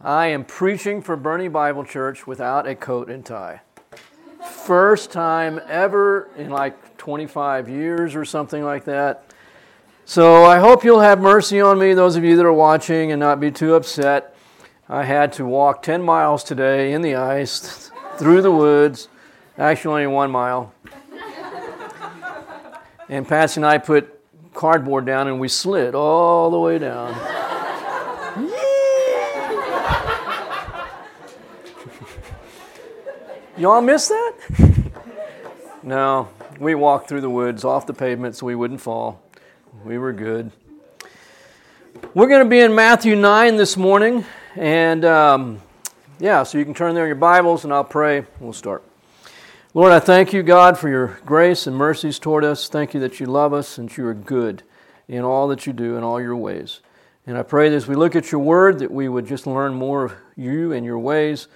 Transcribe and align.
I 0.00 0.26
am 0.26 0.44
preaching 0.44 1.02
for 1.02 1.16
Boerne 1.16 1.50
Bible 1.50 1.84
Church 1.84 2.24
without 2.24 2.68
a 2.68 2.76
coat 2.76 3.10
and 3.10 3.26
tie. 3.26 3.62
First 4.48 5.10
time 5.10 5.60
ever 5.66 6.30
in 6.36 6.50
like 6.50 6.96
25 6.98 7.68
years 7.68 8.14
or 8.14 8.24
something 8.24 8.62
like 8.62 8.84
that. 8.84 9.24
So 10.04 10.44
I 10.44 10.60
hope 10.60 10.84
you'll 10.84 11.00
have 11.00 11.20
mercy 11.20 11.60
on 11.60 11.80
me, 11.80 11.94
those 11.94 12.14
of 12.14 12.22
you 12.22 12.36
that 12.36 12.46
are 12.46 12.52
watching, 12.52 13.10
and 13.10 13.18
not 13.18 13.40
be 13.40 13.50
too 13.50 13.74
upset. 13.74 14.36
I 14.88 15.02
had 15.02 15.32
to 15.32 15.44
walk 15.44 15.82
10 15.82 16.00
miles 16.00 16.44
today 16.44 16.92
in 16.92 17.02
the 17.02 17.16
ice, 17.16 17.90
through 18.18 18.42
the 18.42 18.52
woods, 18.52 19.08
actually 19.58 20.04
only 20.04 20.14
one 20.14 20.30
mile. 20.30 20.72
And 23.08 23.26
Patsy 23.26 23.58
and 23.58 23.66
I 23.66 23.78
put 23.78 24.14
cardboard 24.54 25.06
down 25.06 25.26
and 25.26 25.40
we 25.40 25.48
slid 25.48 25.96
all 25.96 26.52
the 26.52 26.58
way 26.58 26.78
down. 26.78 27.37
Y'all 33.58 33.80
miss 33.80 34.06
that? 34.06 34.34
no, 35.82 36.28
we 36.60 36.76
walked 36.76 37.08
through 37.08 37.22
the 37.22 37.30
woods 37.30 37.64
off 37.64 37.88
the 37.88 37.92
pavement 37.92 38.36
so 38.36 38.46
we 38.46 38.54
wouldn't 38.54 38.80
fall. 38.80 39.20
We 39.84 39.98
were 39.98 40.12
good. 40.12 40.52
We're 42.14 42.28
going 42.28 42.44
to 42.44 42.48
be 42.48 42.60
in 42.60 42.72
Matthew 42.72 43.16
9 43.16 43.56
this 43.56 43.76
morning. 43.76 44.24
And 44.54 45.04
um, 45.04 45.60
yeah, 46.20 46.44
so 46.44 46.56
you 46.56 46.64
can 46.64 46.72
turn 46.72 46.94
there 46.94 47.02
in 47.02 47.08
your 47.08 47.16
Bibles 47.16 47.64
and 47.64 47.72
I'll 47.72 47.82
pray. 47.82 48.26
We'll 48.38 48.52
start. 48.52 48.84
Lord, 49.74 49.90
I 49.90 49.98
thank 49.98 50.32
you, 50.32 50.44
God, 50.44 50.78
for 50.78 50.88
your 50.88 51.18
grace 51.26 51.66
and 51.66 51.74
mercies 51.74 52.20
toward 52.20 52.44
us. 52.44 52.68
Thank 52.68 52.94
you 52.94 53.00
that 53.00 53.18
you 53.18 53.26
love 53.26 53.52
us 53.52 53.76
and 53.76 53.94
you 53.96 54.06
are 54.06 54.14
good 54.14 54.62
in 55.08 55.24
all 55.24 55.48
that 55.48 55.66
you 55.66 55.72
do 55.72 55.96
in 55.96 56.04
all 56.04 56.20
your 56.20 56.36
ways. 56.36 56.78
And 57.26 57.36
I 57.36 57.42
pray 57.42 57.70
that 57.70 57.74
as 57.74 57.88
we 57.88 57.96
look 57.96 58.14
at 58.14 58.30
your 58.30 58.40
word, 58.40 58.78
that 58.78 58.92
we 58.92 59.08
would 59.08 59.26
just 59.26 59.48
learn 59.48 59.74
more 59.74 60.04
of 60.04 60.14
you 60.36 60.72
and 60.72 60.86
your 60.86 61.00
ways 61.00 61.48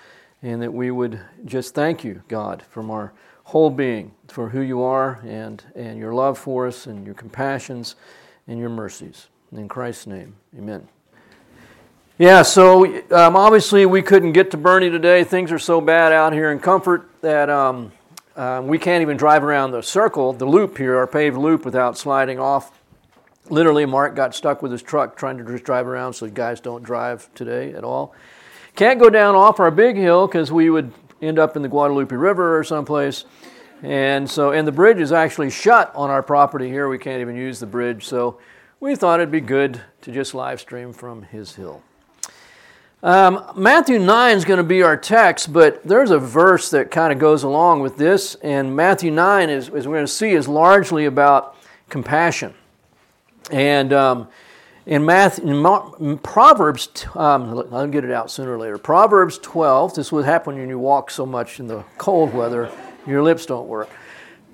and 0.42 0.60
that 0.62 0.72
we 0.72 0.90
would 0.90 1.20
just 1.44 1.74
thank 1.74 2.04
you, 2.04 2.22
God, 2.28 2.62
from 2.70 2.90
our 2.90 3.12
whole 3.44 3.70
being 3.70 4.12
for 4.28 4.48
who 4.48 4.60
you 4.60 4.82
are 4.82 5.20
and, 5.24 5.62
and 5.74 5.98
your 5.98 6.14
love 6.14 6.38
for 6.38 6.66
us 6.66 6.86
and 6.86 7.04
your 7.04 7.14
compassions 7.14 7.96
and 8.48 8.58
your 8.58 8.70
mercies. 8.70 9.28
In 9.52 9.68
Christ's 9.68 10.06
name, 10.06 10.34
amen. 10.56 10.88
Yeah, 12.18 12.42
so 12.42 12.84
um, 13.10 13.36
obviously 13.36 13.84
we 13.86 14.02
couldn't 14.02 14.32
get 14.32 14.50
to 14.52 14.56
Boerne 14.56 14.90
today. 14.90 15.24
Things 15.24 15.50
are 15.50 15.58
so 15.58 15.80
bad 15.80 16.12
out 16.12 16.32
here 16.32 16.52
in 16.52 16.58
Comfort 16.58 17.08
that 17.20 17.50
um, 17.50 17.92
uh, 18.36 18.62
we 18.64 18.78
can't 18.78 19.02
even 19.02 19.16
drive 19.16 19.44
around 19.44 19.72
the 19.72 19.82
circle, 19.82 20.32
the 20.32 20.44
loop 20.44 20.78
here, 20.78 20.96
our 20.96 21.06
paved 21.06 21.36
loop, 21.36 21.64
without 21.64 21.98
sliding 21.98 22.38
off. 22.38 22.80
Literally, 23.50 23.86
Mark 23.86 24.14
got 24.14 24.34
stuck 24.34 24.62
with 24.62 24.72
his 24.72 24.82
truck 24.82 25.16
trying 25.16 25.36
to 25.38 25.44
just 25.44 25.64
drive 25.64 25.86
around 25.86 26.12
so 26.12 26.28
guys 26.28 26.60
don't 26.60 26.82
drive 26.82 27.28
today 27.34 27.72
at 27.74 27.82
all. 27.82 28.14
Can't 28.74 28.98
go 28.98 29.10
down 29.10 29.34
off 29.34 29.60
our 29.60 29.70
big 29.70 29.96
hill 29.96 30.26
because 30.26 30.50
we 30.50 30.70
would 30.70 30.92
end 31.20 31.38
up 31.38 31.56
in 31.56 31.62
the 31.62 31.68
Guadalupe 31.68 32.14
River 32.14 32.58
or 32.58 32.64
someplace. 32.64 33.24
And 33.82 34.30
so, 34.30 34.52
and 34.52 34.66
the 34.66 34.72
bridge 34.72 34.98
is 34.98 35.12
actually 35.12 35.50
shut 35.50 35.92
on 35.94 36.08
our 36.08 36.22
property 36.22 36.68
here. 36.68 36.88
We 36.88 36.98
can't 36.98 37.20
even 37.20 37.36
use 37.36 37.60
the 37.60 37.66
bridge. 37.66 38.06
So 38.06 38.38
we 38.80 38.96
thought 38.96 39.20
it'd 39.20 39.30
be 39.30 39.40
good 39.40 39.80
to 40.02 40.12
just 40.12 40.34
live 40.34 40.60
stream 40.60 40.92
from 40.92 41.22
his 41.22 41.54
hill. 41.54 41.82
Um, 43.02 43.44
Matthew 43.56 43.98
9 43.98 44.36
is 44.36 44.44
going 44.44 44.58
to 44.58 44.64
be 44.64 44.82
our 44.82 44.96
text, 44.96 45.52
but 45.52 45.82
there's 45.82 46.12
a 46.12 46.18
verse 46.20 46.70
that 46.70 46.92
kind 46.92 47.12
of 47.12 47.18
goes 47.18 47.42
along 47.42 47.80
with 47.80 47.96
this. 47.96 48.36
And 48.36 48.76
Matthew 48.76 49.10
9, 49.10 49.50
is, 49.50 49.68
as 49.70 49.88
we're 49.88 49.96
going 49.96 50.06
to 50.06 50.12
see, 50.12 50.30
is 50.30 50.46
largely 50.46 51.06
about 51.06 51.56
compassion. 51.88 52.54
And 53.50 53.92
um, 53.92 54.28
in, 54.86 55.04
Math, 55.04 55.38
in, 55.38 55.64
in 56.00 56.18
Proverbs, 56.18 56.88
um, 57.14 57.66
I'll 57.72 57.86
get 57.86 58.04
it 58.04 58.10
out 58.10 58.30
sooner 58.30 58.54
or 58.54 58.58
later. 58.58 58.78
Proverbs 58.78 59.38
12, 59.38 59.94
this 59.94 60.10
would 60.10 60.24
happen 60.24 60.56
when 60.56 60.68
you 60.68 60.78
walk 60.78 61.10
so 61.10 61.24
much 61.24 61.60
in 61.60 61.66
the 61.66 61.84
cold 61.98 62.34
weather, 62.34 62.70
your 63.06 63.22
lips 63.22 63.46
don't 63.46 63.68
work. 63.68 63.88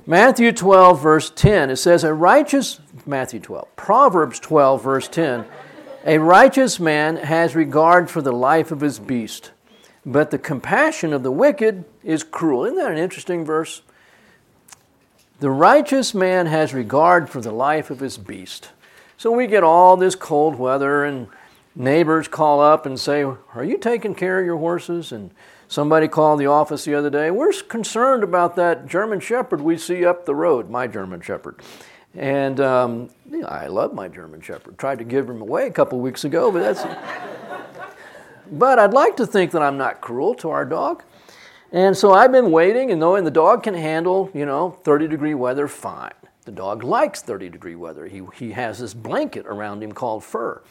Matthew 0.06 0.53
12, 0.53 1.03
verse 1.03 1.31
10, 1.31 1.71
it 1.71 1.77
says, 1.77 2.05
A 2.05 2.12
righteous, 2.12 2.81
Matthew 3.06 3.41
12, 3.41 3.77
Proverbs 3.77 4.39
12, 4.41 4.83
verse 4.83 5.09
10, 5.09 5.44
a 6.05 6.19
righteous 6.19 6.81
man 6.81 7.16
has 7.16 7.55
regard 7.55 8.09
for 8.09 8.22
the 8.22 8.33
life 8.33 8.71
of 8.71 8.81
his 8.81 8.99
beast, 8.99 9.50
but 10.06 10.31
the 10.31 10.39
compassion 10.39 11.12
of 11.12 11.22
the 11.22 11.33
wicked 11.33 11.84
is 12.03 12.22
cruel. 12.22 12.65
Isn't 12.65 12.78
that 12.78 12.91
an 12.91 12.99
interesting 12.99 13.45
verse? 13.45 13.83
The 15.41 15.50
righteous 15.50 16.15
man 16.15 16.47
has 16.47 16.72
regard 16.72 17.28
for 17.28 17.41
the 17.41 17.53
life 17.53 17.91
of 17.91 18.00
his 18.00 18.16
beast 18.16 18.71
so 19.19 19.33
we 19.33 19.49
get 19.49 19.65
all 19.65 19.97
this 19.97 20.15
cold 20.15 20.55
weather, 20.55 21.05
and 21.05 21.27
neighbors 21.75 22.29
call 22.29 22.61
up 22.61 22.87
and 22.87 22.99
say, 22.99 23.25
Are 23.25 23.65
you 23.65 23.77
taking 23.77 24.15
care 24.15 24.39
of 24.39 24.47
your 24.47 24.59
horses? 24.59 25.11
And 25.11 25.33
somebody 25.67 26.06
called 26.06 26.39
the 26.39 26.47
office 26.47 26.84
the 26.84 26.95
other 26.95 27.11
day, 27.11 27.33
We're 27.33 27.53
concerned 27.53 28.23
about 28.23 28.55
that 28.57 28.87
German 28.87 29.19
Shepherd 29.19 29.61
we 29.61 29.77
see 29.77 30.07
up 30.07 30.25
the 30.25 30.37
road, 30.37 30.71
my 30.71 30.87
German 30.87 31.21
Shepherd. 31.21 31.61
And 32.15 32.61
um, 32.61 33.11
yeah, 33.28 33.47
I 33.47 33.67
love 33.67 33.93
my 33.93 34.07
German 34.07 34.41
Shepherd. 34.41 34.78
Tried 34.78 34.99
to 34.99 35.05
give 35.05 35.28
him 35.28 35.43
away 35.43 35.67
a 35.67 35.73
couple 35.73 35.99
weeks 35.99 36.25
ago, 36.25 36.53
but 36.53 36.61
that's. 36.61 36.84
but 38.53 38.78
I'd 38.78 38.95
like 38.95 39.17
to 39.17 39.27
think 39.27 39.51
that 39.51 39.62
I'm 39.62 39.77
not 39.77 40.01
cruel 40.01 40.34
to 40.37 40.51
our 40.51 40.65
dog. 40.65 41.03
And 41.73 41.97
so 41.97 42.12
I've 42.12 42.31
been 42.31 42.53
waiting 42.53 42.93
and 42.93 43.01
knowing 43.01 43.25
the 43.25 43.31
dog 43.33 43.65
can 43.65 43.75
handle, 43.75 44.31
you 44.33 44.47
know, 44.47 44.71
30 44.84 45.09
degree 45.09 45.34
weather 45.34 45.67
fine. 45.67 46.12
The 46.48 46.53
dog 46.53 46.82
likes 46.82 47.20
30 47.20 47.50
degree 47.50 47.75
weather. 47.75 48.06
He, 48.06 48.22
he 48.36 48.53
has 48.53 48.78
this 48.78 48.94
blanket 48.94 49.44
around 49.44 49.82
him 49.82 49.92
called 49.92 50.25
fur, 50.25 50.62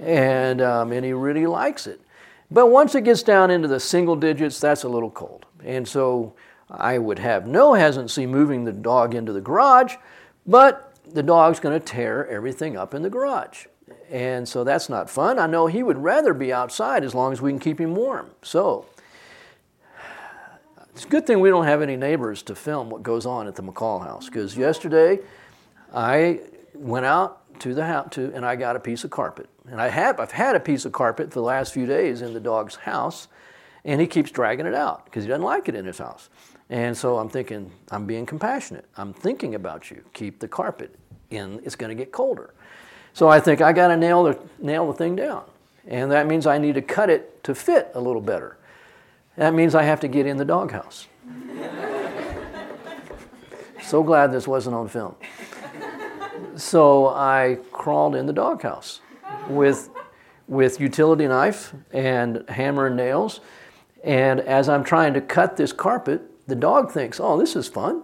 and, 0.00 0.62
um, 0.62 0.92
and 0.92 1.04
he 1.04 1.12
really 1.12 1.48
likes 1.48 1.88
it. 1.88 2.00
But 2.48 2.68
once 2.68 2.94
it 2.94 3.02
gets 3.02 3.24
down 3.24 3.50
into 3.50 3.66
the 3.66 3.80
single 3.80 4.14
digits, 4.14 4.60
that's 4.60 4.84
a 4.84 4.88
little 4.88 5.10
cold. 5.10 5.44
And 5.64 5.88
so 5.88 6.36
I 6.70 6.98
would 6.98 7.18
have 7.18 7.44
no 7.44 7.74
hesitancy 7.74 8.24
moving 8.24 8.62
the 8.62 8.72
dog 8.72 9.16
into 9.16 9.32
the 9.32 9.40
garage, 9.40 9.96
but 10.46 10.94
the 11.12 11.24
dog's 11.24 11.58
going 11.58 11.76
to 11.76 11.84
tear 11.84 12.28
everything 12.28 12.76
up 12.76 12.94
in 12.94 13.02
the 13.02 13.10
garage. 13.10 13.66
And 14.08 14.48
so 14.48 14.62
that's 14.62 14.88
not 14.88 15.10
fun. 15.10 15.40
I 15.40 15.48
know 15.48 15.66
he 15.66 15.82
would 15.82 15.98
rather 15.98 16.34
be 16.34 16.52
outside 16.52 17.02
as 17.02 17.16
long 17.16 17.32
as 17.32 17.42
we 17.42 17.50
can 17.50 17.58
keep 17.58 17.80
him 17.80 17.96
warm. 17.96 18.30
So 18.42 18.86
it's 20.96 21.04
a 21.04 21.08
good 21.08 21.26
thing 21.26 21.40
we 21.40 21.50
don't 21.50 21.66
have 21.66 21.82
any 21.82 21.94
neighbors 21.94 22.42
to 22.44 22.54
film 22.54 22.88
what 22.88 23.02
goes 23.02 23.26
on 23.26 23.46
at 23.46 23.54
the 23.54 23.62
McCall 23.62 24.02
house 24.02 24.30
because 24.30 24.56
yesterday 24.56 25.18
I 25.92 26.40
went 26.72 27.04
out 27.04 27.60
to 27.60 27.74
the 27.74 27.84
house 27.84 28.08
to, 28.12 28.32
and 28.34 28.46
I 28.46 28.56
got 28.56 28.76
a 28.76 28.80
piece 28.80 29.04
of 29.04 29.10
carpet. 29.10 29.46
And 29.68 29.78
I 29.78 29.88
have, 29.88 30.18
I've 30.18 30.32
had 30.32 30.56
a 30.56 30.60
piece 30.60 30.86
of 30.86 30.92
carpet 30.92 31.28
for 31.28 31.40
the 31.40 31.44
last 31.44 31.74
few 31.74 31.84
days 31.84 32.22
in 32.22 32.32
the 32.32 32.40
dog's 32.40 32.76
house, 32.76 33.28
and 33.84 34.00
he 34.00 34.06
keeps 34.06 34.30
dragging 34.30 34.64
it 34.64 34.72
out 34.72 35.04
because 35.04 35.24
he 35.24 35.28
doesn't 35.28 35.44
like 35.44 35.68
it 35.68 35.74
in 35.74 35.84
his 35.84 35.98
house. 35.98 36.30
And 36.70 36.96
so 36.96 37.18
I'm 37.18 37.28
thinking, 37.28 37.70
I'm 37.90 38.06
being 38.06 38.24
compassionate. 38.24 38.86
I'm 38.96 39.12
thinking 39.12 39.54
about 39.54 39.90
you. 39.90 40.02
Keep 40.14 40.38
the 40.38 40.48
carpet 40.48 40.94
in, 41.28 41.60
it's 41.62 41.76
going 41.76 41.94
to 41.94 41.94
get 41.94 42.10
colder. 42.10 42.54
So 43.12 43.28
I 43.28 43.38
think 43.38 43.60
I 43.60 43.74
got 43.74 43.88
to 43.88 43.98
nail 43.98 44.24
the, 44.24 44.38
nail 44.60 44.86
the 44.86 44.94
thing 44.94 45.14
down. 45.14 45.44
And 45.86 46.10
that 46.10 46.26
means 46.26 46.46
I 46.46 46.56
need 46.56 46.76
to 46.76 46.82
cut 46.82 47.10
it 47.10 47.44
to 47.44 47.54
fit 47.54 47.90
a 47.92 48.00
little 48.00 48.22
better. 48.22 48.56
That 49.36 49.54
means 49.54 49.74
I 49.74 49.82
have 49.82 50.00
to 50.00 50.08
get 50.08 50.26
in 50.26 50.36
the 50.38 50.44
doghouse. 50.44 51.06
so 53.82 54.02
glad 54.02 54.32
this 54.32 54.48
wasn't 54.48 54.74
on 54.74 54.88
film. 54.88 55.14
So 56.56 57.08
I 57.08 57.58
crawled 57.70 58.16
in 58.16 58.26
the 58.26 58.32
doghouse 58.32 59.00
with, 59.48 59.90
with 60.48 60.80
utility 60.80 61.28
knife 61.28 61.74
and 61.92 62.48
hammer 62.48 62.86
and 62.86 62.96
nails. 62.96 63.40
And 64.02 64.40
as 64.40 64.68
I'm 64.68 64.84
trying 64.84 65.12
to 65.14 65.20
cut 65.20 65.56
this 65.56 65.72
carpet, 65.72 66.22
the 66.46 66.54
dog 66.54 66.90
thinks, 66.90 67.20
oh, 67.20 67.38
this 67.38 67.56
is 67.56 67.68
fun. 67.68 68.02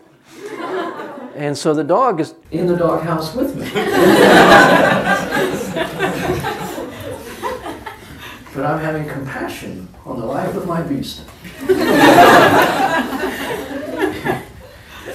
And 1.34 1.56
so 1.56 1.72
the 1.72 1.84
dog 1.84 2.20
is 2.20 2.34
in 2.50 2.66
the 2.66 2.76
doghouse 2.76 3.34
with 3.34 3.56
me. 3.56 3.70
but 8.54 8.66
I'm 8.66 8.78
having 8.78 9.08
compassion 9.08 9.88
on 10.04 10.20
the 10.20 10.26
life 10.26 10.54
of 10.54 10.66
my 10.66 10.82
beast. 10.82 11.22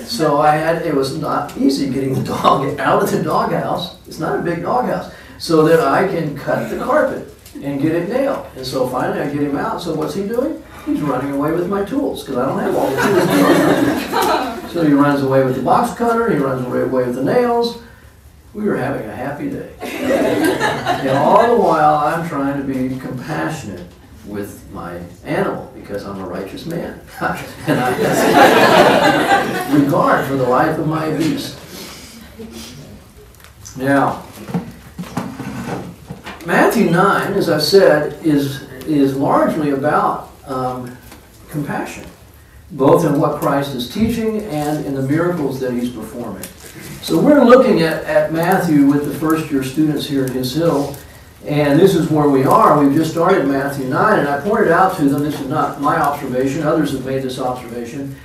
so 0.07 0.39
I 0.42 0.56
had 0.56 0.81
it 0.86 0.95
was 0.95 1.18
not 1.18 1.56
easy 1.57 1.89
getting 1.89 2.16
the 2.16 2.24
dog 2.24 2.80
out 2.80 3.04
of 3.04 3.12
the 3.12 3.24
doghouse. 3.24 3.98
It's 4.07 4.19
not 4.19 4.39
a 4.39 4.42
big 4.42 4.63
doghouse. 4.63 5.13
So 5.38 5.63
that 5.68 5.80
I 5.80 6.07
can 6.07 6.36
cut 6.36 6.69
the 6.72 6.78
carpet 6.84 7.31
and 7.62 7.80
get 7.80 7.94
it 7.94 8.10
nailed. 8.10 8.48
And 8.56 8.66
so 8.66 8.88
finally 8.88 9.19
I 9.19 9.31
get 9.31 9.44
him 9.44 9.56
out. 9.56 9.81
So 9.81 9.94
what's 9.94 10.16
he 10.16 10.28
doing? 10.28 10.63
He's 10.86 11.01
running 11.01 11.34
away 11.34 11.51
with 11.51 11.69
my 11.69 11.84
tools 11.84 12.24
because 12.24 12.38
I 12.38 12.45
don't 12.45 12.60
have 12.60 12.75
all 12.75 12.89
the 12.89 14.62
tools. 14.62 14.72
so 14.74 14.86
he 14.86 14.94
runs 14.94 15.22
away 15.22 15.44
with 15.44 15.56
the 15.56 15.62
box 15.62 15.94
cutter, 15.98 16.31
he 16.31 16.38
runs 16.38 16.66
away 16.66 16.86
with 16.86 17.16
the 17.16 17.24
nails, 17.24 17.84
we 18.54 18.64
were 18.64 18.78
having 18.78 19.08
a 19.08 19.16
happy 19.16 19.50
day. 19.50 19.74
and 19.82 21.10
all 21.10 21.56
the 21.56 21.62
while, 21.62 21.98
I'm 21.98 22.28
trying 22.28 22.58
to 22.60 22.64
be 22.64 23.00
compassionate 23.00 23.86
with 24.26 24.70
my 24.72 25.00
animal 25.24 25.72
because 25.76 26.04
I'm 26.06 26.20
a 26.20 26.28
righteous 26.28 26.66
man. 26.66 27.00
and 27.20 27.80
I 27.80 27.92
have 27.92 29.82
regard 29.82 30.26
for 30.28 30.36
the 30.36 30.48
life 30.48 30.78
of 30.78 30.88
my 30.88 31.16
beast. 31.18 31.58
Now, 33.78 34.24
Matthew 36.46 36.90
9, 36.90 37.34
as 37.34 37.50
I've 37.50 37.64
said, 37.64 38.26
is 38.26 38.68
is 38.88 39.18
largely 39.18 39.72
about 39.72 40.32
um, 40.46 40.98
compassion, 41.50 42.06
both 42.72 43.06
in 43.06 43.20
what 43.20 43.42
Christ 43.42 43.76
is 43.76 43.94
teaching 43.94 44.44
and 44.44 44.86
in 44.86 44.96
the 44.96 45.02
miracles 45.02 45.60
that 45.60 45.74
he's 45.74 45.90
performing. 45.90 46.46
So 47.01 47.19
we're 47.19 47.44
looking 47.44 47.81
at, 47.81 48.03
at 48.03 48.33
Matthew 48.33 48.85
with 48.85 49.06
the 49.06 49.18
first 49.18 49.51
year 49.51 49.63
students 49.63 50.06
here 50.06 50.25
at 50.25 50.31
His 50.31 50.53
Hill, 50.53 50.95
and 51.45 51.79
this 51.79 51.95
is 51.95 52.09
where 52.09 52.29
we 52.29 52.44
are. 52.44 52.79
We've 52.79 52.95
just 52.95 53.12
started 53.12 53.47
Matthew 53.47 53.88
9, 53.88 54.19
and 54.19 54.27
I 54.27 54.41
pointed 54.41 54.71
out 54.71 54.97
to 54.97 55.07
them, 55.07 55.24
this 55.24 55.39
is 55.39 55.47
not 55.47 55.79
my 55.79 55.97
observation, 55.97 56.63
others 56.63 56.91
have 56.91 57.06
made 57.06 57.24
this 57.24 57.39
observation, 57.39 58.15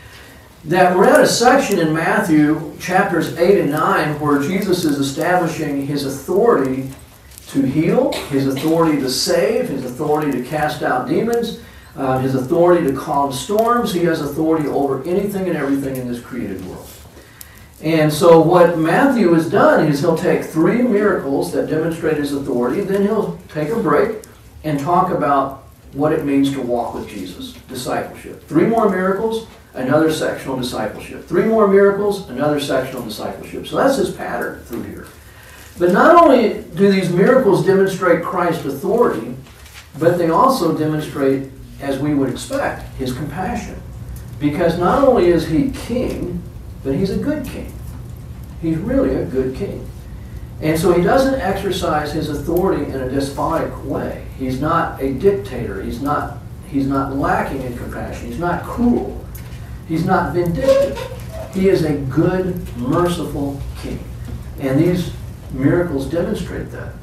that 0.64 0.96
we're 0.96 1.08
at 1.08 1.20
a 1.20 1.26
section 1.26 1.78
in 1.78 1.92
Matthew, 1.92 2.76
chapters 2.78 3.36
8 3.36 3.60
and 3.60 3.70
9, 3.70 4.20
where 4.20 4.40
Jesus 4.40 4.84
is 4.84 4.98
establishing 4.98 5.86
his 5.86 6.06
authority 6.06 6.88
to 7.48 7.62
heal, 7.62 8.12
his 8.30 8.46
authority 8.46 9.00
to 9.00 9.10
save, 9.10 9.68
his 9.68 9.84
authority 9.84 10.32
to 10.32 10.42
cast 10.48 10.82
out 10.82 11.08
demons, 11.08 11.60
uh, 11.96 12.18
his 12.18 12.34
authority 12.34 12.86
to 12.86 12.96
calm 12.96 13.32
storms. 13.32 13.92
He 13.92 14.04
has 14.04 14.20
authority 14.20 14.68
over 14.68 15.02
anything 15.04 15.48
and 15.48 15.56
everything 15.56 15.96
in 15.96 16.08
this 16.08 16.20
created 16.20 16.64
world. 16.66 16.88
And 17.82 18.12
so, 18.12 18.40
what 18.40 18.78
Matthew 18.78 19.32
has 19.32 19.50
done 19.50 19.86
is 19.88 20.00
he'll 20.00 20.16
take 20.16 20.44
three 20.44 20.82
miracles 20.82 21.52
that 21.52 21.68
demonstrate 21.68 22.16
his 22.16 22.32
authority, 22.32 22.82
then 22.82 23.02
he'll 23.02 23.38
take 23.48 23.70
a 23.70 23.80
break 23.80 24.22
and 24.62 24.78
talk 24.78 25.10
about 25.10 25.64
what 25.92 26.12
it 26.12 26.24
means 26.24 26.52
to 26.52 26.60
walk 26.60 26.94
with 26.94 27.08
Jesus, 27.08 27.54
discipleship. 27.68 28.46
Three 28.46 28.66
more 28.66 28.88
miracles, 28.88 29.48
another 29.74 30.12
sectional 30.12 30.56
discipleship. 30.56 31.26
Three 31.26 31.44
more 31.44 31.66
miracles, 31.66 32.30
another 32.30 32.60
sectional 32.60 33.02
discipleship. 33.02 33.66
So 33.66 33.76
that's 33.76 33.96
his 33.96 34.10
pattern 34.10 34.60
through 34.64 34.84
here. 34.84 35.06
But 35.78 35.90
not 35.92 36.14
only 36.14 36.62
do 36.76 36.90
these 36.90 37.10
miracles 37.10 37.66
demonstrate 37.66 38.22
Christ's 38.22 38.66
authority, 38.66 39.34
but 39.98 40.18
they 40.18 40.30
also 40.30 40.76
demonstrate, 40.76 41.50
as 41.80 41.98
we 41.98 42.14
would 42.14 42.30
expect, 42.30 42.88
his 42.94 43.12
compassion. 43.12 43.80
Because 44.38 44.78
not 44.78 45.02
only 45.02 45.26
is 45.26 45.48
he 45.48 45.70
king, 45.72 46.42
but 46.82 46.94
he's 46.94 47.10
a 47.10 47.18
good 47.18 47.44
king. 47.44 47.72
He's 48.60 48.76
really 48.78 49.14
a 49.16 49.24
good 49.24 49.56
king. 49.56 49.88
And 50.60 50.78
so 50.78 50.92
he 50.92 51.02
doesn't 51.02 51.40
exercise 51.40 52.12
his 52.12 52.28
authority 52.28 52.84
in 52.84 53.00
a 53.00 53.10
despotic 53.10 53.84
way. 53.84 54.26
He's 54.38 54.60
not 54.60 55.02
a 55.02 55.14
dictator. 55.14 55.82
He's 55.82 56.00
not, 56.00 56.38
he's 56.68 56.86
not 56.86 57.16
lacking 57.16 57.62
in 57.62 57.76
compassion. 57.76 58.28
He's 58.28 58.38
not 58.38 58.62
cruel. 58.62 59.24
He's 59.88 60.04
not 60.04 60.32
vindictive. 60.32 60.98
He 61.52 61.68
is 61.68 61.84
a 61.84 61.94
good, 61.94 62.76
merciful 62.78 63.60
king. 63.82 64.02
And 64.60 64.78
these 64.78 65.12
miracles 65.52 66.06
demonstrate 66.06 66.70
that. 66.70 66.94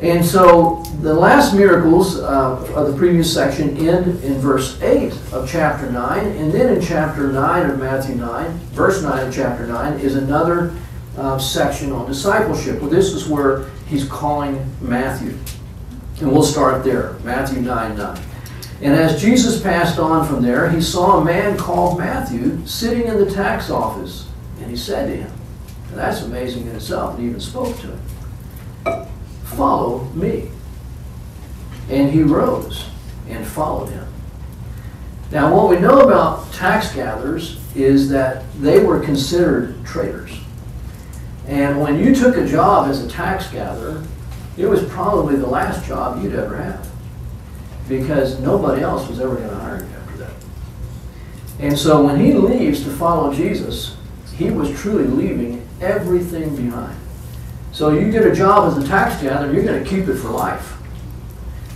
And 0.00 0.24
so 0.24 0.82
the 1.00 1.14
last 1.14 1.54
miracles 1.54 2.18
uh, 2.18 2.72
of 2.74 2.92
the 2.92 2.96
previous 2.98 3.32
section 3.32 3.76
end 3.78 4.22
in 4.22 4.34
verse 4.34 4.80
8 4.82 5.12
of 5.32 5.48
chapter 5.48 5.90
9. 5.90 6.26
And 6.26 6.52
then 6.52 6.76
in 6.76 6.82
chapter 6.82 7.32
9 7.32 7.70
of 7.70 7.78
Matthew 7.78 8.14
9, 8.16 8.50
verse 8.72 9.02
9 9.02 9.28
of 9.28 9.34
chapter 9.34 9.66
9, 9.66 9.98
is 10.00 10.16
another 10.16 10.74
uh, 11.16 11.38
section 11.38 11.92
on 11.92 12.06
discipleship. 12.06 12.80
Well, 12.80 12.90
this 12.90 13.14
is 13.14 13.26
where 13.26 13.70
he's 13.86 14.06
calling 14.06 14.70
Matthew. 14.82 15.38
And 16.20 16.30
we'll 16.30 16.42
start 16.42 16.84
there 16.84 17.14
Matthew 17.24 17.62
9 17.62 17.96
9. 17.96 18.22
And 18.82 18.92
as 18.92 19.18
Jesus 19.18 19.62
passed 19.62 19.98
on 19.98 20.28
from 20.28 20.42
there, 20.42 20.68
he 20.68 20.82
saw 20.82 21.20
a 21.20 21.24
man 21.24 21.56
called 21.56 21.98
Matthew 21.98 22.66
sitting 22.66 23.06
in 23.06 23.16
the 23.16 23.30
tax 23.30 23.70
office. 23.70 24.28
And 24.60 24.70
he 24.70 24.76
said 24.76 25.06
to 25.06 25.16
him, 25.16 25.32
that's 25.94 26.20
amazing 26.20 26.66
in 26.66 26.76
itself, 26.76 27.14
and 27.14 27.22
he 27.22 27.28
even 27.30 27.40
spoke 27.40 27.74
to 27.78 27.86
him 27.86 28.00
follow 29.46 30.04
me. 30.14 30.50
And 31.88 32.10
he 32.10 32.22
rose 32.22 32.88
and 33.28 33.46
followed 33.46 33.90
him. 33.90 34.06
Now, 35.30 35.54
what 35.54 35.68
we 35.68 35.78
know 35.78 36.00
about 36.00 36.52
tax 36.52 36.94
gatherers 36.94 37.58
is 37.74 38.08
that 38.10 38.44
they 38.60 38.82
were 38.82 39.00
considered 39.00 39.84
traitors. 39.84 40.38
And 41.46 41.80
when 41.80 41.98
you 41.98 42.14
took 42.14 42.36
a 42.36 42.46
job 42.46 42.88
as 42.88 43.04
a 43.04 43.08
tax 43.08 43.48
gatherer, 43.48 44.02
it 44.56 44.66
was 44.66 44.84
probably 44.84 45.36
the 45.36 45.46
last 45.46 45.86
job 45.86 46.22
you'd 46.22 46.34
ever 46.34 46.56
have 46.56 46.88
because 47.88 48.40
nobody 48.40 48.82
else 48.82 49.08
was 49.08 49.20
ever 49.20 49.36
going 49.36 49.48
to 49.48 49.54
hire 49.54 49.82
you 49.82 49.96
after 49.96 50.16
that. 50.18 50.32
And 51.60 51.78
so 51.78 52.04
when 52.04 52.18
he 52.18 52.32
leaves 52.32 52.82
to 52.84 52.90
follow 52.90 53.32
Jesus, 53.32 53.96
he 54.34 54.50
was 54.50 54.70
truly 54.80 55.04
leaving 55.04 55.66
everything 55.80 56.56
behind. 56.56 56.98
So 57.76 57.90
you 57.90 58.10
get 58.10 58.24
a 58.24 58.34
job 58.34 58.72
as 58.72 58.82
a 58.82 58.88
tax 58.88 59.20
gatherer, 59.20 59.52
you're 59.52 59.62
going 59.62 59.84
to 59.84 59.90
keep 59.90 60.08
it 60.08 60.16
for 60.16 60.30
life. 60.30 60.66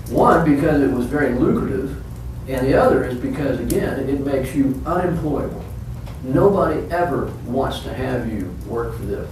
One, 0.08 0.50
because 0.50 0.80
it 0.80 0.90
was 0.90 1.04
very 1.04 1.34
lucrative, 1.34 2.02
and 2.48 2.66
the 2.66 2.72
other 2.72 3.04
is 3.04 3.18
because, 3.18 3.60
again, 3.60 4.08
it 4.08 4.20
makes 4.20 4.54
you 4.54 4.82
unemployable. 4.86 5.62
Nobody 6.22 6.90
ever 6.90 7.26
wants 7.44 7.80
to 7.80 7.92
have 7.92 8.32
you 8.32 8.50
work 8.66 8.96
for 8.96 9.02
them. 9.02 9.28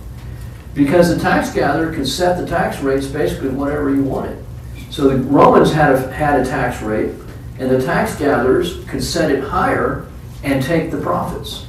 Because 0.74 1.08
the 1.08 1.18
tax 1.18 1.54
gatherer 1.54 1.90
can 1.90 2.04
set 2.04 2.36
the 2.38 2.46
tax 2.46 2.80
rates 2.80 3.06
basically 3.06 3.48
whatever 3.48 3.88
you 3.88 4.02
wanted. 4.02 4.44
So 4.90 5.08
the 5.08 5.16
Romans 5.16 5.72
had 5.72 5.94
a, 5.94 6.12
had 6.12 6.38
a 6.38 6.44
tax 6.44 6.82
rate, 6.82 7.14
and 7.58 7.70
the 7.70 7.82
tax 7.82 8.14
gatherers 8.16 8.84
could 8.84 9.02
set 9.02 9.30
it 9.30 9.42
higher 9.42 10.06
and 10.44 10.62
take 10.62 10.90
the 10.90 11.00
profits 11.00 11.64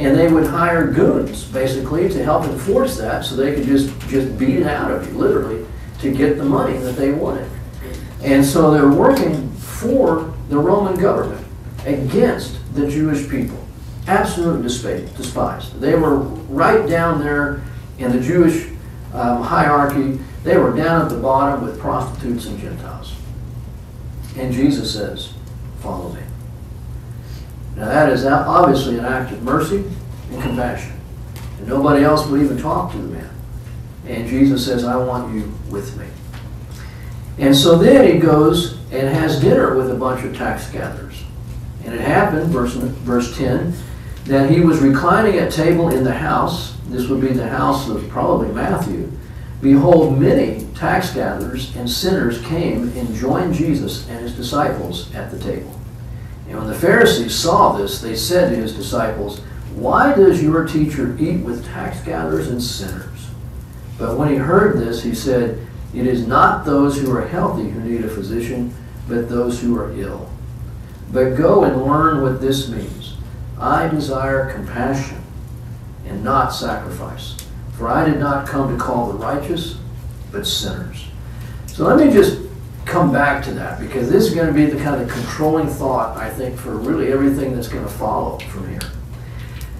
and 0.00 0.16
they 0.16 0.32
would 0.32 0.46
hire 0.46 0.86
goons 0.86 1.44
basically 1.44 2.08
to 2.08 2.24
help 2.24 2.44
enforce 2.44 2.96
that 2.96 3.22
so 3.22 3.36
they 3.36 3.54
could 3.54 3.66
just 3.66 3.90
just 4.08 4.38
beat 4.38 4.56
it 4.56 4.66
out 4.66 4.90
of 4.90 5.06
you 5.06 5.18
literally 5.18 5.66
to 5.98 6.10
get 6.10 6.38
the 6.38 6.44
money 6.44 6.78
that 6.78 6.96
they 6.96 7.12
wanted. 7.12 7.48
And 8.22 8.44
so 8.44 8.70
they're 8.70 8.88
working 8.88 9.50
for 9.52 10.34
the 10.48 10.58
roman 10.58 10.98
government 10.98 11.46
against 11.84 12.56
the 12.74 12.88
jewish 12.88 13.28
people. 13.28 13.58
Absolutely 14.06 14.62
despised 14.62 15.78
they 15.80 15.94
were 15.94 16.16
right 16.16 16.88
down 16.88 17.20
there 17.20 17.62
in 17.98 18.10
the 18.10 18.20
jewish 18.20 18.68
um, 19.12 19.42
hierarchy. 19.42 20.18
They 20.44 20.56
were 20.56 20.74
down 20.74 21.02
at 21.02 21.10
the 21.10 21.18
bottom 21.18 21.62
with 21.62 21.78
prostitutes 21.78 22.46
and 22.46 22.58
gentiles. 22.58 23.12
And 24.38 24.50
jesus 24.50 24.94
says 24.94 25.34
follow 25.80 26.10
me 26.14 26.22
now, 27.80 27.86
that 27.86 28.12
is 28.12 28.26
obviously 28.26 28.98
an 28.98 29.06
act 29.06 29.32
of 29.32 29.42
mercy 29.42 29.82
and 30.30 30.42
compassion. 30.42 30.92
And 31.58 31.66
nobody 31.66 32.04
else 32.04 32.26
would 32.26 32.42
even 32.42 32.58
talk 32.58 32.92
to 32.92 32.98
the 32.98 33.08
man. 33.08 33.30
And 34.06 34.28
Jesus 34.28 34.66
says, 34.66 34.84
I 34.84 34.96
want 34.96 35.34
you 35.34 35.50
with 35.70 35.96
me. 35.96 36.06
And 37.38 37.56
so 37.56 37.78
then 37.78 38.12
he 38.12 38.20
goes 38.20 38.74
and 38.92 39.08
has 39.08 39.40
dinner 39.40 39.74
with 39.74 39.90
a 39.90 39.94
bunch 39.94 40.22
of 40.26 40.36
tax 40.36 40.70
gatherers. 40.70 41.22
And 41.82 41.94
it 41.94 42.02
happened, 42.02 42.50
verse, 42.50 42.74
verse 42.74 43.34
10, 43.38 43.72
that 44.26 44.50
he 44.50 44.60
was 44.60 44.80
reclining 44.80 45.38
at 45.38 45.50
table 45.50 45.88
in 45.88 46.04
the 46.04 46.12
house. 46.12 46.76
This 46.88 47.08
would 47.08 47.22
be 47.22 47.28
the 47.28 47.48
house 47.48 47.88
of 47.88 48.06
probably 48.10 48.48
Matthew. 48.48 49.10
Behold, 49.62 50.18
many 50.18 50.66
tax 50.74 51.14
gatherers 51.14 51.74
and 51.76 51.88
sinners 51.88 52.42
came 52.42 52.88
and 52.98 53.14
joined 53.14 53.54
Jesus 53.54 54.06
and 54.10 54.20
his 54.20 54.34
disciples 54.34 55.14
at 55.14 55.30
the 55.30 55.38
table. 55.38 55.79
And 56.50 56.58
when 56.58 56.66
the 56.66 56.74
Pharisees 56.74 57.32
saw 57.32 57.72
this, 57.72 58.00
they 58.00 58.16
said 58.16 58.50
to 58.50 58.56
his 58.56 58.74
disciples, 58.74 59.38
Why 59.76 60.12
does 60.14 60.42
your 60.42 60.66
teacher 60.66 61.16
eat 61.16 61.44
with 61.44 61.64
tax 61.64 62.00
gatherers 62.00 62.48
and 62.48 62.60
sinners? 62.60 63.30
But 63.96 64.18
when 64.18 64.30
he 64.30 64.34
heard 64.34 64.76
this, 64.76 65.00
he 65.04 65.14
said, 65.14 65.64
It 65.94 66.08
is 66.08 66.26
not 66.26 66.64
those 66.64 67.00
who 67.00 67.14
are 67.14 67.24
healthy 67.24 67.70
who 67.70 67.80
need 67.80 68.04
a 68.04 68.08
physician, 68.08 68.74
but 69.08 69.28
those 69.28 69.62
who 69.62 69.78
are 69.78 69.92
ill. 69.92 70.28
But 71.12 71.36
go 71.36 71.62
and 71.62 71.84
learn 71.84 72.20
what 72.20 72.40
this 72.40 72.68
means. 72.68 73.14
I 73.56 73.86
desire 73.86 74.52
compassion 74.52 75.22
and 76.04 76.24
not 76.24 76.48
sacrifice. 76.48 77.36
For 77.78 77.86
I 77.86 78.04
did 78.04 78.18
not 78.18 78.48
come 78.48 78.76
to 78.76 78.82
call 78.82 79.12
the 79.12 79.18
righteous, 79.18 79.78
but 80.32 80.48
sinners. 80.48 81.06
So 81.68 81.84
let 81.84 82.04
me 82.04 82.12
just 82.12 82.39
come 82.90 83.12
back 83.12 83.42
to 83.44 83.52
that 83.54 83.80
because 83.80 84.10
this 84.10 84.26
is 84.26 84.34
going 84.34 84.48
to 84.48 84.52
be 84.52 84.66
the 84.66 84.82
kind 84.82 85.00
of 85.00 85.08
controlling 85.08 85.68
thought, 85.68 86.16
I 86.16 86.28
think, 86.28 86.58
for 86.58 86.76
really 86.76 87.12
everything 87.12 87.54
that's 87.54 87.68
going 87.68 87.84
to 87.84 87.90
follow 87.90 88.38
from 88.38 88.68
here. 88.68 88.80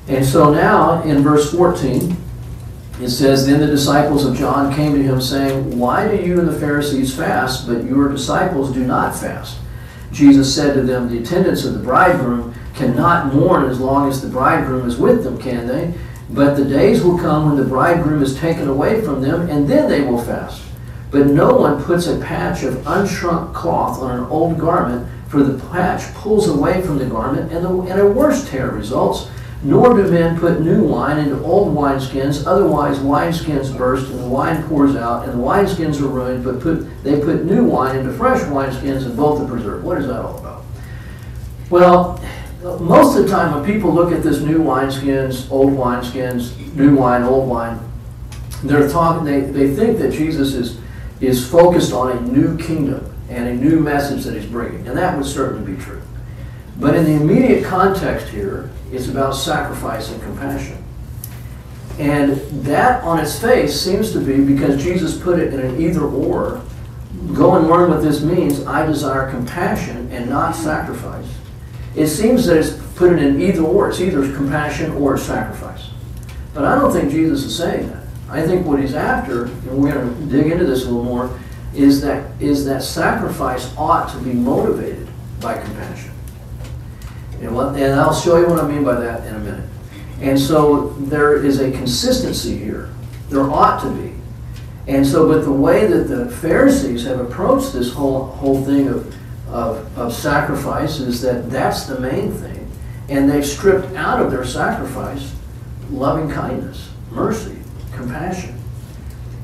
And 0.09 0.25
so 0.25 0.53
now 0.53 1.03
in 1.03 1.23
verse 1.23 1.53
14, 1.53 2.17
it 3.01 3.11
says, 3.11 3.47
Then 3.47 3.61
the 3.61 3.67
disciples 3.67 4.25
of 4.25 4.37
John 4.37 4.75
came 4.75 4.95
to 4.95 5.03
him, 5.03 5.21
saying, 5.21 5.79
Why 5.79 6.09
do 6.09 6.23
you 6.23 6.39
and 6.39 6.49
the 6.49 6.59
Pharisees 6.59 7.15
fast, 7.15 7.67
but 7.67 7.85
your 7.85 8.09
disciples 8.09 8.73
do 8.73 8.85
not 8.85 9.17
fast? 9.17 9.59
Jesus 10.13 10.55
said 10.55 10.75
to 10.75 10.83
them, 10.83 11.09
The 11.09 11.19
attendants 11.19 11.65
of 11.65 11.75
the 11.75 11.81
bridegroom 11.81 12.55
cannot 12.75 13.35
mourn 13.35 13.65
as 13.65 13.81
long 13.81 14.09
as 14.09 14.21
the 14.21 14.29
bridegroom 14.29 14.87
is 14.87 14.97
with 14.97 15.25
them, 15.25 15.41
can 15.41 15.67
they? 15.67 15.95
But 16.31 16.55
the 16.55 16.65
days 16.65 17.03
will 17.03 17.19
come 17.19 17.47
when 17.47 17.57
the 17.57 17.69
bridegroom 17.69 18.23
is 18.23 18.39
taken 18.39 18.69
away 18.69 19.01
from 19.01 19.21
them, 19.21 19.49
and 19.49 19.67
then 19.67 19.89
they 19.89 20.03
will 20.03 20.23
fast. 20.23 20.70
But 21.11 21.27
no 21.27 21.57
one 21.57 21.83
puts 21.83 22.07
a 22.07 22.19
patch 22.19 22.63
of 22.63 22.75
unshrunk 22.87 23.53
cloth 23.53 23.99
on 24.01 24.21
an 24.21 24.25
old 24.27 24.59
garment, 24.59 25.09
for 25.29 25.43
the 25.43 25.59
patch 25.69 26.13
pulls 26.15 26.49
away 26.49 26.83
from 26.83 26.99
the 26.99 27.07
garment, 27.07 27.53
and, 27.53 27.65
the, 27.65 27.71
and 27.91 28.01
a 28.01 28.07
worse 28.07 28.49
tear 28.49 28.71
results. 28.71 29.29
Nor 29.63 29.95
do 29.95 30.11
men 30.11 30.41
put 30.41 30.63
new 30.63 30.83
wine 30.85 31.19
into 31.19 31.39
old 31.43 31.77
wineskins, 31.77 32.47
otherwise 32.47 32.99
wineskins 32.99 33.77
burst 33.77 34.11
and 34.11 34.19
the 34.19 34.27
wine 34.27 34.63
pours 34.63 34.97
out, 34.97 35.29
and 35.29 35.39
the 35.39 35.45
wineskins 35.45 36.01
are 36.01 36.09
ruined, 36.09 36.43
but 36.43 36.61
put, 36.61 36.87
they 37.05 37.21
put 37.21 37.45
new 37.45 37.65
wine 37.65 37.99
into 37.99 38.11
fresh 38.11 38.41
wineskins 38.45 39.05
and 39.05 39.15
both 39.15 39.39
are 39.39 39.47
preserved. 39.47 39.85
What 39.85 39.99
is 39.99 40.07
that 40.07 40.25
all 40.25 40.39
about? 40.39 40.65
Well, 41.69 42.25
most 42.81 43.19
of 43.19 43.25
the 43.25 43.31
time 43.31 43.55
when 43.55 43.65
people 43.65 43.93
look 43.93 44.13
at 44.13 44.23
this 44.23 44.41
new 44.41 44.61
wineskins, 44.61 45.51
old 45.51 45.73
wineskins, 45.73 46.75
new 46.75 46.97
wine, 46.97 47.23
old 47.23 47.47
wine, 47.47 47.79
they're 48.65 48.89
talking, 48.89 49.25
they, 49.25 49.41
they 49.41 49.75
think 49.75 49.99
that 49.99 50.13
Jesus 50.13 50.55
is, 50.55 50.79
is 51.21 51.49
focused 51.49 51.93
on 51.93 52.17
a 52.17 52.21
new 52.21 52.57
kingdom 52.59 53.15
and 53.29 53.49
a 53.49 53.55
new 53.55 53.81
message 53.81 54.25
that 54.25 54.35
he's 54.35 54.51
bringing. 54.51 54.87
And 54.89 54.97
that 54.97 55.17
would 55.17 55.27
certainly 55.27 55.73
be 55.73 55.81
true. 55.81 56.03
But 56.79 56.95
in 56.95 57.05
the 57.05 57.13
immediate 57.13 57.65
context 57.65 58.29
here, 58.29 58.71
it's 58.91 59.09
about 59.09 59.33
sacrifice 59.33 60.11
and 60.11 60.21
compassion. 60.23 60.83
And 61.99 62.37
that 62.65 63.05
on 63.05 63.19
its 63.19 63.39
face 63.39 63.79
seems 63.79 64.13
to 64.13 64.21
be 64.21 64.43
because 64.43 64.83
Jesus 64.83 65.21
put 65.21 65.39
it 65.39 65.53
in 65.53 65.61
an 65.61 65.81
either 65.81 66.03
or. 66.03 66.63
Go 67.35 67.57
and 67.57 67.69
learn 67.69 67.91
what 67.91 68.03
this 68.03 68.23
means. 68.23 68.65
I 68.67 68.87
desire 68.87 69.31
compassion 69.31 70.11
and 70.11 70.31
not 70.31 70.57
sacrifice. 70.57 71.27
It 71.95 72.07
seems 72.07 72.47
that 72.47 72.57
it's 72.57 72.73
put 72.95 73.13
it 73.13 73.19
in 73.19 73.41
either 73.43 73.63
or. 73.63 73.91
It's 73.91 74.01
either 74.01 74.23
compassion 74.35 74.93
or 74.93 75.19
sacrifice. 75.19 75.91
But 76.55 76.65
I 76.65 76.77
don't 76.77 76.93
think 76.93 77.11
Jesus 77.11 77.45
is 77.45 77.57
saying 77.57 77.91
that. 77.91 78.00
I 78.31 78.47
think 78.47 78.65
what 78.65 78.81
he's 78.81 78.95
after, 78.95 79.47
and 79.47 79.79
we're 79.79 79.93
going 79.93 80.15
to 80.15 80.27
dig 80.27 80.53
into 80.53 80.65
this 80.65 80.85
a 80.85 80.87
little 80.87 81.03
more, 81.03 81.39
is 81.75 82.01
that 82.03 82.31
is 82.41 82.65
that 82.65 82.83
sacrifice 82.83 83.75
ought 83.77 84.11
to 84.13 84.19
be 84.19 84.33
motivated 84.33 85.09
by 85.41 85.61
compassion. 85.61 86.13
And, 87.41 87.55
what, 87.55 87.75
and 87.77 87.99
I'll 87.99 88.15
show 88.15 88.37
you 88.39 88.47
what 88.47 88.63
I 88.63 88.69
mean 88.69 88.85
by 88.85 89.01
that 89.01 89.27
in 89.27 89.35
a 89.35 89.39
minute. 89.39 89.69
And 90.21 90.39
so 90.39 90.91
there 90.91 91.43
is 91.45 91.61
a 91.61 91.71
consistency 91.73 92.57
here. 92.57 92.91
There 93.31 93.43
ought 93.43 93.83
to 93.83 93.91
be. 93.91 94.15
And 94.87 95.07
so, 95.07 95.29
but 95.29 95.45
the 95.45 95.53
way 95.53 95.87
that 95.87 96.09
the 96.09 96.29
Pharisees 96.29 97.05
have 97.05 97.21
approached 97.21 97.73
this 97.73 97.93
whole 97.93 98.27
whole 98.27 98.63
thing 98.65 98.89
of, 98.89 99.17
of, 99.49 99.99
of 99.99 100.13
sacrifice 100.13 101.01
is 101.01 101.21
that 101.23 101.51
that's 101.51 101.85
the 101.85 101.99
main 101.99 102.33
thing. 102.33 102.71
And 103.09 103.31
they've 103.31 103.47
stripped 103.47 103.95
out 103.97 104.23
of 104.23 104.31
their 104.31 104.45
sacrifice 104.45 105.35
loving 105.91 106.31
kindness, 106.31 106.91
mercy, 107.11 107.60
compassion. 108.01 108.55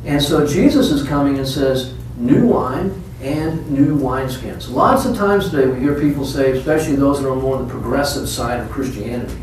And 0.05 0.23
so 0.23 0.47
Jesus 0.47 0.91
is 0.91 1.07
coming 1.07 1.39
and 1.39 1.47
says, 1.47 1.95
new 2.17 2.47
wine 2.47 3.03
and 3.21 3.71
new 3.71 3.99
wineskins. 3.99 4.71
Lots 4.71 5.05
of 5.05 5.17
times 5.17 5.51
today 5.51 5.67
we 5.67 5.81
hear 5.81 6.01
people 6.01 6.25
say, 6.25 6.53
especially 6.53 6.97
those 6.97 7.21
that 7.21 7.29
are 7.29 7.37
more 7.37 7.57
on 7.57 7.67
the 7.67 7.73
progressive 7.73 8.29
side 8.29 8.61
of 8.61 8.71
Christianity, 8.71 9.37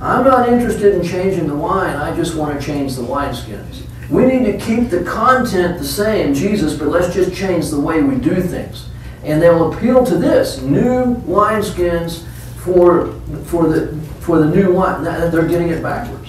I'm 0.00 0.24
not 0.24 0.48
interested 0.48 0.94
in 0.94 1.06
changing 1.06 1.46
the 1.46 1.54
wine, 1.54 1.96
I 1.96 2.14
just 2.16 2.34
want 2.34 2.58
to 2.58 2.66
change 2.66 2.96
the 2.96 3.02
wineskins. 3.02 3.84
We 4.10 4.26
need 4.26 4.44
to 4.44 4.58
keep 4.58 4.90
the 4.90 5.04
content 5.04 5.78
the 5.78 5.86
same, 5.86 6.34
Jesus, 6.34 6.76
but 6.76 6.88
let's 6.88 7.14
just 7.14 7.34
change 7.34 7.70
the 7.70 7.80
way 7.80 8.02
we 8.02 8.16
do 8.16 8.42
things. 8.42 8.88
And 9.24 9.40
they 9.40 9.48
will 9.48 9.72
appeal 9.72 10.04
to 10.04 10.16
this 10.18 10.60
new 10.60 11.14
wineskins 11.14 12.26
for, 12.56 13.12
for, 13.44 13.68
the, 13.68 13.96
for 14.20 14.40
the 14.40 14.54
new 14.54 14.74
wine. 14.74 15.04
They're 15.04 15.48
getting 15.48 15.68
it 15.68 15.82
backwards. 15.82 16.21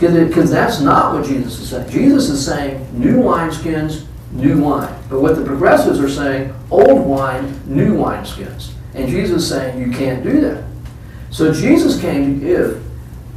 Because 0.00 0.50
that's 0.50 0.80
not 0.80 1.14
what 1.14 1.24
Jesus 1.24 1.58
is 1.60 1.70
saying. 1.70 1.90
Jesus 1.90 2.28
is 2.28 2.44
saying 2.44 2.86
new 2.98 3.18
wineskins, 3.18 4.06
new 4.32 4.62
wine. 4.62 4.94
But 5.08 5.20
what 5.20 5.36
the 5.36 5.44
progressives 5.44 6.00
are 6.00 6.08
saying, 6.08 6.54
old 6.70 7.06
wine, 7.06 7.60
new 7.66 7.96
wineskins. 7.96 8.72
And 8.94 9.08
Jesus 9.08 9.42
is 9.42 9.48
saying 9.48 9.80
you 9.80 9.96
can't 9.96 10.22
do 10.22 10.40
that. 10.40 10.64
So 11.30 11.52
Jesus 11.52 12.00
came 12.00 12.40
to 12.40 12.46
give 12.46 12.84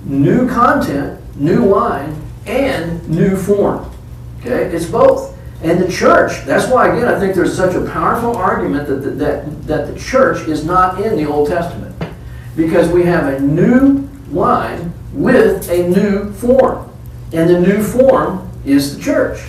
new 0.06 0.48
content, 0.48 1.20
new 1.36 1.64
wine, 1.64 2.16
and 2.46 3.08
new 3.10 3.36
form. 3.36 3.92
Okay? 4.40 4.66
It's 4.76 4.86
both. 4.86 5.38
And 5.64 5.80
the 5.80 5.92
church, 5.92 6.46
that's 6.46 6.72
why, 6.72 6.90
again, 6.96 7.08
I 7.08 7.20
think 7.20 7.34
there's 7.34 7.56
such 7.56 7.76
a 7.76 7.90
powerful 7.90 8.36
argument 8.36 8.88
that 8.88 8.98
the, 8.98 9.10
that, 9.12 9.68
that 9.68 9.88
the 9.88 10.00
church 10.00 10.48
is 10.48 10.64
not 10.64 11.02
in 11.02 11.16
the 11.16 11.26
Old 11.26 11.50
Testament. 11.50 11.96
Because 12.56 12.90
we 12.90 13.04
have 13.04 13.34
a 13.34 13.40
new 13.40 14.08
wine 14.30 14.87
with 15.14 15.70
a 15.70 15.88
new 15.90 16.32
form. 16.34 16.92
And 17.34 17.50
the 17.50 17.60
new 17.60 17.84
form 17.84 18.50
is 18.66 18.98
the 18.98 19.04
church. 19.04 19.42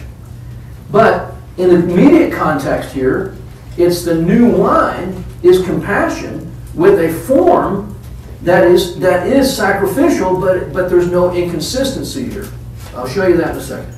But 0.90 1.34
in 1.56 1.68
the 1.68 1.76
immediate 1.76 2.32
context 2.32 2.92
here, 2.92 3.36
it's 3.76 4.04
the 4.04 4.14
new 4.14 4.50
wine 4.50 5.24
is 5.42 5.64
compassion 5.64 6.52
with 6.74 6.98
a 6.98 7.12
form 7.26 7.96
that 8.42 8.66
is 8.66 8.98
that 9.00 9.26
is 9.26 9.54
sacrificial, 9.54 10.40
but 10.40 10.72
but 10.72 10.88
there's 10.88 11.10
no 11.10 11.34
inconsistency 11.34 12.30
here. 12.30 12.48
I'll 12.94 13.08
show 13.08 13.26
you 13.26 13.36
that 13.36 13.50
in 13.50 13.56
a 13.56 13.60
second. 13.60 13.94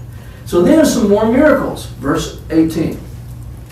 So 0.47 0.63
then 0.63 0.85
some 0.85 1.09
more 1.09 1.31
miracles. 1.31 1.87
Verse 1.87 2.41
18. 2.51 2.99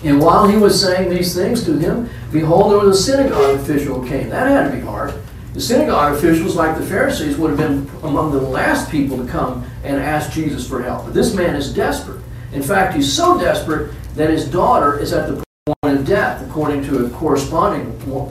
And 0.03 0.21
while 0.21 0.47
he 0.47 0.55
was 0.55 0.81
saying 0.81 1.09
these 1.09 1.35
things 1.35 1.65
to 1.65 1.77
him, 1.77 2.09
behold, 2.31 2.71
there 2.71 2.79
was 2.79 2.99
a 2.99 3.03
synagogue 3.03 3.59
official 3.59 3.99
who 3.99 4.07
came. 4.07 4.29
That 4.29 4.47
had 4.47 4.71
to 4.71 4.77
be 4.77 4.81
hard. 4.81 5.13
The 5.59 5.65
synagogue 5.65 6.15
officials, 6.15 6.55
like 6.55 6.77
the 6.77 6.85
Pharisees, 6.85 7.37
would 7.37 7.49
have 7.49 7.59
been 7.59 7.85
among 8.01 8.31
the 8.31 8.39
last 8.39 8.89
people 8.89 9.17
to 9.17 9.29
come 9.29 9.69
and 9.83 9.97
ask 9.97 10.31
Jesus 10.31 10.65
for 10.65 10.81
help. 10.81 11.03
But 11.03 11.13
this 11.13 11.35
man 11.35 11.53
is 11.53 11.73
desperate. 11.73 12.21
In 12.53 12.63
fact, 12.63 12.95
he's 12.95 13.11
so 13.11 13.37
desperate 13.37 13.91
that 14.15 14.29
his 14.29 14.49
daughter 14.49 14.97
is 14.97 15.11
at 15.11 15.27
the 15.27 15.43
point 15.65 15.99
of 15.99 16.05
death, 16.05 16.47
according 16.47 16.83
to 16.85 17.05
a 17.05 17.09
corresponding 17.09 17.87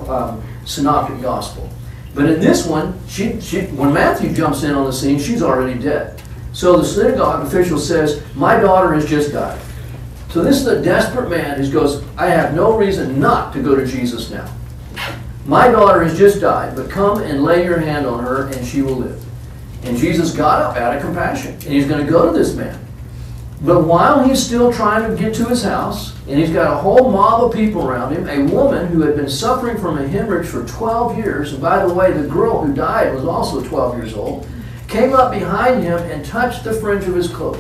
um, 0.09 0.43
synoptic 0.65 1.21
gospel. 1.21 1.69
But 2.15 2.31
in 2.31 2.41
this 2.41 2.67
one, 2.67 2.99
she, 3.07 3.39
she, 3.43 3.61
when 3.67 3.93
Matthew 3.93 4.33
jumps 4.33 4.63
in 4.63 4.75
on 4.75 4.87
the 4.87 4.93
scene, 4.95 5.19
she's 5.19 5.43
already 5.43 5.79
dead. 5.79 6.23
So 6.55 6.79
the 6.79 6.85
synagogue 6.87 7.47
official 7.47 7.79
says, 7.79 8.23
My 8.37 8.59
daughter 8.59 8.95
has 8.95 9.05
just 9.05 9.35
died. 9.35 9.61
So 10.31 10.43
this 10.43 10.63
is 10.63 10.67
a 10.67 10.81
desperate 10.81 11.29
man 11.29 11.63
who 11.63 11.71
goes, 11.71 12.03
I 12.17 12.29
have 12.29 12.55
no 12.55 12.75
reason 12.75 13.21
not 13.21 13.53
to 13.53 13.63
go 13.63 13.75
to 13.77 13.87
Jesus 13.87 14.31
now. 14.31 14.51
My 15.49 15.69
daughter 15.69 16.05
has 16.05 16.19
just 16.19 16.43
died, 16.43 16.77
but 16.77 16.91
come 16.91 17.23
and 17.23 17.43
lay 17.43 17.65
your 17.65 17.79
hand 17.79 18.05
on 18.05 18.23
her 18.23 18.49
and 18.49 18.67
she 18.67 18.83
will 18.83 18.97
live. 18.97 19.25
And 19.83 19.97
Jesus 19.97 20.37
got 20.37 20.61
up 20.61 20.77
out 20.77 20.95
of 20.95 21.01
compassion, 21.01 21.55
and 21.55 21.63
he's 21.63 21.87
going 21.87 22.05
to 22.05 22.13
go 22.13 22.31
to 22.31 22.39
this 22.39 22.55
man. 22.55 22.79
But 23.63 23.85
while 23.85 24.23
he's 24.29 24.45
still 24.45 24.71
trying 24.71 25.11
to 25.11 25.17
get 25.17 25.35
to 25.37 25.47
his 25.47 25.65
house, 25.65 26.15
and 26.29 26.39
he's 26.39 26.51
got 26.51 26.71
a 26.71 26.77
whole 26.77 27.11
mob 27.11 27.45
of 27.45 27.55
people 27.55 27.89
around 27.89 28.13
him, 28.13 28.29
a 28.29 28.53
woman 28.53 28.89
who 28.89 29.01
had 29.01 29.17
been 29.17 29.31
suffering 29.31 29.79
from 29.79 29.97
a 29.97 30.07
hemorrhage 30.07 30.47
for 30.47 30.67
12 30.67 31.17
years, 31.17 31.55
and 31.55 31.63
by 31.63 31.83
the 31.83 31.95
way, 31.95 32.13
the 32.13 32.29
girl 32.29 32.63
who 32.63 32.75
died 32.75 33.15
was 33.15 33.25
also 33.25 33.67
12 33.67 33.97
years 33.97 34.13
old, 34.13 34.47
came 34.87 35.15
up 35.15 35.33
behind 35.33 35.83
him 35.83 35.99
and 36.11 36.27
touched 36.27 36.63
the 36.63 36.75
fringe 36.75 37.05
of 37.05 37.15
his 37.15 37.29
cloak. 37.29 37.59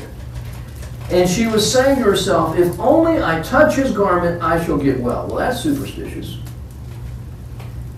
And 1.10 1.26
she 1.26 1.46
was 1.46 1.72
saying 1.72 1.96
to 1.96 2.04
herself, 2.04 2.54
If 2.58 2.78
only 2.78 3.22
I 3.22 3.40
touch 3.40 3.76
his 3.76 3.92
garment, 3.92 4.42
I 4.42 4.62
shall 4.62 4.76
get 4.76 5.00
well. 5.00 5.26
Well, 5.26 5.36
that's 5.36 5.62
superstitious. 5.62 6.36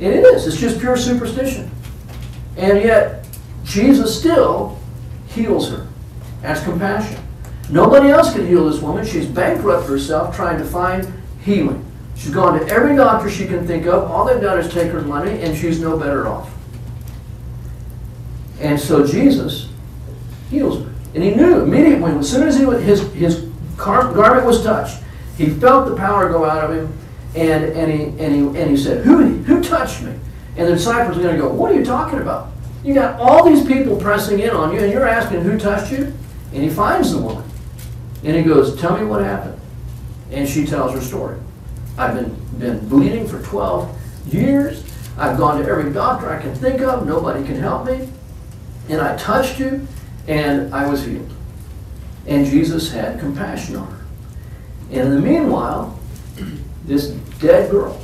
It 0.01 0.15
is, 0.15 0.47
it's 0.47 0.57
just 0.57 0.81
pure 0.81 0.97
superstition. 0.97 1.71
And 2.57 2.83
yet, 2.83 3.27
Jesus 3.65 4.19
still 4.19 4.79
heals 5.29 5.71
her. 5.71 5.87
That's 6.43 6.63
compassion. 6.63 7.23
Nobody 7.69 8.09
else 8.09 8.33
can 8.33 8.47
heal 8.47 8.69
this 8.69 8.81
woman. 8.81 9.07
She's 9.07 9.27
bankrupt 9.27 9.87
herself 9.87 10.35
trying 10.35 10.59
to 10.59 10.65
find 10.65 11.13
healing. 11.45 11.85
She's 12.17 12.33
gone 12.33 12.59
to 12.59 12.67
every 12.67 12.97
doctor 12.97 13.31
she 13.31 13.47
can 13.47 13.67
think 13.67 13.87
of. 13.87 14.11
All 14.11 14.25
they've 14.25 14.41
done 14.41 14.59
is 14.59 14.73
take 14.73 14.91
her 14.91 15.03
money, 15.03 15.41
and 15.43 15.57
she's 15.57 15.81
no 15.81 15.99
better 15.99 16.27
off. 16.27 16.51
And 18.61 18.79
so 18.79 19.07
Jesus 19.07 19.69
heals 20.51 20.85
her. 20.85 20.93
And 21.15 21.23
he 21.23 21.35
knew 21.35 21.61
immediately, 21.61 22.13
as 22.13 22.31
soon 22.31 22.47
as 22.47 22.57
he, 22.59 22.65
his, 22.65 23.13
his 23.13 23.47
garment 23.77 24.47
was 24.47 24.63
touched, 24.63 25.03
he 25.37 25.51
felt 25.51 25.89
the 25.89 25.97
power 25.97 26.29
go 26.29 26.45
out 26.45 26.71
of 26.71 26.77
him, 26.77 26.93
and, 27.35 27.65
and, 27.65 27.93
he, 27.93 28.05
and, 28.25 28.35
he, 28.35 28.61
and 28.61 28.71
he 28.71 28.77
said, 28.77 29.05
who, 29.05 29.29
who 29.45 29.63
touched 29.63 30.03
me? 30.03 30.15
And 30.57 30.69
the 30.69 30.75
disciples 30.75 31.17
are 31.17 31.23
going 31.23 31.37
to 31.37 31.41
go, 31.41 31.49
What 31.49 31.73
are 31.73 31.75
you 31.75 31.85
talking 31.85 32.19
about? 32.21 32.53
You 32.85 32.95
got 32.95 33.21
all 33.21 33.49
these 33.49 33.67
people 33.67 33.97
pressing 33.97 34.41
in 34.41 34.51
on 34.51 34.75
you, 34.75 34.81
and 34.81 34.93
you're 34.93 35.09
asking 35.09 35.43
who 35.43 35.59
touched 35.59 35.93
you? 35.93 36.13
And 36.53 36.63
he 36.63 36.69
finds 36.69 37.13
the 37.13 37.19
woman. 37.19 37.49
And 38.25 38.37
he 38.37 38.43
goes, 38.43 38.79
Tell 38.81 38.97
me 38.99 39.05
what 39.05 39.23
happened. 39.23 39.59
And 40.31 40.49
she 40.49 40.67
tells 40.67 40.93
her 40.93 41.01
story. 41.01 41.39
I've 41.97 42.15
been, 42.15 42.35
been 42.59 42.89
bleeding 42.89 43.27
for 43.27 43.41
12 43.43 44.35
years. 44.35 44.85
I've 45.17 45.39
gone 45.39 45.63
to 45.63 45.69
every 45.69 45.93
doctor 45.93 46.31
I 46.31 46.41
can 46.41 46.55
think 46.55 46.81
of. 46.81 47.07
Nobody 47.07 47.45
can 47.45 47.57
help 47.57 47.87
me. 47.87 48.09
And 48.89 49.01
I 49.01 49.17
touched 49.17 49.59
you, 49.61 49.87
and 50.27 50.75
I 50.75 50.89
was 50.89 51.05
healed. 51.05 51.33
And 52.27 52.45
Jesus 52.45 52.93
had 52.93 53.19
compassion 53.19 53.77
on 53.77 53.91
her. 53.91 54.05
And 54.91 55.01
in 55.01 55.11
the 55.15 55.21
meanwhile, 55.21 55.99
this 56.91 57.11
dead 57.39 57.71
girl 57.71 58.01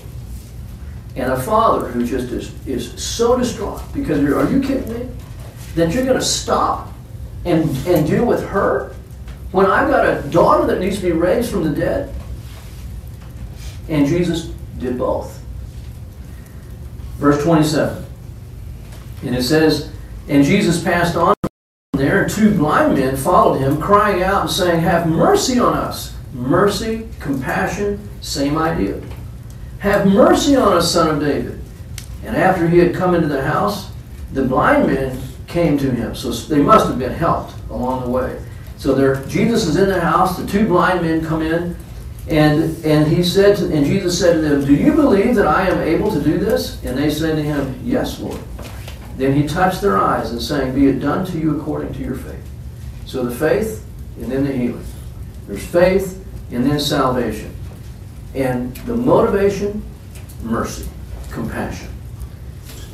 and 1.17 1.33
a 1.33 1.41
father 1.41 1.89
who 1.89 2.07
just 2.07 2.31
is, 2.31 2.55
is 2.67 3.03
so 3.03 3.37
distraught 3.37 3.83
because 3.93 4.19
are 4.19 4.51
you 4.51 4.61
kidding 4.61 4.93
me? 4.93 5.09
That 5.75 5.93
you're 5.93 6.05
going 6.05 6.19
to 6.19 6.25
stop 6.25 6.93
and, 7.45 7.65
and 7.87 8.07
deal 8.07 8.25
with 8.25 8.47
her 8.49 8.95
when 9.51 9.67
I've 9.67 9.89
got 9.89 10.07
a 10.07 10.23
daughter 10.29 10.67
that 10.67 10.81
needs 10.81 10.97
to 10.97 11.03
be 11.03 11.13
raised 11.13 11.51
from 11.51 11.65
the 11.65 11.71
dead? 11.71 12.15
And 13.89 14.07
Jesus 14.07 14.53
did 14.79 14.99
both. 14.99 15.41
Verse 17.17 17.43
27. 17.43 18.05
And 19.25 19.35
it 19.35 19.43
says, 19.43 19.91
And 20.29 20.45
Jesus 20.45 20.83
passed 20.83 21.17
on 21.17 21.35
there, 21.95 22.25
and 22.25 22.31
two 22.31 22.55
blind 22.55 22.95
men 22.95 23.17
followed 23.17 23.59
him, 23.59 23.81
crying 23.81 24.23
out 24.23 24.43
and 24.43 24.51
saying, 24.51 24.81
Have 24.81 25.09
mercy 25.09 25.59
on 25.59 25.75
us. 25.75 26.15
Mercy, 26.33 27.06
compassion, 27.21 28.09
same 28.21 28.59
idea. 28.59 29.01
Have 29.79 30.07
mercy 30.07 30.57
on 30.57 30.73
us, 30.77 30.93
son 30.93 31.15
of 31.15 31.21
David. 31.21 31.61
And 32.25 32.37
after 32.37 32.67
he 32.67 32.79
had 32.79 32.95
come 32.95 33.15
into 33.15 33.29
the 33.29 33.43
house, 33.43 33.91
the 34.33 34.45
blind 34.45 34.87
men 34.89 35.19
came 35.47 35.79
to 35.79 35.91
him. 35.91 36.15
So 36.15 36.31
they 36.31 36.61
must 36.61 36.89
have 36.89 36.99
been 36.99 37.13
helped 37.13 37.55
along 37.71 38.03
the 38.05 38.11
way. 38.11 38.41
So 38.79 38.95
there, 38.95 39.25
Jesus 39.27 39.67
is 39.67 39.77
in 39.77 39.89
the 39.89 40.01
house. 40.01 40.37
The 40.37 40.47
two 40.47 40.67
blind 40.67 41.03
men 41.03 41.25
come 41.25 41.43
in, 41.43 41.77
and 42.29 42.85
and 42.85 43.07
he 43.07 43.23
said, 43.23 43.57
to, 43.59 43.73
and 43.73 43.87
Jesus 43.87 44.19
said 44.19 44.35
to 44.35 44.41
them, 44.41 44.65
"Do 44.65 44.75
you 44.75 44.93
believe 44.93 45.35
that 45.37 45.47
I 45.47 45.69
am 45.69 45.81
able 45.81 46.11
to 46.11 46.21
do 46.21 46.39
this?" 46.39 46.83
And 46.85 46.99
they 46.99 47.09
said 47.09 47.37
to 47.37 47.43
him, 47.43 47.81
"Yes, 47.85 48.19
Lord." 48.21 48.41
Then 49.17 49.33
he 49.33 49.47
touched 49.47 49.81
their 49.81 49.97
eyes 49.97 50.33
and 50.33 50.43
saying, 50.43 50.75
"Be 50.75 50.89
it 50.89 51.01
done 51.01 51.25
to 51.27 51.39
you 51.39 51.59
according 51.59 51.95
to 51.95 52.01
your 52.01 52.17
faith." 52.17 52.45
So 53.07 53.25
the 53.25 53.35
faith, 53.35 53.87
and 54.21 54.31
then 54.31 54.45
the 54.45 54.53
healing. 54.53 54.85
There's 55.47 55.65
faith, 55.65 56.23
and 56.51 56.65
then 56.65 56.79
salvation, 56.79 57.55
and 58.35 58.77
the 58.79 58.97
motivation, 58.97 59.83
mercy, 60.43 60.89
compassion. 61.31 61.89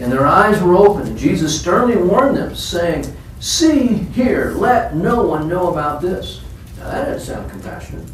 And 0.01 0.11
their 0.11 0.27
eyes 0.27 0.61
were 0.63 0.75
open, 0.75 1.07
and 1.07 1.19
Jesus 1.19 1.59
sternly 1.59 1.97
warned 1.97 2.37
them, 2.37 2.55
saying, 2.55 3.05
See 3.41 3.89
here, 3.89 4.53
let 4.57 4.95
no 4.95 5.23
one 5.23 5.49
know 5.49 5.71
about 5.71 6.01
this. 6.01 6.43
Now 6.79 6.91
that 6.91 7.05
doesn't 7.07 7.35
sound 7.35 7.51
compassionate. 7.51 8.09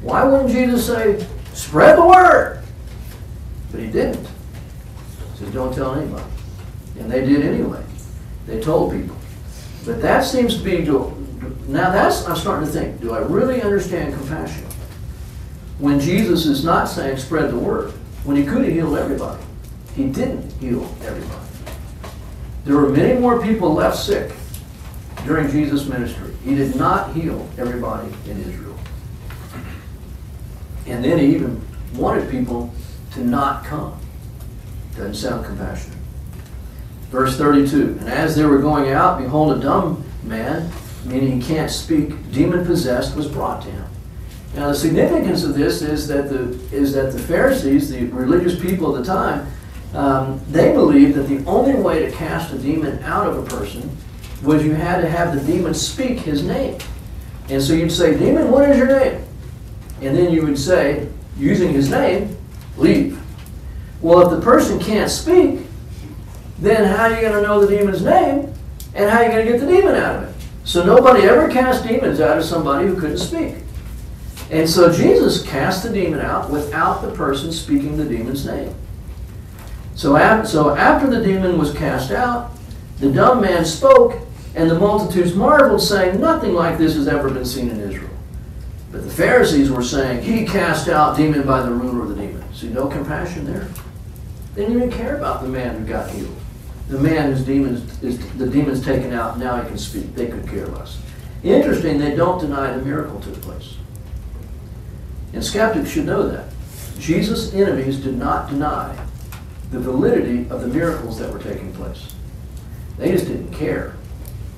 Why 0.00 0.24
wouldn't 0.24 0.50
Jesus 0.50 0.86
say, 0.86 1.26
Spread 1.52 1.98
the 1.98 2.06
word? 2.06 2.62
But 3.70 3.80
he 3.80 3.88
didn't. 3.88 4.24
He 4.24 5.38
says, 5.38 5.52
Don't 5.52 5.74
tell 5.74 5.94
anybody. 5.94 6.24
And 6.98 7.10
they 7.10 7.24
did 7.24 7.44
anyway. 7.44 7.84
They 8.46 8.60
told 8.60 8.92
people. 8.92 9.16
But 9.84 10.00
that 10.02 10.24
seems 10.24 10.58
to 10.58 10.64
be, 10.64 10.82
now 11.68 11.90
that's, 11.90 12.26
I'm 12.26 12.36
starting 12.36 12.66
to 12.66 12.72
think, 12.72 13.00
do 13.00 13.12
I 13.12 13.18
really 13.18 13.62
understand 13.62 14.14
compassion? 14.14 14.64
When 15.78 16.00
Jesus 16.00 16.46
is 16.46 16.64
not 16.64 16.86
saying 16.86 17.18
spread 17.18 17.50
the 17.50 17.58
word, 17.58 17.92
when 18.24 18.36
he 18.36 18.44
could 18.44 18.64
have 18.64 18.72
healed 18.72 18.96
everybody. 18.98 19.42
He 19.94 20.06
didn't 20.06 20.50
heal 20.60 20.84
everybody. 21.02 21.46
There 22.64 22.76
were 22.76 22.88
many 22.88 23.18
more 23.18 23.42
people 23.42 23.72
left 23.72 23.96
sick 23.96 24.32
during 25.24 25.50
Jesus' 25.50 25.86
ministry. 25.86 26.34
He 26.44 26.54
did 26.54 26.76
not 26.76 27.14
heal 27.14 27.48
everybody 27.58 28.08
in 28.30 28.40
Israel. 28.40 28.78
And 30.86 31.04
then 31.04 31.18
he 31.18 31.34
even 31.34 31.60
wanted 31.94 32.30
people 32.30 32.72
to 33.12 33.24
not 33.24 33.64
come. 33.64 33.98
Doesn't 34.96 35.14
sound 35.14 35.44
compassionate. 35.44 35.98
Verse 37.10 37.36
32 37.36 37.98
And 38.00 38.08
as 38.08 38.36
they 38.36 38.44
were 38.44 38.58
going 38.58 38.90
out, 38.90 39.18
behold, 39.18 39.56
a 39.56 39.60
dumb 39.60 40.04
man, 40.22 40.70
meaning 41.08 41.40
he 41.40 41.46
can't 41.46 41.70
speak, 41.70 42.30
demon 42.32 42.64
possessed, 42.64 43.16
was 43.16 43.26
brought 43.26 43.62
to 43.62 43.70
him. 43.70 43.86
Now, 44.54 44.68
the 44.68 44.74
significance 44.74 45.44
of 45.44 45.54
this 45.54 45.82
is 45.82 46.08
that 46.08 46.28
the, 46.28 46.50
is 46.74 46.92
that 46.94 47.12
the 47.12 47.18
Pharisees, 47.18 47.90
the 47.90 48.06
religious 48.06 48.58
people 48.58 48.94
of 48.94 49.04
the 49.04 49.12
time, 49.12 49.46
um, 49.94 50.40
they 50.50 50.72
believed 50.72 51.14
that 51.14 51.28
the 51.28 51.44
only 51.46 51.74
way 51.74 52.04
to 52.04 52.10
cast 52.12 52.52
a 52.52 52.58
demon 52.58 53.02
out 53.02 53.26
of 53.26 53.38
a 53.38 53.56
person 53.56 53.90
was 54.42 54.64
you 54.64 54.74
had 54.74 55.00
to 55.00 55.08
have 55.08 55.34
the 55.34 55.52
demon 55.52 55.74
speak 55.74 56.20
his 56.20 56.42
name. 56.42 56.78
And 57.48 57.62
so 57.62 57.72
you'd 57.72 57.90
say, 57.90 58.16
Demon, 58.18 58.50
what 58.50 58.68
is 58.68 58.76
your 58.76 58.86
name? 58.86 59.24
And 60.02 60.16
then 60.16 60.32
you 60.32 60.42
would 60.42 60.58
say, 60.58 61.08
using 61.38 61.72
his 61.72 61.90
name, 61.90 62.36
leave. 62.76 63.20
Well, 64.00 64.20
if 64.22 64.30
the 64.30 64.44
person 64.44 64.78
can't 64.78 65.10
speak, 65.10 65.60
then 66.58 66.84
how 66.84 67.04
are 67.04 67.14
you 67.14 67.20
going 67.20 67.32
to 67.32 67.42
know 67.42 67.64
the 67.64 67.74
demon's 67.74 68.02
name? 68.02 68.52
And 68.94 69.10
how 69.10 69.18
are 69.18 69.24
you 69.24 69.30
going 69.30 69.46
to 69.46 69.52
get 69.52 69.60
the 69.60 69.66
demon 69.66 69.94
out 69.94 70.16
of 70.16 70.22
it? 70.24 70.27
So 70.68 70.84
nobody 70.84 71.22
ever 71.22 71.48
cast 71.48 71.88
demons 71.88 72.20
out 72.20 72.36
of 72.36 72.44
somebody 72.44 72.86
who 72.86 73.00
couldn't 73.00 73.16
speak. 73.16 73.54
And 74.50 74.68
so 74.68 74.92
Jesus 74.92 75.42
cast 75.42 75.82
the 75.82 75.90
demon 75.90 76.20
out 76.20 76.50
without 76.50 77.00
the 77.00 77.10
person 77.12 77.50
speaking 77.52 77.96
the 77.96 78.04
demon's 78.04 78.44
name. 78.44 78.74
So, 79.94 80.12
so 80.44 80.76
after 80.76 81.08
the 81.08 81.24
demon 81.24 81.56
was 81.56 81.72
cast 81.72 82.10
out, 82.10 82.50
the 82.98 83.10
dumb 83.10 83.40
man 83.40 83.64
spoke, 83.64 84.20
and 84.54 84.70
the 84.70 84.78
multitudes 84.78 85.34
marveled, 85.34 85.80
saying, 85.80 86.20
Nothing 86.20 86.52
like 86.52 86.76
this 86.76 86.96
has 86.96 87.08
ever 87.08 87.30
been 87.30 87.46
seen 87.46 87.70
in 87.70 87.80
Israel. 87.80 88.10
But 88.92 89.04
the 89.04 89.10
Pharisees 89.10 89.70
were 89.70 89.82
saying, 89.82 90.22
He 90.22 90.44
cast 90.44 90.86
out 90.88 91.16
demon 91.16 91.46
by 91.46 91.62
the 91.62 91.70
ruler 91.70 92.02
of 92.02 92.10
the 92.10 92.14
demon. 92.14 92.44
See, 92.52 92.68
no 92.68 92.88
compassion 92.88 93.46
there. 93.46 93.68
They 94.54 94.66
didn't 94.66 94.76
even 94.76 94.90
care 94.90 95.16
about 95.16 95.40
the 95.40 95.48
man 95.48 95.78
who 95.78 95.86
got 95.86 96.10
healed. 96.10 96.36
The 96.88 96.98
man 96.98 97.32
whose 97.32 97.44
demons 97.44 98.02
is 98.02 98.18
the 98.36 98.46
demon's 98.46 98.84
taken 98.84 99.12
out, 99.12 99.38
now 99.38 99.60
he 99.60 99.68
can 99.68 99.78
speak. 99.78 100.14
They 100.14 100.26
could 100.26 100.48
care 100.48 100.66
less. 100.66 100.98
Interesting, 101.42 101.98
they 101.98 102.16
don't 102.16 102.40
deny 102.40 102.72
the 102.72 102.82
miracle 102.82 103.20
took 103.20 103.40
place. 103.42 103.76
And 105.32 105.44
skeptics 105.44 105.90
should 105.90 106.06
know 106.06 106.28
that. 106.28 106.48
Jesus' 106.98 107.52
enemies 107.54 107.98
did 107.98 108.16
not 108.16 108.48
deny 108.48 108.96
the 109.70 109.78
validity 109.78 110.48
of 110.50 110.62
the 110.62 110.66
miracles 110.66 111.18
that 111.18 111.32
were 111.32 111.38
taking 111.38 111.72
place. 111.74 112.14
They 112.96 113.12
just 113.12 113.26
didn't 113.26 113.52
care. 113.52 113.94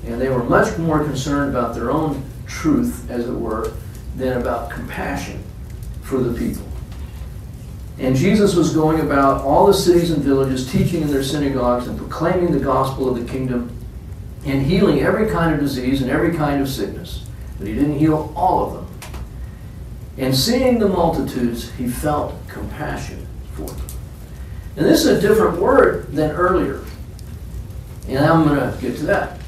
And 0.07 0.21
they 0.21 0.29
were 0.29 0.45
much 0.45 0.79
more 0.79 1.05
concerned 1.05 1.51
about 1.51 1.75
their 1.75 1.91
own 1.91 2.25
truth, 2.47 3.11
as 3.11 3.29
it 3.29 3.33
were, 3.33 3.73
than 4.17 4.41
about 4.41 4.71
compassion 4.71 5.43
for 6.03 6.19
the 6.19 6.39
people. 6.39 6.70
And 8.01 8.17
Jesus 8.17 8.55
was 8.55 8.75
going 8.75 9.01
about 9.01 9.43
all 9.43 9.67
the 9.67 9.75
cities 9.75 10.11
and 10.11 10.25
villages, 10.25 10.73
teaching 10.73 11.03
in 11.03 11.09
their 11.09 11.23
synagogues 11.23 11.87
and 11.87 11.99
proclaiming 11.99 12.51
the 12.51 12.59
gospel 12.59 13.11
of 13.11 13.21
the 13.21 13.31
kingdom 13.31 13.77
and 14.47 14.63
healing 14.65 15.01
every 15.01 15.31
kind 15.31 15.53
of 15.53 15.61
disease 15.61 16.01
and 16.01 16.11
every 16.11 16.35
kind 16.35 16.63
of 16.63 16.69
sickness. 16.69 17.27
But 17.59 17.67
he 17.67 17.75
didn't 17.75 17.99
heal 17.99 18.33
all 18.35 18.67
of 18.67 18.73
them. 18.73 18.87
And 20.17 20.35
seeing 20.35 20.79
the 20.79 20.89
multitudes, 20.89 21.73
he 21.73 21.89
felt 21.89 22.35
compassion 22.49 23.27
for 23.53 23.67
them. 23.67 23.87
And 24.77 24.87
this 24.87 25.05
is 25.05 25.19
a 25.19 25.21
different 25.21 25.61
word 25.61 26.11
than 26.13 26.31
earlier. 26.31 26.83
And 28.09 28.25
I'm 28.25 28.49
going 28.49 28.59
to 28.59 28.81
get 28.81 28.97
to 28.97 29.05
that. 29.07 29.39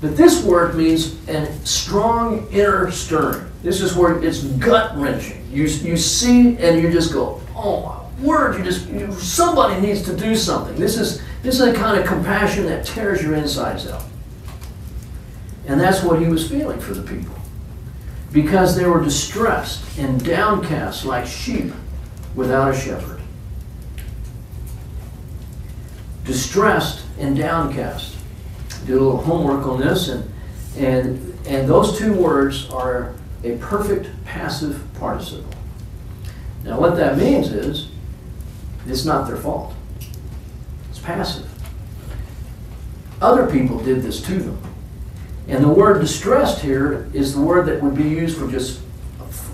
But 0.00 0.16
this 0.16 0.42
word 0.42 0.76
means 0.76 1.16
a 1.28 1.52
strong 1.66 2.48
inner 2.50 2.90
stirring. 2.90 3.46
This 3.62 3.82
is 3.82 3.94
where 3.94 4.22
it's 4.22 4.42
gut 4.42 4.96
wrenching. 4.96 5.46
You, 5.52 5.64
you 5.64 5.96
see 5.98 6.56
and 6.56 6.82
you 6.82 6.90
just 6.90 7.12
go, 7.12 7.40
oh 7.54 7.82
my 8.18 8.24
word, 8.24 8.58
you 8.58 8.64
just, 8.64 8.88
you, 8.88 9.12
somebody 9.12 9.80
needs 9.80 10.02
to 10.02 10.16
do 10.16 10.34
something. 10.34 10.76
This 10.76 10.96
is, 10.96 11.22
this 11.42 11.58
is 11.60 11.72
the 11.72 11.72
kind 11.72 11.98
of 11.98 12.06
compassion 12.06 12.66
that 12.66 12.86
tears 12.86 13.22
your 13.22 13.34
insides 13.34 13.88
out. 13.88 14.04
And 15.66 15.80
that's 15.80 16.02
what 16.02 16.20
he 16.20 16.26
was 16.26 16.48
feeling 16.48 16.80
for 16.80 16.94
the 16.94 17.02
people. 17.02 17.34
Because 18.32 18.76
they 18.76 18.86
were 18.86 19.02
distressed 19.02 19.98
and 19.98 20.24
downcast 20.24 21.04
like 21.04 21.26
sheep 21.26 21.72
without 22.34 22.74
a 22.74 22.78
shepherd 22.78 23.22
distressed 26.24 27.04
and 27.18 27.36
downcast. 27.36 28.16
Did 28.86 28.96
a 28.96 29.00
little 29.00 29.18
homework 29.18 29.66
on 29.66 29.80
this, 29.80 30.08
and 30.08 30.32
and 30.76 31.38
and 31.46 31.68
those 31.68 31.98
two 31.98 32.12
words 32.14 32.68
are 32.70 33.14
a 33.44 33.56
perfect 33.58 34.08
passive 34.24 34.82
participle. 34.94 35.52
Now, 36.64 36.78
what 36.78 36.96
that 36.96 37.18
means 37.18 37.50
is 37.52 37.88
it's 38.86 39.04
not 39.04 39.26
their 39.26 39.36
fault. 39.36 39.74
It's 40.90 40.98
passive. 40.98 41.48
Other 43.20 43.50
people 43.50 43.82
did 43.82 44.02
this 44.02 44.20
to 44.22 44.34
them. 44.34 44.62
And 45.48 45.62
the 45.62 45.68
word 45.68 46.00
distressed 46.00 46.60
here 46.60 47.08
is 47.12 47.34
the 47.34 47.40
word 47.40 47.66
that 47.66 47.82
would 47.82 47.96
be 47.96 48.08
used 48.08 48.38
for 48.38 48.50
just, 48.50 48.80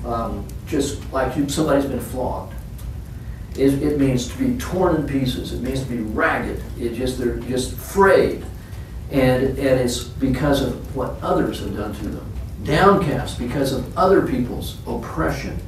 um, 0.04 0.46
just 0.66 1.00
like 1.12 1.32
somebody's 1.50 1.86
been 1.86 2.00
flogged 2.00 2.54
it, 3.58 3.82
it 3.82 3.98
means 3.98 4.28
to 4.28 4.38
be 4.38 4.56
torn 4.58 4.94
in 4.96 5.06
pieces. 5.06 5.52
It 5.52 5.60
means 5.60 5.82
to 5.82 5.88
be 5.88 5.98
ragged. 5.98 6.62
It 6.78 6.94
just 6.94 7.18
they're 7.18 7.36
just 7.40 7.74
frayed, 7.74 8.44
and 9.10 9.42
and 9.42 9.80
it's 9.80 10.04
because 10.04 10.62
of 10.62 10.94
what 10.94 11.16
others 11.22 11.60
have 11.60 11.76
done 11.76 11.94
to 11.94 12.08
them. 12.08 12.32
Downcast 12.64 13.38
because 13.38 13.72
of 13.72 13.96
other 13.96 14.26
people's 14.26 14.76
oppression, 14.86 15.58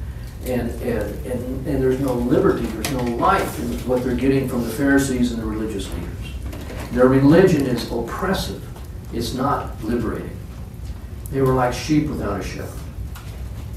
and 0.45 0.69
and 0.81 1.25
and, 1.25 1.67
and 1.67 1.83
there's 1.83 1.99
no 1.99 2.13
liberty. 2.13 2.65
There's 2.65 2.91
no 2.91 3.03
life 3.15 3.59
in 3.59 3.71
what 3.87 4.03
they're 4.03 4.15
getting 4.15 4.47
from 4.47 4.63
the 4.63 4.69
Pharisees 4.69 5.31
and 5.31 5.41
the 5.41 5.45
religious 5.45 5.91
leaders. 5.93 6.11
Their 6.91 7.07
religion 7.07 7.65
is 7.65 7.89
oppressive. 7.91 8.63
It's 9.13 9.33
not 9.33 9.81
liberating. 9.83 10.37
They 11.31 11.41
were 11.41 11.53
like 11.53 11.73
sheep 11.73 12.07
without 12.07 12.39
a 12.39 12.43
shepherd. 12.43 12.81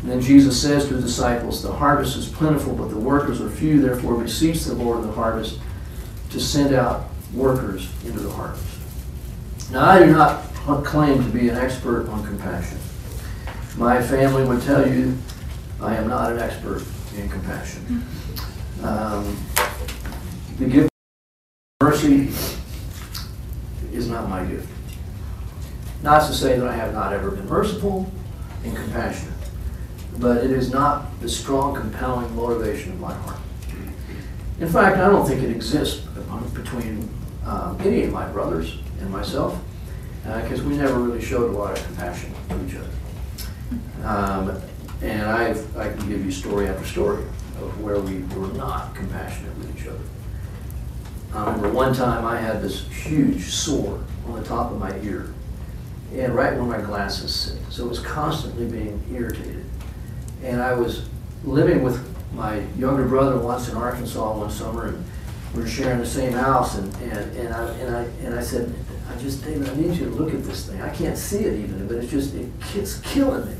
And 0.00 0.10
then 0.10 0.20
Jesus 0.20 0.60
says 0.60 0.86
to 0.88 0.94
his 0.94 1.04
disciples, 1.04 1.62
The 1.62 1.72
harvest 1.72 2.16
is 2.16 2.28
plentiful, 2.28 2.74
but 2.74 2.90
the 2.90 2.98
workers 2.98 3.40
are 3.40 3.48
few. 3.48 3.80
Therefore, 3.80 4.20
beseech 4.20 4.64
the 4.64 4.74
Lord 4.74 4.98
of 4.98 5.06
the 5.06 5.12
harvest 5.12 5.58
to 6.30 6.40
send 6.40 6.74
out 6.74 7.08
workers 7.32 7.88
into 8.04 8.20
the 8.20 8.30
harvest. 8.30 8.66
Now, 9.70 9.88
I 9.88 10.00
do 10.00 10.12
not 10.12 10.42
claim 10.84 11.22
to 11.24 11.30
be 11.30 11.48
an 11.48 11.56
expert 11.56 12.08
on 12.08 12.26
compassion. 12.26 12.78
My 13.76 14.02
family 14.02 14.44
would 14.44 14.62
tell 14.62 14.86
you 14.86 15.16
I 15.80 15.96
am 15.96 16.08
not 16.08 16.32
an 16.32 16.38
expert 16.38 16.82
in 17.16 17.28
compassion. 17.28 18.04
Um, 18.82 19.36
the 20.58 20.66
gift 20.66 20.90
of 21.80 21.86
mercy 21.88 22.30
is 23.92 24.08
not 24.08 24.28
my 24.28 24.44
gift. 24.44 24.68
Not 26.02 26.26
to 26.26 26.34
say 26.34 26.58
that 26.58 26.68
I 26.68 26.74
have 26.74 26.92
not 26.92 27.12
ever 27.12 27.30
been 27.30 27.48
merciful 27.48 28.10
and 28.62 28.76
compassionate, 28.76 29.34
but 30.18 30.44
it 30.44 30.50
is 30.50 30.70
not 30.70 31.20
the 31.20 31.28
strong, 31.28 31.74
compelling 31.74 32.34
motivation 32.36 32.92
of 32.92 33.00
my 33.00 33.14
heart. 33.14 33.40
In 34.60 34.68
fact, 34.68 34.98
I 34.98 35.08
don't 35.08 35.26
think 35.26 35.42
it 35.42 35.50
exists 35.50 36.06
between 36.54 37.08
um, 37.44 37.76
any 37.80 38.04
of 38.04 38.12
my 38.12 38.26
brothers 38.28 38.78
and 39.00 39.10
myself, 39.10 39.60
because 40.22 40.60
uh, 40.60 40.64
we 40.64 40.76
never 40.76 40.94
really 40.94 41.22
showed 41.22 41.50
a 41.50 41.56
lot 41.56 41.76
of 41.76 41.84
compassion 41.86 42.32
to 42.48 42.66
each 42.66 42.76
other. 42.76 42.90
Um, 44.06 44.62
and 45.04 45.30
I've, 45.30 45.76
I 45.76 45.90
can 45.90 46.08
give 46.08 46.24
you 46.24 46.30
story 46.30 46.66
after 46.66 46.86
story 46.86 47.22
of 47.60 47.80
where 47.82 48.00
we 48.00 48.22
were 48.38 48.48
not 48.54 48.94
compassionate 48.94 49.56
with 49.58 49.78
each 49.78 49.86
other. 49.86 50.00
I 51.34 51.44
remember 51.44 51.70
one 51.70 51.92
time 51.92 52.24
I 52.24 52.40
had 52.40 52.62
this 52.62 52.88
huge 52.88 53.42
sore 53.42 54.02
on 54.26 54.40
the 54.40 54.44
top 54.44 54.72
of 54.72 54.78
my 54.78 54.96
ear, 55.00 55.34
and 56.14 56.34
right 56.34 56.54
where 56.54 56.64
my 56.64 56.80
glasses 56.80 57.34
sit. 57.34 57.58
So 57.70 57.84
it 57.84 57.88
was 57.88 57.98
constantly 57.98 58.66
being 58.66 59.02
irritated. 59.12 59.64
And 60.42 60.62
I 60.62 60.72
was 60.72 61.06
living 61.44 61.82
with 61.82 62.02
my 62.32 62.62
younger 62.78 63.06
brother 63.06 63.38
once 63.38 63.68
in 63.68 63.76
Arkansas 63.76 64.38
one 64.38 64.50
summer, 64.50 64.86
and 64.88 65.04
we 65.54 65.62
were 65.62 65.68
sharing 65.68 65.98
the 65.98 66.06
same 66.06 66.32
house, 66.32 66.78
and, 66.78 66.94
and, 66.96 67.36
and, 67.36 67.54
I, 67.54 67.68
and, 67.74 67.96
I, 67.96 68.02
and 68.24 68.34
I 68.34 68.42
said, 68.42 68.72
I 69.10 69.20
just, 69.20 69.44
David, 69.44 69.68
I 69.68 69.74
need 69.74 69.98
you 69.98 70.06
to 70.06 70.10
look 70.12 70.32
at 70.32 70.44
this 70.44 70.66
thing. 70.66 70.80
I 70.80 70.94
can't 70.94 71.18
see 71.18 71.44
it 71.44 71.58
even, 71.58 71.86
but 71.86 71.98
it's 71.98 72.10
just, 72.10 72.34
it, 72.34 72.48
it's 72.74 73.00
killing 73.00 73.46
me. 73.46 73.54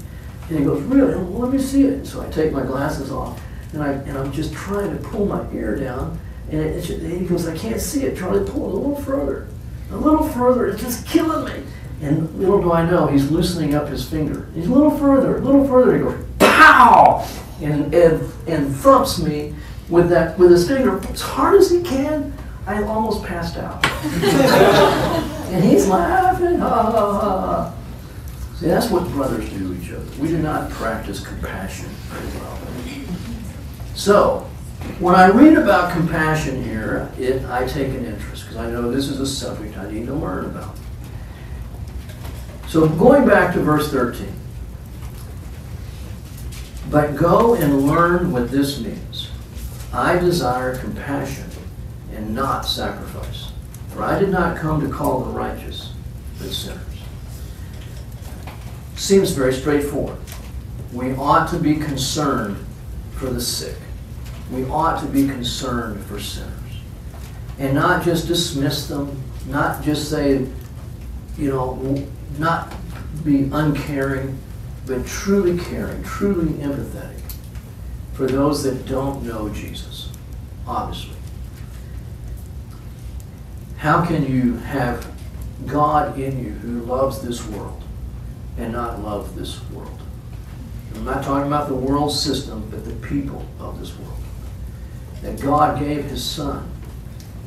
And 0.49 0.59
he 0.59 0.65
goes, 0.65 0.83
really? 0.83 1.15
Well, 1.15 1.41
let 1.41 1.53
me 1.53 1.59
see 1.59 1.85
it. 1.85 2.07
So 2.07 2.21
I 2.21 2.31
take 2.31 2.53
my 2.53 2.63
glasses 2.63 3.11
off, 3.11 3.41
and, 3.73 3.83
I, 3.83 3.93
and 3.93 4.19
I'm 4.19 4.33
just 4.33 4.53
trying 4.53 4.97
to 4.97 5.03
pull 5.09 5.27
my 5.27 5.51
ear 5.53 5.77
down, 5.77 6.19
and, 6.51 6.61
it, 6.61 6.89
it, 6.91 7.21
he 7.21 7.27
goes, 7.27 7.49
I 7.49 7.57
can't 7.57 7.81
see 7.81 8.05
it. 8.05 8.17
Charlie, 8.19 8.49
pull 8.49 8.69
it 8.69 8.75
a 8.75 8.77
little 8.77 9.03
further. 9.03 9.49
A 9.91 9.97
little 9.97 10.29
further. 10.29 10.67
It's 10.69 10.83
just 10.83 11.07
killing 11.07 11.47
me. 11.47 11.65
And 12.03 12.35
little 12.39 12.61
do 12.61 12.73
I 12.73 12.89
know, 12.89 13.07
he's 13.07 13.31
loosening 13.31 13.75
up 13.75 13.89
his 13.89 14.07
finger. 14.07 14.47
He's 14.55 14.67
a 14.67 14.73
little 14.73 14.97
further, 14.99 15.39
a 15.39 15.41
little 15.41 15.67
further. 15.67 15.97
He 15.97 16.03
goes, 16.03 16.25
pow! 16.39 17.27
And, 17.63 17.95
and, 17.95 18.33
and 18.47 18.77
thumps 18.77 19.19
me 19.19 19.55
with 19.89 20.09
that 20.11 20.39
with 20.39 20.51
his 20.51 20.67
finger 20.67 21.01
as 21.09 21.21
hard 21.21 21.61
as 21.61 21.71
he 21.71 21.83
can. 21.83 22.33
I 22.67 22.83
almost 22.83 23.23
passed 23.25 23.57
out. 23.57 23.85
and 24.05 25.65
he's 25.65 25.87
laughing. 25.87 26.59
Ha, 26.59 26.69
ha, 26.69 26.91
ha. 26.91 27.74
See, 28.65 28.71
that's 28.71 28.89
what 28.89 29.07
brothers 29.11 29.47
do 29.51 29.75
to 29.75 29.79
each 29.79 29.93
other. 29.93 30.07
We 30.19 30.29
do 30.29 30.39
not 30.39 30.71
practice 30.71 31.21
compassion 31.21 31.91
very 32.09 32.27
well. 32.41 32.59
So, 33.95 34.51
when 35.01 35.15
I 35.15 35.27
read 35.27 35.59
about 35.59 35.93
compassion 35.93 36.65
here, 36.65 37.13
it, 37.19 37.45
I 37.45 37.67
take 37.67 37.89
an 37.89 38.07
interest 38.07 38.45
because 38.45 38.57
I 38.57 38.71
know 38.71 38.91
this 38.91 39.11
is 39.11 39.21
a 39.21 39.27
subject 39.27 39.77
I 39.77 39.91
need 39.91 40.07
to 40.07 40.15
learn 40.15 40.47
about. 40.47 40.79
So, 42.67 42.89
going 42.89 43.29
back 43.29 43.53
to 43.53 43.61
verse 43.61 43.93
13. 43.93 44.33
But 46.91 47.17
go 47.17 47.57
and 47.57 47.87
learn 47.87 48.33
what 48.33 48.51
this 48.51 48.81
means. 48.81 49.29
I 49.93 50.19
desire 50.19 50.79
compassion 50.79 51.51
and 52.15 52.35
not 52.35 52.63
sacrifice. 52.63 53.53
For 53.91 54.03
I 54.03 54.19
did 54.19 54.31
not 54.31 54.57
come 54.57 54.81
to 54.81 54.89
call 54.89 55.23
the 55.23 55.33
righteous, 55.33 55.93
but 56.39 56.49
sinners. 56.49 56.94
Seems 58.97 59.33
very 59.33 59.53
straightforward. 59.53 60.19
We 60.93 61.13
ought 61.15 61.49
to 61.51 61.59
be 61.59 61.77
concerned 61.77 62.57
for 63.13 63.27
the 63.27 63.41
sick. 63.41 63.77
We 64.53 64.65
ought 64.67 65.01
to 65.01 65.07
be 65.07 65.27
concerned 65.27 66.05
for 66.05 66.21
sinners. 66.21 66.51
And 67.59 67.75
not 67.75 68.05
just 68.05 68.29
dismiss 68.29 68.89
them, 68.89 69.23
not 69.47 69.83
just 69.83 70.11
say, 70.11 70.47
you 71.37 71.51
know, 71.51 72.07
not 72.39 72.73
be 73.25 73.49
uncaring, 73.53 74.39
but 74.87 75.07
truly 75.07 75.59
caring, 75.59 76.03
truly 76.03 76.53
empathetic 76.55 77.21
for 78.13 78.27
those 78.27 78.63
that 78.63 78.87
don't 78.87 79.25
know 79.25 79.49
Jesus, 79.49 80.11
obviously. 80.67 81.17
How 83.79 84.05
can 84.05 84.31
you 84.31 84.57
have 84.59 85.07
God 85.67 86.19
in 86.19 86.43
you 86.43 86.51
who 86.53 86.81
loves 86.81 87.23
this 87.23 87.47
world 87.47 87.84
and 88.57 88.73
not 88.73 89.01
love 89.03 89.37
this 89.37 89.61
world? 89.71 90.01
I'm 90.95 91.05
not 91.05 91.25
talking 91.25 91.47
about 91.47 91.69
the 91.69 91.75
world 91.75 92.13
system, 92.13 92.69
but 92.71 92.85
the 92.85 92.95
people 93.07 93.45
of 93.59 93.81
this 93.81 93.97
world. 93.99 94.21
That 95.23 95.41
God 95.41 95.79
gave 95.79 96.05
his 96.05 96.23
Son 96.23 96.71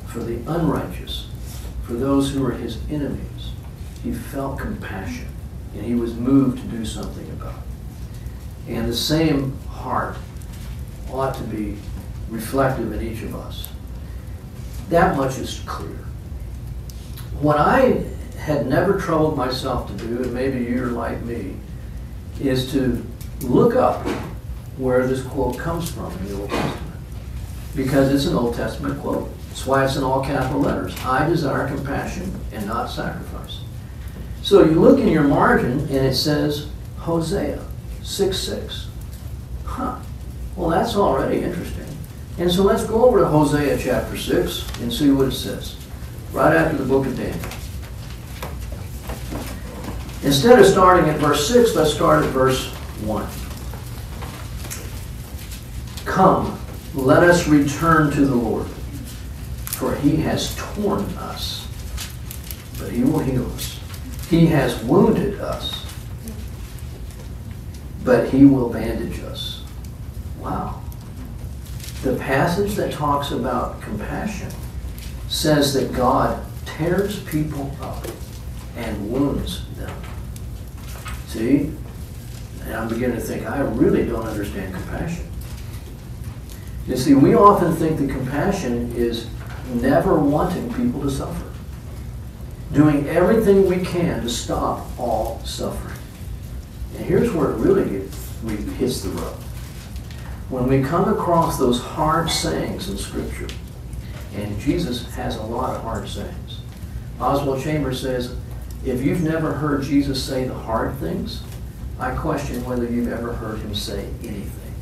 for 0.08 0.20
the 0.20 0.38
unrighteous, 0.52 1.28
for 1.84 1.94
those 1.94 2.32
who 2.32 2.46
are 2.46 2.52
his 2.52 2.78
enemies. 2.90 3.52
He 4.04 4.12
felt 4.12 4.60
compassion 4.60 5.28
and 5.74 5.86
he 5.86 5.96
was 5.96 6.14
moved 6.14 6.60
to 6.60 6.68
do 6.68 6.86
something 6.86 7.30
about 7.32 7.56
it. 7.56 8.74
And 8.74 8.88
the 8.88 8.96
same 8.96 9.58
heart 9.70 10.18
ought 11.12 11.36
to 11.36 11.44
be 11.44 11.78
reflective 12.30 12.92
in 12.92 13.02
each 13.02 13.22
of 13.22 13.36
us. 13.36 13.70
That 14.90 15.16
much 15.16 15.38
is 15.38 15.62
clear. 15.66 16.00
What 17.40 17.58
I 17.58 18.04
had 18.38 18.68
never 18.68 19.00
troubled 19.00 19.36
myself 19.36 19.88
to 19.90 19.94
do, 20.06 20.24
and 20.24 20.34
maybe 20.34 20.64
you're 20.64 20.88
like 20.88 21.22
me, 21.24 21.56
is 22.40 22.72
to 22.72 23.06
look 23.42 23.76
up 23.76 24.06
where 24.78 25.06
this 25.08 25.24
quote 25.24 25.58
comes 25.58 25.92
from 25.92 26.12
in 26.20 26.28
the 26.28 26.40
Old 26.40 26.50
Testament. 26.50 27.02
Because 27.76 28.14
it's 28.14 28.26
an 28.26 28.36
Old 28.36 28.56
Testament 28.56 29.02
quote. 29.02 29.30
That's 29.50 29.66
why 29.66 29.86
it's 29.86 29.96
in 29.96 30.04
all 30.04 30.24
capital 30.24 30.62
letters. 30.62 30.96
I 31.04 31.28
desire 31.28 31.68
compassion 31.68 32.40
and 32.52 32.66
not 32.68 32.90
sacrifice. 32.90 33.60
So 34.44 34.64
you 34.64 34.80
look 34.80 35.00
in 35.00 35.08
your 35.08 35.24
margin 35.24 35.80
and 35.80 36.06
it 36.06 36.16
says 36.16 36.70
Hosea 37.00 37.64
6 38.04 38.38
6. 38.38 38.88
Huh. 39.66 40.00
Well, 40.56 40.70
that's 40.70 40.96
already 40.96 41.42
interesting. 41.42 41.86
And 42.38 42.52
so 42.52 42.64
let's 42.64 42.84
go 42.84 43.04
over 43.06 43.20
to 43.20 43.28
Hosea 43.28 43.78
chapter 43.80 44.16
6 44.16 44.82
and 44.82 44.94
see 44.94 45.10
what 45.10 45.28
it 45.28 45.32
says. 45.34 45.76
Right 46.32 46.56
after 46.56 46.78
the 46.78 46.86
book 46.86 47.06
of 47.08 47.18
Daniel. 47.18 47.50
Instead 50.28 50.60
of 50.60 50.66
starting 50.66 51.10
at 51.10 51.22
verse 51.22 51.48
6, 51.48 51.74
let's 51.74 51.94
start 51.94 52.26
at 52.26 52.30
verse 52.32 52.68
1. 53.06 53.26
Come, 56.04 56.60
let 56.94 57.24
us 57.24 57.48
return 57.48 58.12
to 58.12 58.26
the 58.26 58.36
Lord, 58.36 58.68
for 58.68 59.96
he 59.96 60.18
has 60.18 60.54
torn 60.58 61.06
us, 61.16 61.66
but 62.78 62.92
he 62.92 63.06
will 63.06 63.20
heal 63.20 63.50
us. 63.54 63.80
He 64.30 64.48
has 64.48 64.84
wounded 64.84 65.40
us, 65.40 65.86
but 68.04 68.28
he 68.28 68.44
will 68.44 68.68
bandage 68.68 69.22
us. 69.22 69.64
Wow. 70.42 70.82
The 72.04 72.18
passage 72.18 72.74
that 72.76 72.92
talks 72.92 73.32
about 73.32 73.82
compassion 73.82 74.52
says 75.30 75.74
that 75.76 75.94
God 75.94 76.46
tears 76.66 77.24
people 77.24 77.74
up 77.82 78.06
and 78.76 79.10
wounds 79.10 79.66
them. 79.78 79.96
See? 81.38 81.72
And 82.64 82.76
I'm 82.76 82.88
beginning 82.88 83.18
to 83.18 83.22
think, 83.22 83.46
I 83.46 83.60
really 83.60 84.06
don't 84.06 84.26
understand 84.26 84.74
compassion. 84.74 85.26
You 86.88 86.98
see, 86.98 87.14
we 87.14 87.36
often 87.36 87.76
think 87.76 88.00
that 88.00 88.10
compassion 88.10 88.92
is 88.96 89.28
never 89.74 90.18
wanting 90.18 90.74
people 90.74 91.02
to 91.02 91.12
suffer 91.12 91.48
doing 92.74 93.08
everything 93.08 93.68
we 93.68 93.84
can 93.86 94.22
to 94.22 94.30
stop 94.30 94.86
all 95.00 95.42
suffering. 95.46 95.98
And 96.96 97.06
here's 97.06 97.32
where 97.32 97.52
it 97.52 97.58
really 97.58 97.90
gets, 97.90 98.42
hits 98.78 99.02
the 99.02 99.10
road. 99.10 99.36
When 100.50 100.68
we 100.68 100.82
come 100.82 101.08
across 101.08 101.58
those 101.58 101.82
hard 101.82 102.30
sayings 102.30 102.90
in 102.90 102.98
Scripture, 102.98 103.48
and 104.36 104.60
Jesus 104.60 105.14
has 105.16 105.38
a 105.38 105.44
lot 105.44 105.76
of 105.76 105.82
hard 105.82 106.08
sayings. 106.08 106.60
Oswald 107.20 107.62
Chambers 107.64 108.02
says, 108.02 108.36
if 108.86 109.02
you've 109.04 109.24
never 109.24 109.54
heard 109.54 109.84
Jesus 109.84 110.24
say 110.24 110.46
the 110.46 110.54
hard 110.54 110.96
things, 110.98 111.44
I 112.00 112.16
question 112.16 112.64
whether 112.66 112.86
you've 112.86 113.12
ever 113.12 113.34
heard 113.34 113.60
him 113.60 113.74
say 113.74 114.08
anything. 114.24 114.76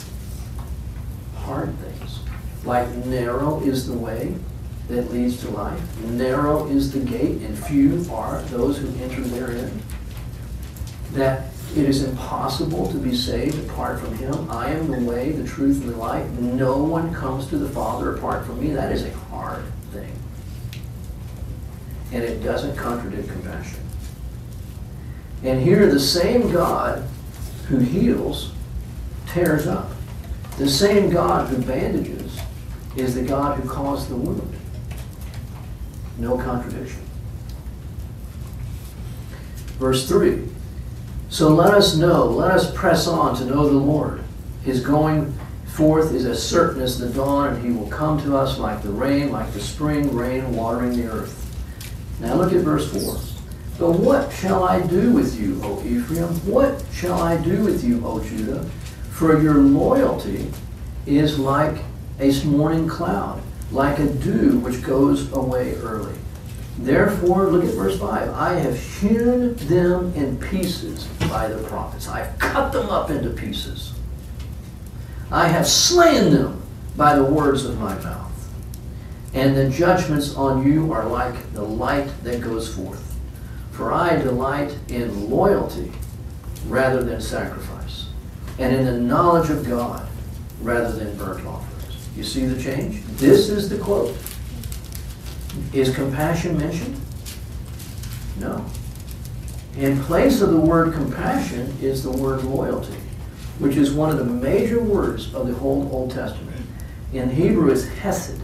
Hard 1.35 1.73
things. 1.79 2.19
Like 2.65 2.89
narrow 3.05 3.61
is 3.61 3.87
the 3.87 3.97
way, 3.97 4.35
that 4.87 5.11
leads 5.11 5.41
to 5.41 5.49
life. 5.49 5.97
Narrow 6.01 6.67
is 6.67 6.91
the 6.91 6.99
gate, 6.99 7.41
and 7.41 7.57
few 7.57 8.05
are 8.11 8.41
those 8.43 8.77
who 8.77 8.87
enter 9.03 9.21
therein. 9.21 9.81
That 11.13 11.49
it 11.75 11.89
is 11.89 12.03
impossible 12.03 12.91
to 12.91 12.97
be 12.97 13.15
saved 13.15 13.67
apart 13.69 13.99
from 13.99 14.15
Him. 14.15 14.49
I 14.51 14.69
am 14.69 14.91
the 14.91 14.99
way, 14.99 15.31
the 15.31 15.47
truth, 15.47 15.81
and 15.81 15.93
the 15.93 15.97
life. 15.97 16.29
No 16.39 16.77
one 16.77 17.13
comes 17.13 17.47
to 17.47 17.57
the 17.57 17.69
Father 17.69 18.15
apart 18.15 18.45
from 18.45 18.59
me. 18.59 18.71
That 18.71 18.91
is 18.91 19.03
a 19.03 19.11
hard 19.11 19.65
thing. 19.91 20.11
And 22.11 22.23
it 22.23 22.43
doesn't 22.43 22.75
contradict 22.75 23.27
compassion. 23.29 23.79
And 25.45 25.61
here, 25.61 25.91
the 25.91 25.99
same 25.99 26.51
God 26.51 27.03
who 27.67 27.77
heals 27.77 28.51
tears 29.27 29.67
up. 29.67 29.91
The 30.57 30.67
same 30.67 31.11
God 31.11 31.49
who 31.49 31.61
bandages 31.61 32.39
is 32.95 33.13
the 33.13 33.21
God 33.21 33.59
who 33.59 33.69
caused 33.69 34.09
the 34.09 34.15
wound. 34.15 34.57
No 36.17 36.37
contradiction. 36.37 37.01
Verse 39.77 40.07
3 40.07 40.47
So 41.29 41.49
let 41.49 41.73
us 41.73 41.95
know, 41.95 42.25
let 42.25 42.51
us 42.51 42.73
press 42.73 43.05
on 43.05 43.35
to 43.35 43.45
know 43.45 43.67
the 43.67 43.77
Lord. 43.77 44.23
His 44.63 44.79
going 44.79 45.37
forth 45.67 46.13
is 46.13 46.25
as 46.25 46.41
certain 46.41 46.81
as 46.81 46.97
the 46.97 47.09
dawn, 47.09 47.53
and 47.53 47.63
he 47.63 47.71
will 47.71 47.89
come 47.89 48.19
to 48.23 48.35
us 48.35 48.57
like 48.57 48.81
the 48.81 48.89
rain, 48.89 49.31
like 49.31 49.51
the 49.51 49.59
spring 49.59 50.15
rain 50.15 50.55
watering 50.55 50.95
the 50.95 51.07
earth. 51.07 51.41
Now 52.19 52.33
look 52.35 52.53
at 52.53 52.61
verse 52.61 52.89
4. 52.91 53.34
But 53.77 53.91
what 53.91 54.31
shall 54.31 54.63
I 54.63 54.85
do 54.85 55.11
with 55.11 55.39
you, 55.39 55.59
O 55.63 55.83
Ephraim? 55.85 56.29
What 56.49 56.83
shall 56.93 57.21
I 57.21 57.35
do 57.37 57.63
with 57.63 57.83
you, 57.83 58.05
O 58.05 58.23
Judah? 58.23 58.63
For 59.11 59.41
your 59.41 59.55
loyalty 59.55 60.49
is 61.05 61.37
like 61.37 61.77
a 62.19 62.31
morning 62.45 62.87
cloud, 62.87 63.41
like 63.71 63.99
a 63.99 64.07
dew 64.07 64.59
which 64.59 64.81
goes 64.81 65.31
away 65.33 65.75
early. 65.75 66.15
Therefore, 66.77 67.47
look 67.47 67.65
at 67.65 67.73
verse 67.73 67.99
5. 67.99 68.29
I 68.29 68.53
have 68.53 68.81
hewn 68.99 69.55
them 69.55 70.13
in 70.13 70.37
pieces 70.37 71.05
by 71.29 71.47
the 71.47 71.61
prophets. 71.67 72.07
I've 72.07 72.37
cut 72.39 72.71
them 72.71 72.89
up 72.89 73.09
into 73.09 73.29
pieces. 73.29 73.93
I 75.31 75.47
have 75.47 75.67
slain 75.67 76.33
them 76.33 76.61
by 76.95 77.15
the 77.15 77.23
words 77.23 77.65
of 77.65 77.79
my 77.79 77.95
mouth. 77.99 78.31
And 79.33 79.55
the 79.55 79.69
judgments 79.69 80.35
on 80.35 80.65
you 80.69 80.93
are 80.93 81.05
like 81.05 81.53
the 81.53 81.63
light 81.63 82.09
that 82.23 82.41
goes 82.41 82.73
forth. 82.73 83.14
For 83.75 83.91
I 83.91 84.15
delight 84.15 84.73
in 84.87 85.29
loyalty 85.29 85.91
rather 86.67 87.03
than 87.03 87.19
sacrifice, 87.19 88.07
and 88.57 88.73
in 88.73 88.85
the 88.85 88.97
knowledge 88.97 89.49
of 89.49 89.67
God 89.67 90.07
rather 90.61 90.93
than 90.93 91.17
burnt 91.17 91.45
offerings. 91.45 92.07
You 92.15 92.23
see 92.23 92.45
the 92.45 92.61
change? 92.61 93.03
This 93.17 93.49
is 93.49 93.67
the 93.67 93.77
quote. 93.77 94.15
Is 95.73 95.93
compassion 95.93 96.57
mentioned? 96.57 96.97
No. 98.39 98.65
In 99.77 100.01
place 100.03 100.39
of 100.39 100.51
the 100.51 100.59
word 100.59 100.93
compassion 100.93 101.75
is 101.81 102.01
the 102.01 102.11
word 102.11 102.45
loyalty, 102.45 102.95
which 103.59 103.75
is 103.75 103.91
one 103.91 104.09
of 104.09 104.17
the 104.17 104.23
major 104.23 104.81
words 104.81 105.35
of 105.35 105.47
the 105.47 105.53
whole 105.53 105.89
Old 105.91 106.11
Testament. 106.11 106.65
In 107.11 107.29
Hebrew, 107.29 107.69
it's 107.71 107.85
hesed, 107.85 108.41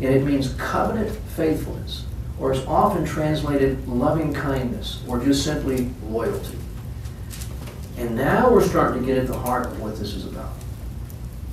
and 0.00 0.14
it 0.14 0.24
means 0.24 0.54
covenant 0.54 1.14
faithfulness, 1.36 2.05
or 2.38 2.52
is 2.52 2.64
often 2.66 3.04
translated 3.04 3.86
loving 3.88 4.32
kindness, 4.32 5.02
or 5.08 5.18
just 5.18 5.44
simply 5.44 5.90
loyalty. 6.08 6.58
And 7.96 8.14
now 8.14 8.50
we're 8.50 8.66
starting 8.66 9.00
to 9.00 9.06
get 9.06 9.16
at 9.16 9.26
the 9.26 9.38
heart 9.38 9.66
of 9.66 9.80
what 9.80 9.96
this 9.96 10.14
is 10.14 10.26
about. 10.26 10.52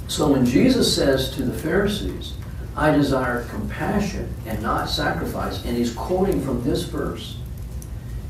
So 0.07 0.31
when 0.31 0.45
Jesus 0.45 0.93
says 0.93 1.31
to 1.35 1.43
the 1.43 1.53
Pharisees, 1.53 2.33
I 2.75 2.91
desire 2.91 3.45
compassion 3.45 4.33
and 4.45 4.61
not 4.61 4.89
sacrifice. 4.89 5.63
And 5.63 5.77
he's 5.77 5.93
quoting 5.93 6.41
from 6.41 6.63
this 6.63 6.83
verse. 6.83 7.37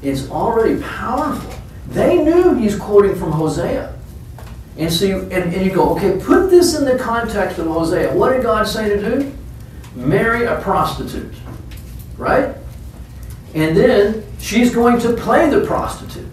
It's 0.02 0.30
already 0.30 0.82
powerful. 0.82 1.54
They 1.88 2.24
knew 2.24 2.54
he's 2.54 2.78
quoting 2.78 3.16
from 3.16 3.32
Hosea. 3.32 3.96
And 4.78 4.92
so 4.92 5.06
you, 5.06 5.22
and, 5.24 5.54
and 5.54 5.66
you 5.66 5.72
go, 5.72 5.96
okay, 5.96 6.20
put 6.24 6.50
this 6.50 6.78
in 6.78 6.86
the 6.86 6.98
context 6.98 7.58
of 7.58 7.68
Hosea. 7.68 8.14
What 8.14 8.34
did 8.34 8.44
God 8.44 8.68
say 8.68 8.90
to 8.90 9.00
do? 9.00 9.34
Marry 9.96 10.46
a 10.46 10.60
prostitute. 10.62 11.34
Right? 12.18 12.56
And 13.54 13.76
then 13.76 14.24
she's 14.40 14.74
going 14.74 15.00
to 15.00 15.14
play 15.14 15.50
the 15.50 15.66
prostitute. 15.66 16.28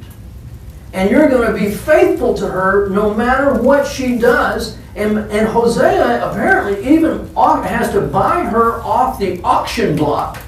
And 0.92 1.10
you're 1.10 1.28
going 1.28 1.52
to 1.52 1.58
be 1.58 1.70
faithful 1.70 2.34
to 2.34 2.48
her 2.48 2.88
no 2.88 3.14
matter 3.14 3.54
what 3.54 3.86
she 3.86 4.18
does 4.18 4.78
and, 4.96 5.18
and 5.30 5.48
Hosea 5.48 6.28
apparently 6.28 6.94
even 6.94 7.28
has 7.34 7.92
to 7.92 8.00
buy 8.00 8.42
her 8.44 8.80
off 8.82 9.18
the 9.18 9.40
auction 9.42 9.96
block 9.96 10.38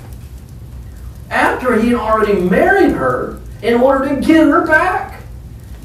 after 1.31 1.81
he 1.81 1.91
had 1.91 1.97
already 1.97 2.41
married 2.41 2.93
her 2.93 3.41
in 3.63 3.81
order 3.81 4.09
to 4.09 4.21
get 4.21 4.47
her 4.47 4.67
back. 4.67 5.23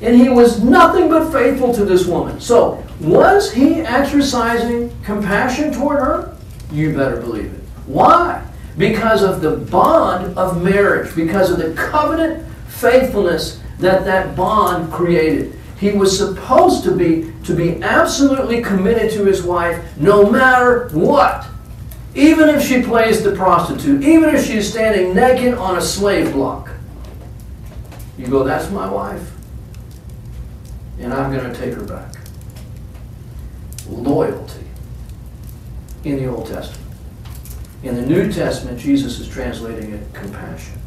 And 0.02 0.16
he 0.16 0.30
was 0.30 0.62
nothing 0.62 1.10
but 1.10 1.32
faithful 1.32 1.74
to 1.74 1.86
this 1.86 2.06
woman. 2.06 2.40
So, 2.40 2.84
was 3.00 3.52
he 3.52 3.82
exercising 3.82 4.96
compassion 5.04 5.72
toward 5.72 6.00
her? 6.00 6.38
You 6.72 6.96
better 6.96 7.18
believe 7.18 7.54
it. 7.54 7.64
Why? 7.86 8.44
Because 8.78 9.24
of 9.24 9.42
the 9.42 9.58
bond 9.58 10.38
of 10.38 10.62
marriage, 10.64 11.16
because 11.16 11.50
of 11.50 11.58
the 11.58 11.74
covenant 11.74 12.46
faithfulness 12.68 13.62
that 13.80 14.06
that 14.06 14.36
bond 14.36 14.92
created. 14.92 15.54
He 15.80 15.92
was 15.92 16.18
supposed 16.18 16.84
to 16.86 16.96
be 16.96 17.32
to 17.44 17.56
be 17.56 17.82
absolutely 17.84 18.62
committed 18.62 19.12
to 19.14 19.26
his 19.26 19.44
wife 19.44 19.98
no 19.98 20.30
matter 20.30 20.90
what. 20.90 21.48
Even 22.16 22.50
if 22.50 22.64
she 22.64 22.82
plays 22.82 23.24
the 23.24 23.36
prostitute, 23.36 24.04
even 24.04 24.34
if 24.34 24.46
she's 24.46 24.70
standing 24.70 25.14
naked 25.14 25.54
on 25.54 25.78
a 25.78 25.82
slave 25.82 26.34
block. 26.34 26.72
You 28.18 28.28
go, 28.28 28.44
that's 28.44 28.72
my 28.72 28.90
wife. 28.90 29.32
And 31.00 31.14
I'm 31.14 31.32
going 31.32 31.52
to 31.52 31.60
take 31.60 31.76
her 31.76 31.84
back. 31.84 32.16
Loyalty 33.88 34.66
in 36.04 36.18
the 36.18 36.26
Old 36.26 36.48
Testament. 36.48 36.87
In 37.84 37.96
the 37.96 38.02
New 38.02 38.32
Testament, 38.32 38.80
Jesus 38.80 39.20
is 39.20 39.28
translating 39.28 39.94
it 39.94 40.14
compassion. 40.14 40.80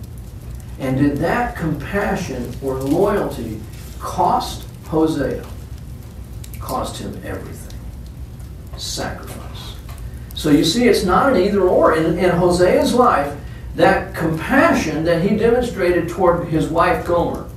And 0.78 0.98
did 0.98 1.18
that 1.18 1.56
compassion 1.56 2.52
or 2.62 2.76
loyalty 2.76 3.60
cost 3.98 4.66
Hosea 4.86 5.46
cost 6.58 6.98
him 6.98 7.20
everything 7.24 7.78
sacrifice. 8.76 9.76
So 10.34 10.50
you 10.50 10.64
see, 10.64 10.88
it's 10.88 11.04
not 11.04 11.32
an 11.32 11.40
either 11.40 11.62
or. 11.62 11.94
In, 11.94 12.18
in 12.18 12.30
Hosea's 12.30 12.94
life, 12.94 13.38
that 13.76 14.14
compassion 14.14 15.04
that 15.04 15.22
he 15.22 15.36
demonstrated 15.36 16.08
toward 16.08 16.48
his 16.48 16.68
wife 16.68 17.06
Gomer 17.06 17.48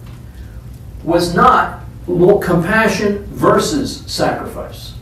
was 1.03 1.33
not 1.33 1.81
compassion 2.05 3.23
versus 3.25 4.03
sacrifice. 4.11 4.93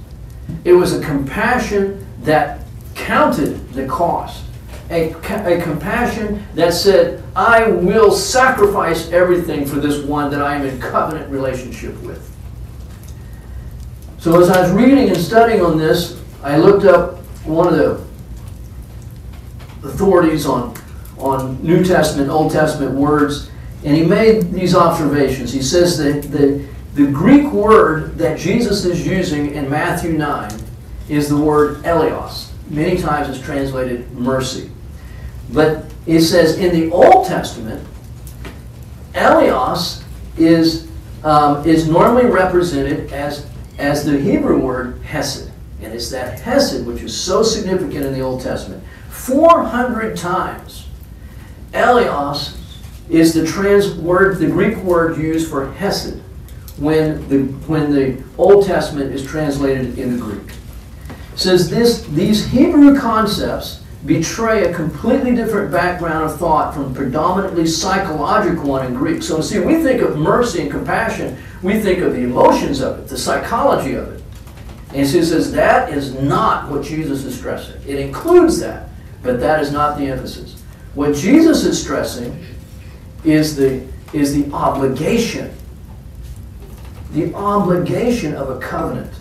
It 0.63 0.73
was 0.73 0.93
a 0.93 1.03
compassion 1.03 2.05
that 2.21 2.61
counted 2.93 3.59
the 3.73 3.87
cost. 3.87 4.45
A, 4.89 5.13
a 5.13 5.61
compassion 5.61 6.45
that 6.53 6.73
said, 6.73 7.23
I 7.35 7.71
will 7.71 8.11
sacrifice 8.11 9.09
everything 9.11 9.65
for 9.65 9.77
this 9.77 10.03
one 10.03 10.29
that 10.31 10.41
I 10.41 10.55
am 10.55 10.65
in 10.65 10.79
covenant 10.81 11.29
relationship 11.31 11.99
with. 12.01 12.27
So 14.19 14.39
as 14.39 14.49
I 14.49 14.61
was 14.61 14.71
reading 14.71 15.09
and 15.09 15.17
studying 15.17 15.61
on 15.61 15.77
this, 15.77 16.21
I 16.43 16.57
looked 16.57 16.85
up 16.85 17.19
one 17.45 17.67
of 17.67 17.73
the 17.73 18.11
authorities 19.87 20.45
on, 20.45 20.75
on 21.17 21.61
New 21.63 21.83
Testament, 21.83 22.29
Old 22.29 22.51
Testament 22.51 22.93
words, 22.93 23.49
and 23.83 23.95
he 23.95 24.03
made 24.03 24.51
these 24.51 24.75
observations. 24.75 25.51
He 25.51 25.61
says 25.61 25.97
that 25.97 26.31
the, 26.31 26.67
the 26.93 27.09
Greek 27.11 27.51
word 27.51 28.17
that 28.17 28.37
Jesus 28.37 28.85
is 28.85 29.05
using 29.07 29.55
in 29.55 29.69
Matthew 29.69 30.13
9 30.13 30.51
is 31.09 31.29
the 31.29 31.37
word 31.37 31.77
eleos. 31.83 32.51
Many 32.71 32.97
times 32.97 33.27
it's 33.27 33.45
translated 33.45 34.09
mercy. 34.13 34.71
But 35.51 35.85
it 36.07 36.21
says 36.21 36.57
in 36.57 36.71
the 36.71 36.89
Old 36.89 37.27
Testament, 37.27 37.85
Eleos 39.13 40.03
is, 40.37 40.87
um, 41.25 41.67
is 41.67 41.89
normally 41.89 42.27
represented 42.27 43.11
as, 43.11 43.45
as 43.77 44.05
the 44.05 44.17
Hebrew 44.17 44.57
word 44.57 45.01
hesed. 45.01 45.51
And 45.81 45.93
it's 45.93 46.09
that 46.11 46.39
hesed 46.39 46.85
which 46.85 47.01
is 47.01 47.19
so 47.19 47.43
significant 47.43 48.05
in 48.05 48.13
the 48.13 48.21
Old 48.21 48.41
Testament. 48.41 48.81
400 49.09 50.15
times, 50.15 50.87
Eleos 51.73 52.57
is 53.09 53.33
the 53.33 53.45
trans 53.45 53.95
word, 53.95 54.37
the 54.37 54.47
Greek 54.47 54.77
word 54.77 55.17
used 55.17 55.49
for 55.49 55.73
hesed 55.73 56.21
when 56.77 57.27
the, 57.27 57.43
when 57.67 57.91
the 57.91 58.23
Old 58.37 58.65
Testament 58.65 59.13
is 59.13 59.25
translated 59.25 59.99
in 59.99 60.17
the 60.17 60.23
Greek. 60.23 60.55
Says 61.41 61.71
this, 61.71 62.03
these 62.09 62.45
Hebrew 62.45 62.99
concepts 62.99 63.81
betray 64.05 64.69
a 64.69 64.73
completely 64.75 65.33
different 65.33 65.71
background 65.71 66.29
of 66.29 66.37
thought 66.37 66.71
from 66.71 66.93
predominantly 66.93 67.65
psychological 67.65 68.69
one 68.69 68.85
in 68.85 68.93
Greek. 68.93 69.23
So, 69.23 69.41
see, 69.41 69.59
we 69.59 69.81
think 69.81 70.03
of 70.03 70.19
mercy 70.19 70.61
and 70.61 70.69
compassion, 70.69 71.35
we 71.63 71.79
think 71.79 71.97
of 72.03 72.13
the 72.13 72.21
emotions 72.21 72.79
of 72.79 72.99
it, 72.99 73.07
the 73.07 73.17
psychology 73.17 73.95
of 73.95 74.07
it. 74.09 74.23
And 74.93 75.07
so 75.07 75.17
he 75.17 75.25
says 75.25 75.51
that 75.53 75.91
is 75.91 76.13
not 76.13 76.69
what 76.69 76.83
Jesus 76.83 77.23
is 77.23 77.35
stressing. 77.35 77.81
It 77.87 77.97
includes 77.97 78.59
that, 78.59 78.89
but 79.23 79.39
that 79.39 79.61
is 79.61 79.71
not 79.71 79.97
the 79.97 80.05
emphasis. 80.05 80.61
What 80.93 81.15
Jesus 81.15 81.65
is 81.65 81.81
stressing 81.81 82.45
is 83.23 83.55
the, 83.55 83.87
is 84.13 84.35
the 84.35 84.53
obligation, 84.53 85.51
the 87.13 87.33
obligation 87.33 88.35
of 88.35 88.51
a 88.51 88.59
covenant. 88.59 89.11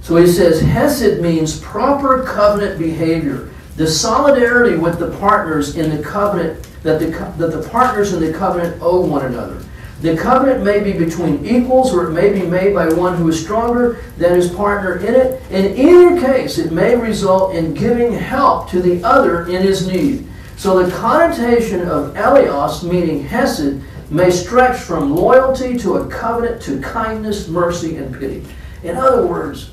So 0.00 0.16
he 0.16 0.26
says 0.26 0.60
Hesed 0.60 1.20
means 1.20 1.60
proper 1.60 2.24
covenant 2.24 2.78
behavior 2.78 3.50
the 3.76 3.86
solidarity 3.86 4.76
with 4.76 4.98
the 4.98 5.16
partners 5.18 5.76
in 5.76 5.96
the 5.96 6.02
covenant 6.02 6.68
that 6.82 6.98
the, 6.98 7.06
that 7.38 7.50
the 7.50 7.66
partners 7.70 8.12
in 8.12 8.20
the 8.20 8.32
covenant 8.32 8.76
owe 8.82 9.00
one 9.06 9.24
another. 9.24 9.62
The 10.02 10.16
covenant 10.16 10.64
may 10.64 10.82
be 10.82 10.92
between 10.92 11.44
equals 11.44 11.92
or 11.92 12.08
it 12.08 12.12
may 12.12 12.32
be 12.32 12.46
made 12.46 12.74
by 12.74 12.92
one 12.92 13.16
who 13.16 13.28
is 13.28 13.42
stronger 13.42 14.02
than 14.16 14.34
his 14.34 14.50
partner 14.50 14.96
in 14.98 15.14
it. 15.14 15.42
In 15.50 15.76
either 15.78 16.20
case, 16.20 16.58
it 16.58 16.72
may 16.72 16.96
result 16.96 17.54
in 17.54 17.74
giving 17.74 18.12
help 18.12 18.68
to 18.70 18.80
the 18.80 19.02
other 19.04 19.46
in 19.46 19.62
his 19.62 19.86
need. 19.86 20.26
So 20.56 20.82
the 20.82 20.94
connotation 20.94 21.82
of 21.88 22.14
eleos, 22.14 22.82
meaning 22.82 23.24
hesed, 23.24 23.82
may 24.10 24.30
stretch 24.30 24.80
from 24.80 25.14
loyalty 25.14 25.78
to 25.78 25.96
a 25.96 26.08
covenant 26.08 26.60
to 26.62 26.80
kindness, 26.80 27.48
mercy, 27.48 27.96
and 27.96 28.14
pity. 28.18 28.44
In 28.82 28.96
other 28.96 29.26
words, 29.26 29.70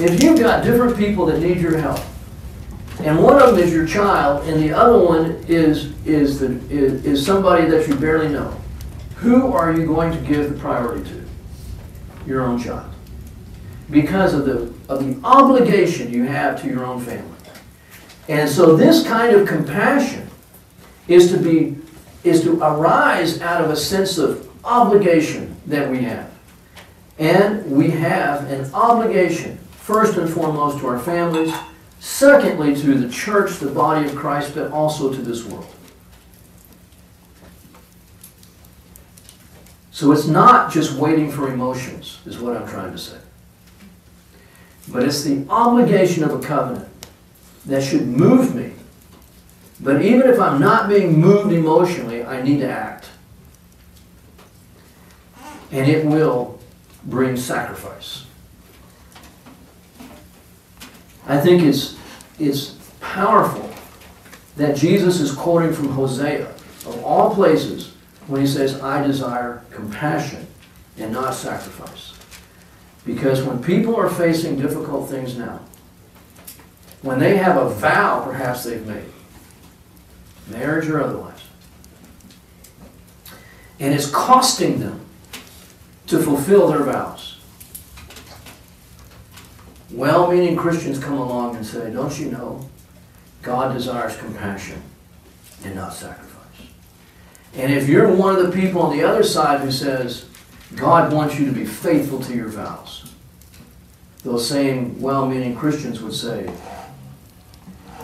if 0.00 0.22
you've 0.22 0.38
got 0.38 0.64
different 0.64 0.96
people 0.96 1.26
that 1.26 1.40
need 1.40 1.58
your 1.58 1.78
help, 1.78 2.00
and 3.00 3.22
one 3.22 3.40
of 3.40 3.50
them 3.50 3.58
is 3.58 3.72
your 3.72 3.86
child, 3.86 4.46
and 4.48 4.62
the 4.62 4.72
other 4.72 4.98
one 4.98 5.42
is, 5.48 5.92
is, 6.06 6.40
the, 6.40 6.52
is, 6.70 7.04
is 7.04 7.24
somebody 7.24 7.66
that 7.66 7.88
you 7.88 7.94
barely 7.96 8.28
know, 8.28 8.56
who 9.16 9.52
are 9.52 9.72
you 9.72 9.86
going 9.86 10.12
to 10.12 10.18
give 10.18 10.52
the 10.52 10.58
priority 10.58 11.08
to? 11.10 11.24
Your 12.26 12.42
own 12.42 12.58
child. 12.62 12.92
Because 13.90 14.34
of 14.34 14.46
the, 14.46 14.72
of 14.88 15.04
the 15.04 15.18
obligation 15.24 16.12
you 16.12 16.24
have 16.24 16.60
to 16.62 16.68
your 16.68 16.84
own 16.84 17.00
family. 17.00 17.30
And 18.28 18.48
so 18.48 18.76
this 18.76 19.06
kind 19.06 19.36
of 19.36 19.46
compassion 19.46 20.28
is 21.08 21.30
to 21.30 21.38
be 21.38 21.76
is 22.24 22.42
to 22.42 22.58
arise 22.62 23.40
out 23.42 23.62
of 23.62 23.70
a 23.70 23.76
sense 23.76 24.16
of 24.16 24.48
obligation 24.64 25.54
that 25.66 25.90
we 25.90 26.02
have. 26.02 26.32
And 27.18 27.70
we 27.70 27.90
have 27.90 28.50
an 28.50 28.72
obligation, 28.72 29.58
first 29.84 30.16
and 30.16 30.32
foremost, 30.32 30.78
to 30.78 30.86
our 30.86 30.98
families, 30.98 31.54
secondly, 32.00 32.74
to 32.74 32.94
the 32.94 33.12
church, 33.12 33.58
the 33.58 33.70
body 33.70 34.08
of 34.08 34.16
Christ, 34.16 34.54
but 34.54 34.72
also 34.72 35.12
to 35.12 35.20
this 35.20 35.44
world. 35.44 35.66
So 39.90 40.10
it's 40.10 40.26
not 40.26 40.72
just 40.72 40.98
waiting 40.98 41.30
for 41.30 41.52
emotions, 41.52 42.18
is 42.24 42.38
what 42.38 42.56
I'm 42.56 42.66
trying 42.66 42.92
to 42.92 42.98
say. 42.98 43.18
But 44.88 45.02
it's 45.02 45.22
the 45.22 45.44
obligation 45.50 46.24
of 46.24 46.32
a 46.32 46.38
covenant 46.38 46.88
that 47.66 47.82
should 47.82 48.08
move 48.08 48.54
me. 48.54 48.72
But 49.80 50.00
even 50.00 50.30
if 50.30 50.40
I'm 50.40 50.58
not 50.58 50.88
being 50.88 51.20
moved 51.20 51.52
emotionally, 51.52 52.24
I 52.24 52.40
need 52.40 52.60
to 52.60 52.70
act. 52.70 53.10
And 55.70 55.86
it 55.90 56.06
will 56.06 56.58
bring 57.04 57.36
sacrifice. 57.36 58.24
I 61.26 61.38
think 61.38 61.62
it's, 61.62 61.96
it's 62.38 62.76
powerful 63.00 63.70
that 64.56 64.76
Jesus 64.76 65.20
is 65.20 65.32
quoting 65.32 65.72
from 65.72 65.88
Hosea, 65.88 66.46
of 66.86 67.02
all 67.02 67.34
places, 67.34 67.94
when 68.26 68.40
he 68.40 68.46
says, 68.46 68.80
I 68.80 69.06
desire 69.06 69.64
compassion 69.70 70.46
and 70.98 71.12
not 71.12 71.34
sacrifice. 71.34 72.12
Because 73.04 73.42
when 73.42 73.62
people 73.62 73.96
are 73.96 74.08
facing 74.08 74.58
difficult 74.58 75.08
things 75.10 75.36
now, 75.36 75.60
when 77.02 77.18
they 77.18 77.36
have 77.36 77.56
a 77.56 77.68
vow 77.68 78.24
perhaps 78.24 78.64
they've 78.64 78.86
made, 78.86 79.04
marriage 80.48 80.88
or 80.88 81.02
otherwise, 81.02 81.42
and 83.78 83.92
it's 83.92 84.10
costing 84.10 84.80
them 84.80 85.04
to 86.06 86.18
fulfill 86.18 86.68
their 86.68 86.82
vows. 86.82 87.13
Well 89.94 90.28
meaning 90.28 90.56
Christians 90.56 90.98
come 90.98 91.18
along 91.18 91.54
and 91.54 91.64
say, 91.64 91.92
Don't 91.92 92.18
you 92.18 92.32
know? 92.32 92.68
God 93.42 93.72
desires 93.74 94.16
compassion 94.16 94.82
and 95.64 95.76
not 95.76 95.94
sacrifice. 95.94 96.32
And 97.54 97.72
if 97.72 97.88
you're 97.88 98.12
one 98.12 98.34
of 98.34 98.44
the 98.44 98.52
people 98.52 98.82
on 98.82 98.96
the 98.96 99.04
other 99.04 99.22
side 99.22 99.60
who 99.60 99.70
says, 99.70 100.26
God 100.74 101.12
wants 101.12 101.38
you 101.38 101.46
to 101.46 101.52
be 101.52 101.64
faithful 101.64 102.20
to 102.22 102.34
your 102.34 102.48
vows, 102.48 103.12
those 104.24 104.48
same 104.48 105.00
well 105.00 105.28
meaning 105.28 105.54
Christians 105.54 106.02
would 106.02 106.14
say, 106.14 106.50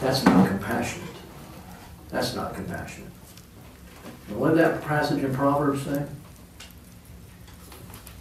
that's 0.01 0.25
not 0.25 0.47
compassionate. 0.47 1.09
That's 2.11 2.37
not 2.37 2.55
compassionate. 2.55 3.11
And 4.29 4.39
what 4.39 4.51
did 4.51 4.59
that 4.59 4.83
passage 4.83 5.25
in 5.25 5.35
Proverbs 5.35 5.83
say? 5.83 6.07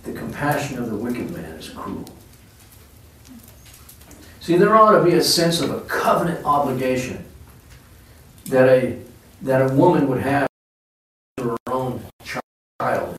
The 0.05 0.13
compassion 0.13 0.79
of 0.79 0.89
the 0.89 0.95
wicked 0.95 1.29
man 1.29 1.51
is 1.53 1.69
cruel. 1.69 2.05
See, 4.49 4.57
there 4.57 4.75
ought 4.75 4.97
to 4.97 5.03
be 5.03 5.13
a 5.13 5.21
sense 5.21 5.61
of 5.61 5.69
a 5.69 5.81
covenant 5.81 6.43
obligation 6.43 7.23
that 8.45 8.67
a, 8.67 8.97
that 9.43 9.61
a 9.61 9.75
woman 9.75 10.07
would 10.07 10.21
have 10.21 10.47
to 11.37 11.43
her 11.43 11.57
own 11.67 12.01
child. 12.23 13.15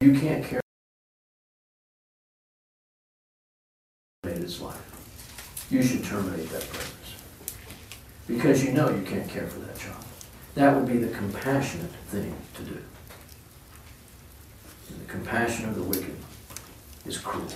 You 0.00 0.18
can't 0.18 0.44
care. 0.44 0.60
Its 4.24 4.60
life. 4.60 5.68
You 5.70 5.84
should 5.84 6.02
terminate 6.02 6.50
that 6.50 6.68
pregnancy 6.68 7.14
because 8.26 8.64
you 8.64 8.72
know 8.72 8.90
you 8.90 9.02
can't 9.02 9.30
care 9.30 9.46
for 9.46 9.60
that 9.60 9.78
child. 9.78 10.05
That 10.56 10.74
would 10.74 10.88
be 10.88 10.96
the 10.96 11.14
compassionate 11.14 11.90
thing 12.08 12.34
to 12.54 12.62
do. 12.62 12.78
And 14.88 15.00
the 15.00 15.04
compassion 15.04 15.68
of 15.68 15.74
the 15.74 15.82
wicked 15.82 16.16
is 17.04 17.18
cruel. 17.18 17.46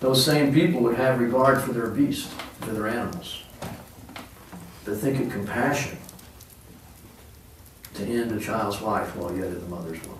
Those 0.00 0.24
same 0.24 0.52
people 0.52 0.80
would 0.80 0.96
have 0.96 1.20
regard 1.20 1.62
for 1.62 1.72
their 1.72 1.86
beast, 1.86 2.28
for 2.60 2.72
their 2.72 2.88
animals. 2.88 3.44
But 4.84 4.98
think 4.98 5.24
of 5.24 5.30
compassion 5.30 5.96
to 7.94 8.04
end 8.04 8.32
a 8.32 8.40
child's 8.40 8.82
life 8.82 9.14
while 9.14 9.34
yet 9.36 9.46
in 9.46 9.60
the 9.60 9.68
mother's 9.68 10.02
womb. 10.04 10.18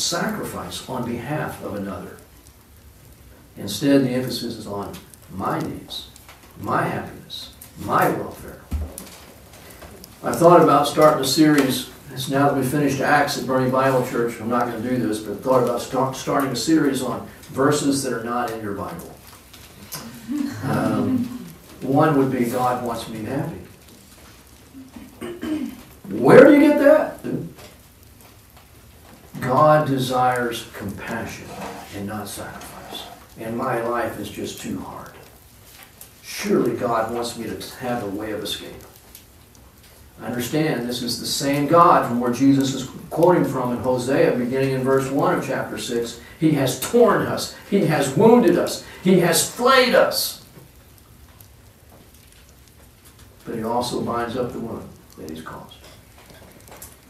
Sacrifice 0.00 0.88
on 0.88 1.04
behalf 1.04 1.62
of 1.62 1.74
another. 1.74 2.16
Instead, 3.56 4.02
the 4.02 4.10
emphasis 4.10 4.56
is 4.56 4.66
on 4.66 4.94
my 5.32 5.58
needs, 5.60 6.08
my 6.60 6.82
happiness, 6.82 7.52
my 7.78 8.08
welfare. 8.10 8.60
I 10.22 10.32
thought 10.32 10.62
about 10.62 10.86
starting 10.86 11.22
a 11.22 11.26
series. 11.26 11.90
It's 12.12 12.28
now 12.28 12.48
that 12.48 12.56
we 12.56 12.66
finished 12.66 13.00
Acts 13.00 13.38
at 13.38 13.44
Boerne 13.44 13.70
Bible 13.70 14.06
Church. 14.06 14.40
I'm 14.40 14.48
not 14.48 14.66
going 14.66 14.82
to 14.82 14.88
do 14.88 14.96
this, 14.96 15.20
but 15.20 15.40
thought 15.42 15.62
about 15.62 15.80
start, 15.80 16.16
starting 16.16 16.50
a 16.50 16.56
series 16.56 17.02
on 17.02 17.26
verses 17.50 18.02
that 18.02 18.12
are 18.12 18.24
not 18.24 18.50
in 18.50 18.60
your 18.62 18.74
Bible. 18.74 19.14
Um, 20.64 21.24
one 21.80 22.18
would 22.18 22.30
be 22.30 22.44
God 22.46 22.84
wants 22.84 23.08
me 23.08 23.24
happy. 23.24 23.56
Where 26.08 26.46
do 26.46 26.54
you 26.54 26.60
get 26.60 26.78
that? 26.80 27.20
God 29.40 29.88
desires 29.88 30.66
compassion 30.74 31.46
and 31.96 32.06
not 32.06 32.28
sacrifice. 32.28 33.04
And 33.38 33.56
my 33.56 33.80
life 33.82 34.18
is 34.20 34.28
just 34.30 34.60
too 34.60 34.80
hard. 34.80 35.12
Surely 36.22 36.76
God 36.76 37.12
wants 37.12 37.36
me 37.36 37.46
to 37.46 37.76
have 37.76 38.02
a 38.02 38.06
way 38.06 38.32
of 38.32 38.42
escape. 38.42 38.72
I 40.20 40.26
understand 40.26 40.88
this 40.88 41.02
is 41.02 41.18
the 41.18 41.26
same 41.26 41.66
God 41.66 42.06
from 42.06 42.20
where 42.20 42.32
Jesus 42.32 42.74
is 42.74 42.90
quoting 43.08 43.44
from 43.44 43.72
in 43.72 43.78
Hosea, 43.78 44.36
beginning 44.36 44.72
in 44.72 44.82
verse 44.82 45.10
1 45.10 45.38
of 45.38 45.46
chapter 45.46 45.78
6. 45.78 46.20
He 46.38 46.52
has 46.52 46.78
torn 46.80 47.26
us, 47.26 47.56
He 47.70 47.86
has 47.86 48.14
wounded 48.16 48.58
us, 48.58 48.84
He 49.02 49.20
has 49.20 49.50
flayed 49.50 49.94
us. 49.94 50.44
But 53.46 53.54
He 53.54 53.62
also 53.62 54.02
binds 54.02 54.36
up 54.36 54.52
the 54.52 54.60
wound 54.60 54.86
that 55.18 55.30
He's 55.30 55.42
caused. 55.42 55.76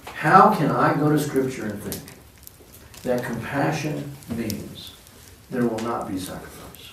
How 0.04 0.54
can 0.54 0.70
I 0.70 0.94
go 0.94 1.10
to 1.10 1.18
Scripture 1.18 1.66
and 1.66 1.82
think 1.82 2.09
that 3.02 3.22
compassion 3.24 4.12
means 4.28 4.92
there 5.50 5.66
will 5.66 5.78
not 5.80 6.08
be 6.08 6.18
sacrifice. 6.18 6.90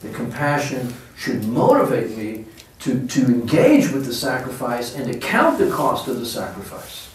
The 0.00 0.10
compassion 0.10 0.94
should 1.16 1.44
motivate 1.44 2.16
me 2.16 2.46
to, 2.80 3.06
to 3.06 3.24
engage 3.26 3.90
with 3.90 4.04
the 4.06 4.12
sacrifice 4.12 4.94
and 4.94 5.10
to 5.10 5.18
count 5.18 5.58
the 5.58 5.70
cost 5.70 6.08
of 6.08 6.18
the 6.20 6.26
sacrifice. 6.26 7.08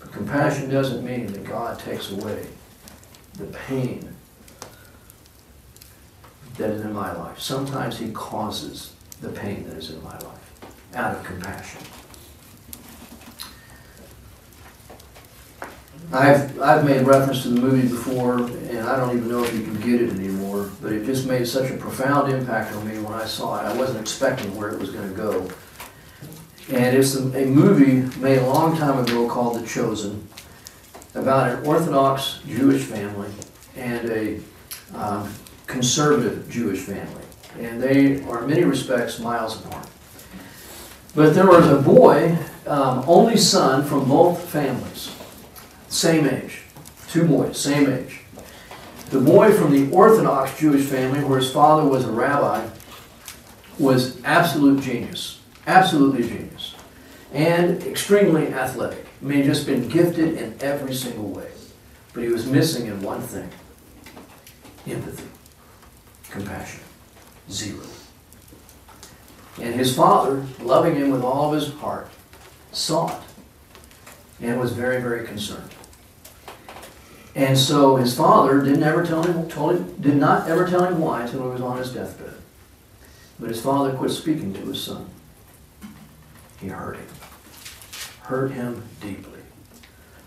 But 0.00 0.12
compassion 0.12 0.70
doesn't 0.70 1.04
mean 1.04 1.26
that 1.28 1.44
God 1.44 1.78
takes 1.78 2.10
away 2.10 2.46
the 3.34 3.46
pain 3.46 4.14
that 6.56 6.70
is 6.70 6.82
in 6.82 6.92
my 6.92 7.12
life. 7.12 7.40
Sometimes 7.40 7.98
He 7.98 8.10
causes 8.12 8.94
the 9.20 9.30
pain 9.30 9.68
that 9.68 9.76
is 9.76 9.90
in 9.90 10.02
my 10.02 10.18
life 10.18 10.52
out 10.94 11.16
of 11.16 11.24
compassion. 11.24 11.80
I've, 16.12 16.60
I've 16.60 16.84
made 16.84 17.06
reference 17.06 17.42
to 17.42 17.48
the 17.48 17.60
movie 17.60 17.88
before, 17.88 18.38
and 18.38 18.80
I 18.80 18.96
don't 18.96 19.16
even 19.16 19.28
know 19.28 19.42
if 19.42 19.52
you 19.54 19.62
can 19.62 19.80
get 19.80 20.00
it 20.00 20.10
anymore, 20.10 20.70
but 20.80 20.92
it 20.92 21.04
just 21.04 21.26
made 21.26 21.46
such 21.46 21.70
a 21.70 21.76
profound 21.76 22.32
impact 22.32 22.74
on 22.74 22.86
me 22.86 22.98
when 22.98 23.12
I 23.12 23.24
saw 23.24 23.60
it. 23.60 23.64
I 23.64 23.76
wasn't 23.76 24.00
expecting 24.00 24.54
where 24.56 24.70
it 24.70 24.78
was 24.78 24.90
going 24.90 25.08
to 25.08 25.14
go. 25.16 25.48
And 26.72 26.96
it's 26.96 27.14
a, 27.16 27.20
movie 27.20 28.02
made 28.20 28.38
a 28.38 28.46
long 28.46 28.76
time 28.76 28.98
ago 28.98 29.28
called 29.28 29.60
The 29.60 29.66
Chosen 29.66 30.26
about 31.14 31.50
an 31.50 31.66
Orthodox 31.66 32.40
Jewish 32.46 32.82
family 32.82 33.30
and 33.76 34.08
a 34.10 34.40
um, 34.94 35.32
conservative 35.66 36.48
Jewish 36.50 36.80
family. 36.80 37.22
and 37.58 37.80
they 37.80 38.22
are 38.24 38.42
in 38.42 38.50
many 38.50 38.64
respects 38.64 39.18
miles 39.18 39.64
apart. 39.64 39.86
But 41.14 41.34
there 41.34 41.46
was 41.46 41.68
a 41.68 41.80
boy, 41.80 42.36
um, 42.66 43.04
only 43.06 43.36
son 43.36 43.84
from 43.84 44.08
both 44.08 44.48
families, 44.48 45.13
same 45.94 46.26
age, 46.26 46.62
two 47.08 47.26
boys, 47.26 47.58
same 47.58 47.90
age. 47.90 48.20
The 49.10 49.20
boy 49.20 49.52
from 49.52 49.70
the 49.70 49.94
Orthodox 49.94 50.58
Jewish 50.58 50.84
family, 50.84 51.22
where 51.22 51.38
his 51.38 51.52
father 51.52 51.88
was 51.88 52.04
a 52.04 52.10
rabbi, 52.10 52.66
was 53.78 54.22
absolute 54.24 54.82
genius, 54.82 55.40
absolutely 55.66 56.28
genius, 56.28 56.74
and 57.32 57.82
extremely 57.84 58.48
athletic. 58.48 59.06
I 59.22 59.24
mean, 59.24 59.44
just 59.44 59.66
been 59.66 59.88
gifted 59.88 60.36
in 60.36 60.56
every 60.60 60.94
single 60.94 61.28
way. 61.30 61.50
But 62.12 62.24
he 62.24 62.28
was 62.28 62.46
missing 62.46 62.86
in 62.86 63.02
one 63.02 63.20
thing 63.20 63.48
empathy, 64.86 65.28
compassion. 66.30 66.80
Zero. 67.50 67.84
And 69.60 69.74
his 69.74 69.94
father, 69.94 70.44
loving 70.60 70.96
him 70.96 71.10
with 71.10 71.22
all 71.22 71.54
of 71.54 71.60
his 71.60 71.72
heart, 71.74 72.08
saw 72.72 73.16
it 73.16 73.22
and 74.40 74.58
was 74.60 74.72
very, 74.72 75.00
very 75.00 75.26
concerned. 75.26 75.70
And 77.34 77.58
so 77.58 77.96
his 77.96 78.16
father 78.16 78.62
didn't 78.62 78.84
ever 78.84 79.04
tell 79.04 79.22
him, 79.22 79.48
told 79.48 79.76
him, 79.76 79.96
did 80.00 80.16
not 80.16 80.48
ever 80.48 80.68
tell 80.68 80.84
him 80.84 81.00
why 81.00 81.22
until 81.22 81.42
he 81.42 81.48
was 81.48 81.60
on 81.60 81.78
his 81.78 81.92
deathbed. 81.92 82.34
But 83.40 83.48
his 83.48 83.60
father 83.60 83.92
quit 83.92 84.12
speaking 84.12 84.54
to 84.54 84.60
his 84.60 84.82
son. 84.82 85.10
He 86.60 86.68
hurt 86.68 86.96
him, 86.96 87.06
hurt 88.22 88.52
him 88.52 88.84
deeply. 89.00 89.40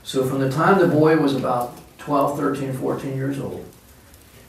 So 0.03 0.27
from 0.27 0.39
the 0.39 0.51
time 0.51 0.79
the 0.79 0.87
boy 0.87 1.17
was 1.17 1.35
about 1.35 1.77
12, 1.99 2.37
13, 2.37 2.73
14 2.73 3.15
years 3.15 3.39
old, 3.39 3.65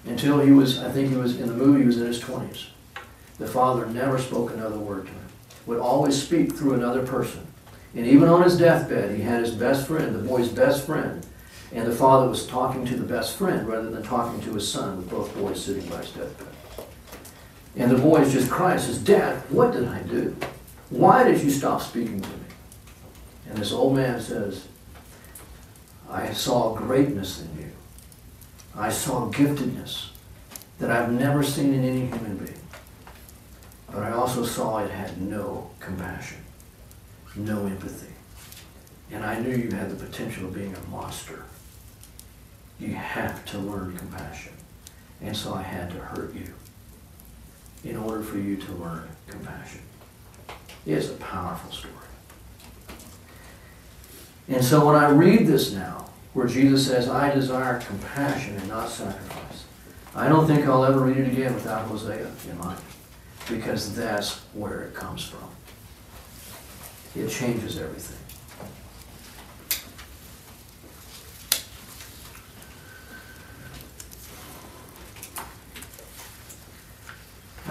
until 0.05 0.41
he 0.41 0.51
was, 0.51 0.79
I 0.79 0.91
think 0.91 1.11
he 1.11 1.17
was 1.17 1.41
in 1.41 1.49
the 1.49 1.55
movie, 1.55 1.81
he 1.81 1.87
was 1.87 2.01
in 2.01 2.07
his 2.07 2.21
20s. 2.21 2.67
The 3.39 3.47
father 3.47 3.87
never 3.87 4.19
spoke 4.19 4.53
another 4.53 4.79
word 4.79 5.07
to 5.07 5.13
him, 5.13 5.29
would 5.67 5.79
always 5.79 6.21
speak 6.21 6.55
through 6.55 6.75
another 6.75 7.07
person. 7.07 7.47
And 7.95 8.07
even 8.07 8.29
on 8.29 8.43
his 8.43 8.59
deathbed, 8.59 9.15
he 9.17 9.23
had 9.23 9.45
his 9.45 9.55
best 9.55 9.87
friend, 9.87 10.15
the 10.15 10.29
boy's 10.29 10.49
best 10.49 10.85
friend, 10.85 11.25
and 11.73 11.87
the 11.87 11.95
father 11.95 12.29
was 12.29 12.47
talking 12.47 12.87
to 12.87 12.97
the 12.97 13.05
best 13.05 13.37
friend 13.37 13.69
rather 13.69 13.91
than 13.91 14.03
talking 14.03 14.41
to 14.43 14.55
his 14.55 14.71
son, 14.71 14.97
with 14.97 15.11
both 15.11 15.37
boys 15.37 15.63
sitting 15.65 15.87
by 15.89 15.99
his 15.99 16.11
deathbed. 16.11 16.49
And 17.77 17.91
the 17.91 17.99
boy 17.99 18.23
is 18.23 18.33
just 18.33 18.51
crying, 18.51 18.79
says, 18.79 18.99
Dad, 18.99 19.37
what 19.51 19.73
did 19.73 19.87
I 19.87 20.03
do? 20.03 20.35
Why 20.91 21.25
did 21.25 21.43
you 21.43 21.51
stop 21.51 21.83
speaking 21.83 22.21
to 22.21 22.29
me? 22.29 22.47
And 23.49 23.59
this 23.59 23.73
old 23.73 23.95
man 23.95 24.21
says, 24.21 24.67
I 26.11 26.33
saw 26.33 26.75
greatness 26.75 27.43
in 27.43 27.63
you. 27.63 27.71
I 28.75 28.89
saw 28.91 29.31
giftedness 29.31 30.09
that 30.79 30.91
I've 30.91 31.13
never 31.13 31.43
seen 31.43 31.75
in 31.75 31.85
any 31.85 32.07
human 32.07 32.37
being. 32.39 32.61
But 33.93 34.03
I 34.03 34.13
also 34.13 34.45
saw 34.45 34.79
it 34.79 34.91
had 34.91 35.21
no 35.21 35.71
compassion, 35.81 36.39
no 37.37 37.67
empathy. 37.67 38.15
And 39.11 39.25
I 39.25 39.39
knew 39.41 39.57
you 39.57 39.71
had 39.71 39.91
the 39.91 40.05
potential 40.05 40.47
of 40.47 40.55
being 40.55 40.75
a 40.75 40.91
monster. 40.91 41.45
You 42.79 42.95
have 42.95 43.45
to 43.47 43.59
learn 43.59 43.97
compassion. 43.97 44.53
And 45.21 45.37
so 45.37 45.55
I 45.55 45.63
had 45.63 45.91
to 45.91 45.99
hurt 45.99 46.35
you 46.35 46.55
in 47.85 47.97
order 47.97 48.23
for 48.23 48.39
you 48.39 48.57
to 48.57 48.73
learn 48.73 49.09
compassion. 49.27 49.81
It's 50.87 51.09
a 51.09 51.15
powerful 51.15 51.73
story. 51.73 51.95
And 54.49 54.65
so 54.65 54.87
when 54.87 54.97
I 54.97 55.11
read 55.11 55.47
this 55.47 55.73
now, 55.73 56.09
where 56.33 56.47
Jesus 56.47 56.87
says, 56.87 57.09
I 57.09 57.35
desire 57.35 57.81
compassion 57.81 58.57
and 58.57 58.69
not 58.69 58.89
sacrifice, 58.89 59.65
I 60.15 60.29
don't 60.29 60.47
think 60.47 60.67
I'll 60.67 60.85
ever 60.85 61.01
read 61.01 61.19
it 61.19 61.33
again 61.33 61.55
without 61.55 61.87
Hosea 61.87 62.31
in 62.49 62.59
mind, 62.59 62.81
because 63.49 63.95
that's 63.95 64.39
where 64.55 64.83
it 64.83 64.95
comes 64.95 65.25
from. 65.25 65.49
It 67.15 67.29
changes 67.29 67.79
everything. 67.79 68.28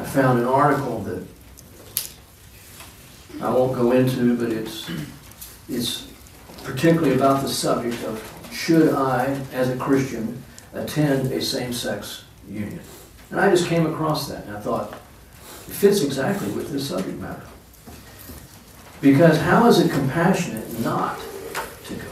Found 0.10 0.40
an 0.40 0.46
article 0.46 1.00
that 1.02 1.26
I 3.42 3.50
won't 3.50 3.76
go 3.76 3.92
into, 3.92 4.38
but 4.38 4.52
it's 4.52 4.90
it's 5.70 6.08
particularly 6.64 7.16
about 7.16 7.42
the 7.42 7.50
subject 7.50 8.04
of 8.04 8.50
should 8.52 8.94
I, 8.94 9.40
as 9.54 9.70
a 9.70 9.78
Christian, 9.78 10.44
attend 10.74 11.32
a 11.32 11.42
same-sex 11.42 12.24
union? 12.50 12.80
And 13.30 13.40
I 13.40 13.50
just 13.50 13.68
came 13.68 13.86
across 13.86 14.28
that 14.30 14.46
and 14.46 14.58
I 14.58 14.60
thought, 14.60 14.94
it 14.94 15.74
fits 15.74 16.02
exactly 16.02 16.50
with 16.52 16.72
this 16.72 16.88
subject 16.88 17.20
matter. 17.20 17.44
Because 19.02 19.38
how 19.38 19.68
is 19.68 19.80
it 19.80 19.92
compassionate 19.92 20.80
not 20.80 21.20
to 21.86 21.94
go? 21.94 22.10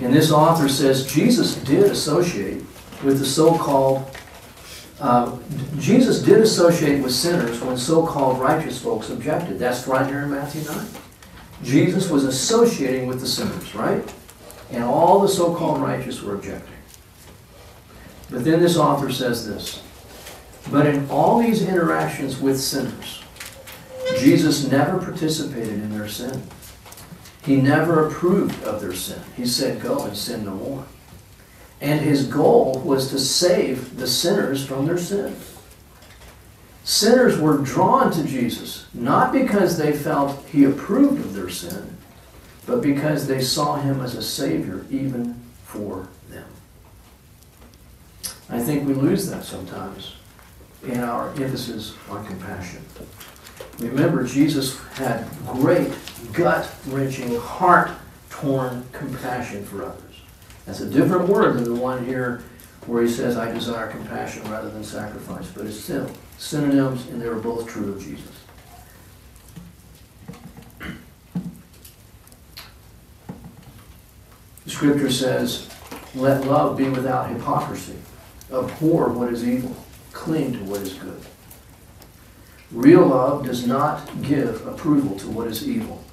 And 0.00 0.14
this 0.14 0.30
author 0.30 0.68
says 0.68 1.12
Jesus 1.12 1.56
did 1.56 1.90
associate 1.90 2.62
with 3.02 3.18
the 3.18 3.26
so-called 3.26 4.16
uh, 5.00 5.38
Jesus 5.78 6.22
did 6.22 6.40
associate 6.40 7.02
with 7.02 7.12
sinners 7.12 7.60
when 7.60 7.76
so-called 7.76 8.40
righteous 8.40 8.80
folks 8.82 9.10
objected. 9.10 9.58
That's 9.58 9.86
right 9.86 10.06
here 10.06 10.22
in 10.22 10.30
Matthew 10.30 10.62
9. 10.62 10.86
Jesus 11.62 12.10
was 12.10 12.24
associating 12.24 13.06
with 13.06 13.20
the 13.20 13.26
sinners, 13.26 13.74
right? 13.74 14.14
And 14.70 14.84
all 14.84 15.20
the 15.20 15.28
so-called 15.28 15.80
righteous 15.80 16.22
were 16.22 16.34
objecting. 16.34 16.74
But 18.30 18.44
then 18.44 18.60
this 18.60 18.76
author 18.76 19.10
says 19.10 19.46
this. 19.46 19.82
But 20.70 20.86
in 20.86 21.08
all 21.08 21.40
these 21.40 21.66
interactions 21.66 22.40
with 22.40 22.60
sinners, 22.60 23.22
Jesus 24.18 24.70
never 24.70 24.98
participated 24.98 25.74
in 25.74 25.96
their 25.96 26.08
sin. 26.08 26.42
He 27.42 27.56
never 27.56 28.06
approved 28.06 28.62
of 28.64 28.80
their 28.80 28.92
sin. 28.92 29.22
He 29.36 29.46
said, 29.46 29.80
Go 29.80 30.04
and 30.04 30.16
sin 30.16 30.44
no 30.44 30.54
more. 30.54 30.84
And 31.80 32.00
his 32.00 32.26
goal 32.26 32.80
was 32.84 33.10
to 33.10 33.18
save 33.18 33.96
the 33.96 34.06
sinners 34.06 34.66
from 34.66 34.86
their 34.86 34.98
sins. 34.98 35.56
Sinners 36.84 37.38
were 37.38 37.58
drawn 37.58 38.10
to 38.12 38.24
Jesus 38.24 38.86
not 38.94 39.32
because 39.32 39.76
they 39.76 39.92
felt 39.92 40.44
he 40.46 40.64
approved 40.64 41.20
of 41.20 41.34
their 41.34 41.50
sin, 41.50 41.96
but 42.66 42.80
because 42.80 43.26
they 43.26 43.40
saw 43.40 43.76
him 43.76 44.00
as 44.00 44.14
a 44.14 44.22
Savior 44.22 44.86
even 44.90 45.34
for 45.64 46.08
them. 46.30 46.46
I 48.48 48.60
think 48.60 48.88
we 48.88 48.94
lose 48.94 49.28
that 49.30 49.44
sometimes 49.44 50.14
in 50.82 51.00
our 51.00 51.28
emphasis 51.30 51.94
on 52.08 52.26
compassion. 52.26 52.82
Remember, 53.78 54.24
Jesus 54.24 54.80
had 54.94 55.26
great, 55.46 55.92
gut 56.32 56.72
wrenching, 56.86 57.36
heart 57.36 57.90
torn 58.30 58.86
compassion 58.92 59.64
for 59.64 59.84
others. 59.84 60.02
That's 60.68 60.80
a 60.80 60.90
different 60.90 61.30
word 61.30 61.56
than 61.56 61.64
the 61.64 61.80
one 61.80 62.04
here 62.04 62.42
where 62.84 63.02
he 63.02 63.08
says, 63.08 63.38
I 63.38 63.50
desire 63.50 63.88
compassion 63.88 64.42
rather 64.50 64.68
than 64.68 64.84
sacrifice. 64.84 65.50
But 65.50 65.64
it's 65.64 65.80
still 65.80 66.10
synonyms, 66.36 67.06
and 67.06 67.22
they 67.22 67.26
were 67.26 67.36
both 67.36 67.66
true 67.66 67.90
of 67.90 68.02
Jesus. 68.02 68.30
The 74.64 74.70
scripture 74.70 75.10
says, 75.10 75.70
Let 76.14 76.44
love 76.44 76.76
be 76.76 76.90
without 76.90 77.30
hypocrisy. 77.30 77.96
Abhor 78.52 79.08
what 79.08 79.32
is 79.32 79.48
evil. 79.48 79.74
Cling 80.12 80.52
to 80.52 80.58
what 80.64 80.82
is 80.82 80.92
good. 80.92 81.22
Real 82.70 83.06
love 83.06 83.46
does 83.46 83.66
not 83.66 84.06
give 84.20 84.66
approval 84.66 85.18
to 85.20 85.30
what 85.30 85.46
is 85.46 85.66
evil, 85.66 86.04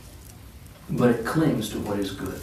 but 0.89 1.09
it 1.09 1.25
clings 1.25 1.67
to 1.71 1.79
what 1.79 1.99
is 1.99 2.11
good. 2.11 2.39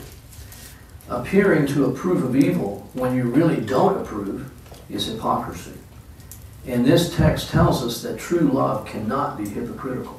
Appearing 1.09 1.67
to 1.69 1.87
approve 1.87 2.23
of 2.23 2.37
evil 2.37 2.89
when 2.95 3.17
you 3.17 3.25
really 3.25 3.61
don't 3.61 4.01
approve 4.01 4.51
is 4.89 5.07
hypocrisy. 5.07 5.73
And 6.67 6.85
this 6.85 7.15
text 7.17 7.51
tells 7.51 7.83
us 7.83 8.03
that 8.03 8.19
true 8.19 8.49
love 8.49 8.87
cannot 8.87 9.37
be 9.37 9.49
hypocritical. 9.49 10.19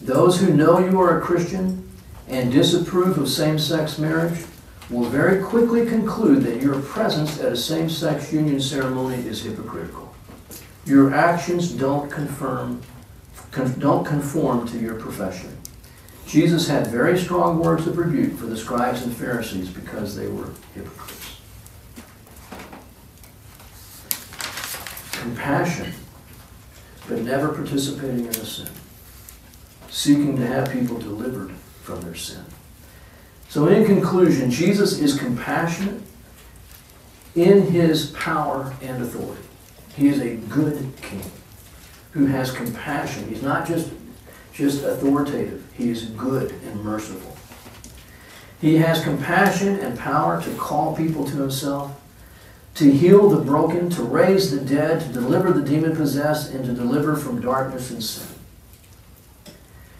Those 0.00 0.40
who 0.40 0.54
know 0.54 0.78
you 0.78 1.00
are 1.00 1.18
a 1.18 1.20
Christian 1.20 1.90
and 2.28 2.52
disapprove 2.52 3.18
of 3.18 3.28
same 3.28 3.58
sex 3.58 3.98
marriage 3.98 4.44
will 4.88 5.08
very 5.08 5.42
quickly 5.42 5.84
conclude 5.84 6.44
that 6.44 6.62
your 6.62 6.80
presence 6.80 7.40
at 7.40 7.52
a 7.52 7.56
same 7.56 7.90
sex 7.90 8.32
union 8.32 8.60
ceremony 8.60 9.16
is 9.26 9.42
hypocritical. 9.42 10.14
Your 10.86 11.12
actions 11.12 11.72
don't 11.72 12.10
confirm, 12.10 12.80
con- 13.50 13.78
don't 13.78 14.04
conform 14.04 14.66
to 14.68 14.78
your 14.78 14.94
profession. 14.94 15.57
Jesus 16.28 16.68
had 16.68 16.86
very 16.88 17.18
strong 17.18 17.58
words 17.58 17.86
of 17.86 17.96
rebuke 17.96 18.36
for 18.36 18.44
the 18.44 18.56
scribes 18.56 19.02
and 19.02 19.16
Pharisees 19.16 19.70
because 19.70 20.14
they 20.14 20.26
were 20.26 20.50
hypocrites. 20.74 21.36
Compassion, 25.12 25.94
but 27.08 27.22
never 27.22 27.48
participating 27.48 28.26
in 28.26 28.28
a 28.28 28.44
sin. 28.44 28.68
Seeking 29.88 30.36
to 30.36 30.46
have 30.46 30.70
people 30.70 30.98
delivered 30.98 31.50
from 31.82 32.02
their 32.02 32.14
sin. 32.14 32.44
So, 33.48 33.66
in 33.68 33.86
conclusion, 33.86 34.50
Jesus 34.50 34.98
is 34.98 35.18
compassionate 35.18 36.02
in 37.34 37.62
his 37.62 38.10
power 38.10 38.74
and 38.82 39.02
authority. 39.02 39.42
He 39.96 40.08
is 40.08 40.20
a 40.20 40.36
good 40.36 40.92
king 41.00 41.22
who 42.10 42.26
has 42.26 42.52
compassion. 42.52 43.26
He's 43.28 43.42
not 43.42 43.66
just, 43.66 43.90
just 44.58 44.82
authoritative, 44.82 45.64
he 45.74 45.88
is 45.88 46.06
good 46.06 46.50
and 46.50 46.82
merciful. 46.82 47.36
He 48.60 48.76
has 48.78 49.04
compassion 49.04 49.76
and 49.76 49.96
power 49.96 50.42
to 50.42 50.50
call 50.56 50.96
people 50.96 51.24
to 51.24 51.36
himself, 51.36 51.98
to 52.74 52.90
heal 52.90 53.30
the 53.30 53.40
broken, 53.40 53.88
to 53.90 54.02
raise 54.02 54.50
the 54.50 54.60
dead, 54.60 55.00
to 55.00 55.12
deliver 55.12 55.52
the 55.52 55.62
demon 55.62 55.94
possessed, 55.94 56.52
and 56.52 56.64
to 56.64 56.72
deliver 56.72 57.14
from 57.14 57.40
darkness 57.40 57.92
and 57.92 58.02
sin. 58.02 58.26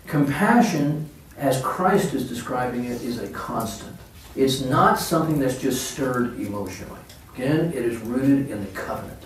Compassion, 0.08 1.08
as 1.36 1.62
Christ 1.62 2.12
is 2.12 2.28
describing 2.28 2.86
it, 2.86 3.00
is 3.02 3.20
a 3.20 3.28
constant. 3.28 3.96
It's 4.34 4.60
not 4.62 4.98
something 4.98 5.38
that's 5.38 5.60
just 5.60 5.92
stirred 5.92 6.40
emotionally. 6.40 6.98
Again, 7.36 7.72
it 7.72 7.84
is 7.84 7.98
rooted 7.98 8.50
in 8.50 8.60
the 8.60 8.70
covenant. 8.72 9.22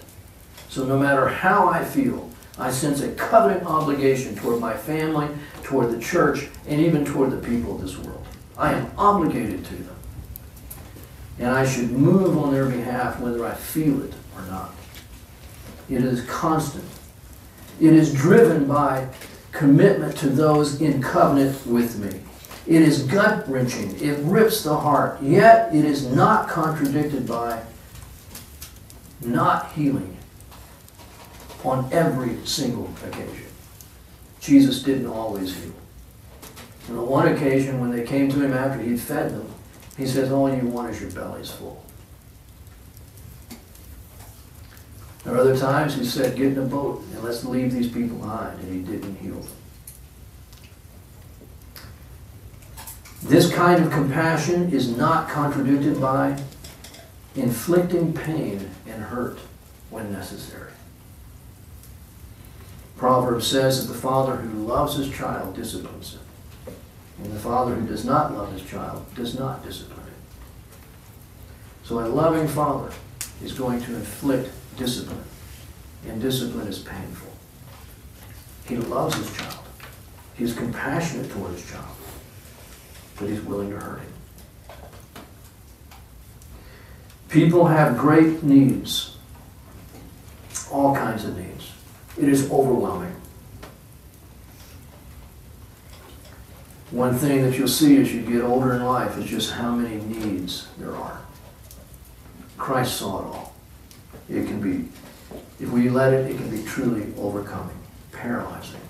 So 0.69 0.85
no 0.85 0.99
matter 0.99 1.27
how 1.27 1.69
I 1.69 1.85
feel, 1.85 2.29
I 2.59 2.71
sense 2.71 3.01
a 3.01 3.13
covenant 3.13 3.65
obligation 3.67 4.37
toward 4.37 4.61
my 4.61 4.75
family, 4.75 5.29
toward 5.63 5.91
the 5.91 6.01
church, 6.01 6.49
and 6.67 6.81
even 6.81 7.05
toward 7.05 7.31
the 7.31 7.39
people 7.39 7.75
of 7.75 7.81
this 7.81 7.97
world. 7.97 8.27
I 8.59 8.75
am 8.75 8.91
obligated 8.99 9.65
to 9.65 9.75
them. 9.75 9.97
And 11.39 11.49
I 11.49 11.67
should 11.67 11.91
move 11.91 12.37
on 12.37 12.53
their 12.53 12.67
behalf 12.67 13.19
whether 13.21 13.45
I 13.45 13.55
feel 13.55 14.03
it 14.03 14.13
or 14.37 14.43
not. 14.43 14.75
It 15.89 16.05
is 16.05 16.25
constant. 16.27 16.85
It 17.81 17.93
is 17.95 18.13
driven 18.13 18.67
by 18.67 19.09
commitment 19.51 20.17
to 20.19 20.29
those 20.29 20.81
in 20.81 21.03
covenant 21.03 21.67
with 21.67 21.99
me. 21.99 22.21
It 22.67 22.83
is 22.83 23.03
gut 23.05 23.49
wrenching. 23.49 23.99
It 24.01 24.19
rips 24.21 24.63
the 24.63 24.79
heart. 24.79 25.21
Yet 25.23 25.75
it 25.75 25.85
is 25.85 26.07
not 26.07 26.49
contradicted 26.49 27.27
by 27.27 27.63
not 29.23 29.73
healing 29.73 30.17
on 31.65 31.89
every 31.93 32.45
single 32.45 32.91
occasion. 33.07 33.47
Jesus 34.41 34.83
didn't 34.83 35.07
always 35.07 35.55
heal. 35.57 35.73
On 36.89 37.07
one 37.07 37.29
occasion, 37.29 37.81
when 37.81 37.91
they 37.91 38.05
came 38.05 38.31
to 38.31 38.43
him 38.43 38.53
after 38.53 38.83
he'd 38.83 39.01
fed 39.01 39.33
them, 39.33 39.49
he 39.97 40.07
says, 40.07 40.33
All 40.33 40.53
you 40.53 40.67
want 40.67 40.91
is 40.91 41.01
your 41.01 41.11
bellies 41.13 41.51
full. 41.51 41.85
There 45.25 45.35
are 45.35 45.39
other 45.39 45.57
times 45.57 45.95
he 45.95 46.05
said, 46.05 46.37
Get 46.37 46.49
in 46.49 46.59
a 46.59 46.63
boat 46.63 47.05
and 47.13 47.23
let's 47.23 47.45
leave 47.45 47.73
these 47.73 47.89
people 47.89 48.19
behind, 48.19 48.59
and 48.61 48.73
he 48.73 48.93
didn't 48.93 49.17
heal 49.17 49.41
them. 49.41 49.53
This 53.23 53.53
kind 53.53 53.85
of 53.85 53.93
compassion 53.93 54.73
is 54.73 54.97
not 54.97 55.29
contradicted 55.29 56.01
by 56.01 56.37
inflicting 57.37 58.13
pain 58.13 58.69
and 58.87 59.03
hurt 59.05 59.39
when 59.91 60.13
necessary. 60.13 60.73
Proverbs 62.97 63.47
says 63.47 63.87
that 63.87 63.93
the 63.93 63.99
father 63.99 64.37
who 64.37 64.65
loves 64.65 64.97
his 64.97 65.11
child 65.11 65.57
disciplines 65.57 66.15
him, 66.15 66.75
and 67.23 67.33
the 67.33 67.39
father 67.39 67.75
who 67.75 67.87
does 67.87 68.05
not 68.05 68.35
love 68.35 68.53
his 68.53 68.63
child 68.63 69.05
does 69.15 69.39
not 69.39 69.65
discipline 69.65 70.07
him. 70.07 70.15
So 71.85 71.99
a 71.99 72.07
loving 72.07 72.47
father 72.47 72.93
is 73.43 73.53
going 73.53 73.83
to 73.83 73.95
inflict 73.97 74.51
discipline, 74.77 75.25
and 76.07 76.23
discipline 76.23 76.69
is 76.69 76.79
painful. 76.79 77.33
He 78.67 78.77
loves 78.77 79.17
his 79.17 79.37
child. 79.37 79.59
He 80.37 80.45
is 80.45 80.55
compassionate 80.55 81.31
toward 81.31 81.53
his 81.53 81.69
child, 81.69 81.97
but 83.19 83.29
he's 83.29 83.43
willing 83.43 83.71
to 83.71 83.79
hurt 83.79 84.01
him. 84.01 84.13
People 87.29 87.67
have 87.67 87.97
great 87.99 88.43
needs, 88.43 89.17
all 90.71 90.95
kinds 90.95 91.25
of 91.25 91.37
needs. 91.37 91.52
It 92.19 92.29
is 92.29 92.51
overwhelming. 92.51 93.15
One 96.91 97.15
thing 97.17 97.43
that 97.43 97.57
you'll 97.57 97.69
see 97.69 98.01
as 98.03 98.13
you 98.13 98.21
get 98.21 98.43
older 98.43 98.75
in 98.75 98.85
life 98.85 99.17
is 99.17 99.25
just 99.25 99.53
how 99.53 99.75
many 99.75 99.97
needs 99.97 100.69
there 100.79 100.95
are. 100.95 101.23
Christ 102.59 102.99
saw 102.99 103.21
it 103.21 103.25
all. 103.25 103.55
It 104.29 104.47
can 104.47 104.61
be, 104.61 104.89
if 105.59 105.71
we 105.71 105.89
let 105.89 106.13
it, 106.13 106.31
it 106.31 106.37
can 106.37 106.51
be 106.51 106.63
truly 106.65 107.13
overcoming, 107.17 107.77
paralyzing. 108.13 108.81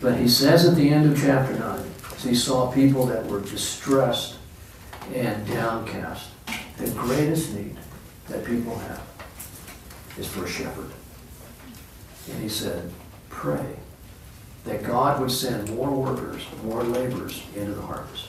But 0.00 0.18
he 0.18 0.28
says 0.28 0.68
at 0.68 0.76
the 0.76 0.90
end 0.90 1.10
of 1.10 1.18
chapter 1.18 1.58
9, 1.58 1.84
he 2.18 2.34
saw 2.34 2.70
people 2.70 3.06
that 3.06 3.26
were 3.26 3.40
distressed 3.40 4.36
and 5.14 5.46
downcast. 5.46 6.28
The 6.76 6.90
greatest 6.90 7.54
need 7.54 7.76
that 8.28 8.44
people 8.44 8.78
have 8.78 9.02
is 10.18 10.26
for 10.26 10.44
a 10.44 10.48
shepherd. 10.48 10.90
And 12.30 12.42
he 12.42 12.48
said, 12.48 12.90
Pray 13.28 13.76
that 14.64 14.82
God 14.82 15.20
would 15.20 15.30
send 15.30 15.74
more 15.74 15.90
workers, 15.90 16.42
more 16.64 16.82
laborers 16.82 17.42
into 17.54 17.72
the 17.72 17.82
harvest 17.82 18.28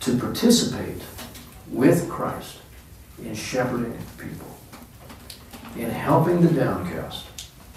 to 0.00 0.18
participate 0.18 1.02
with 1.70 2.08
Christ 2.08 2.58
in 3.22 3.34
shepherding 3.34 3.96
people, 4.16 4.56
in 5.76 5.90
helping 5.90 6.40
the 6.40 6.52
downcast 6.52 7.26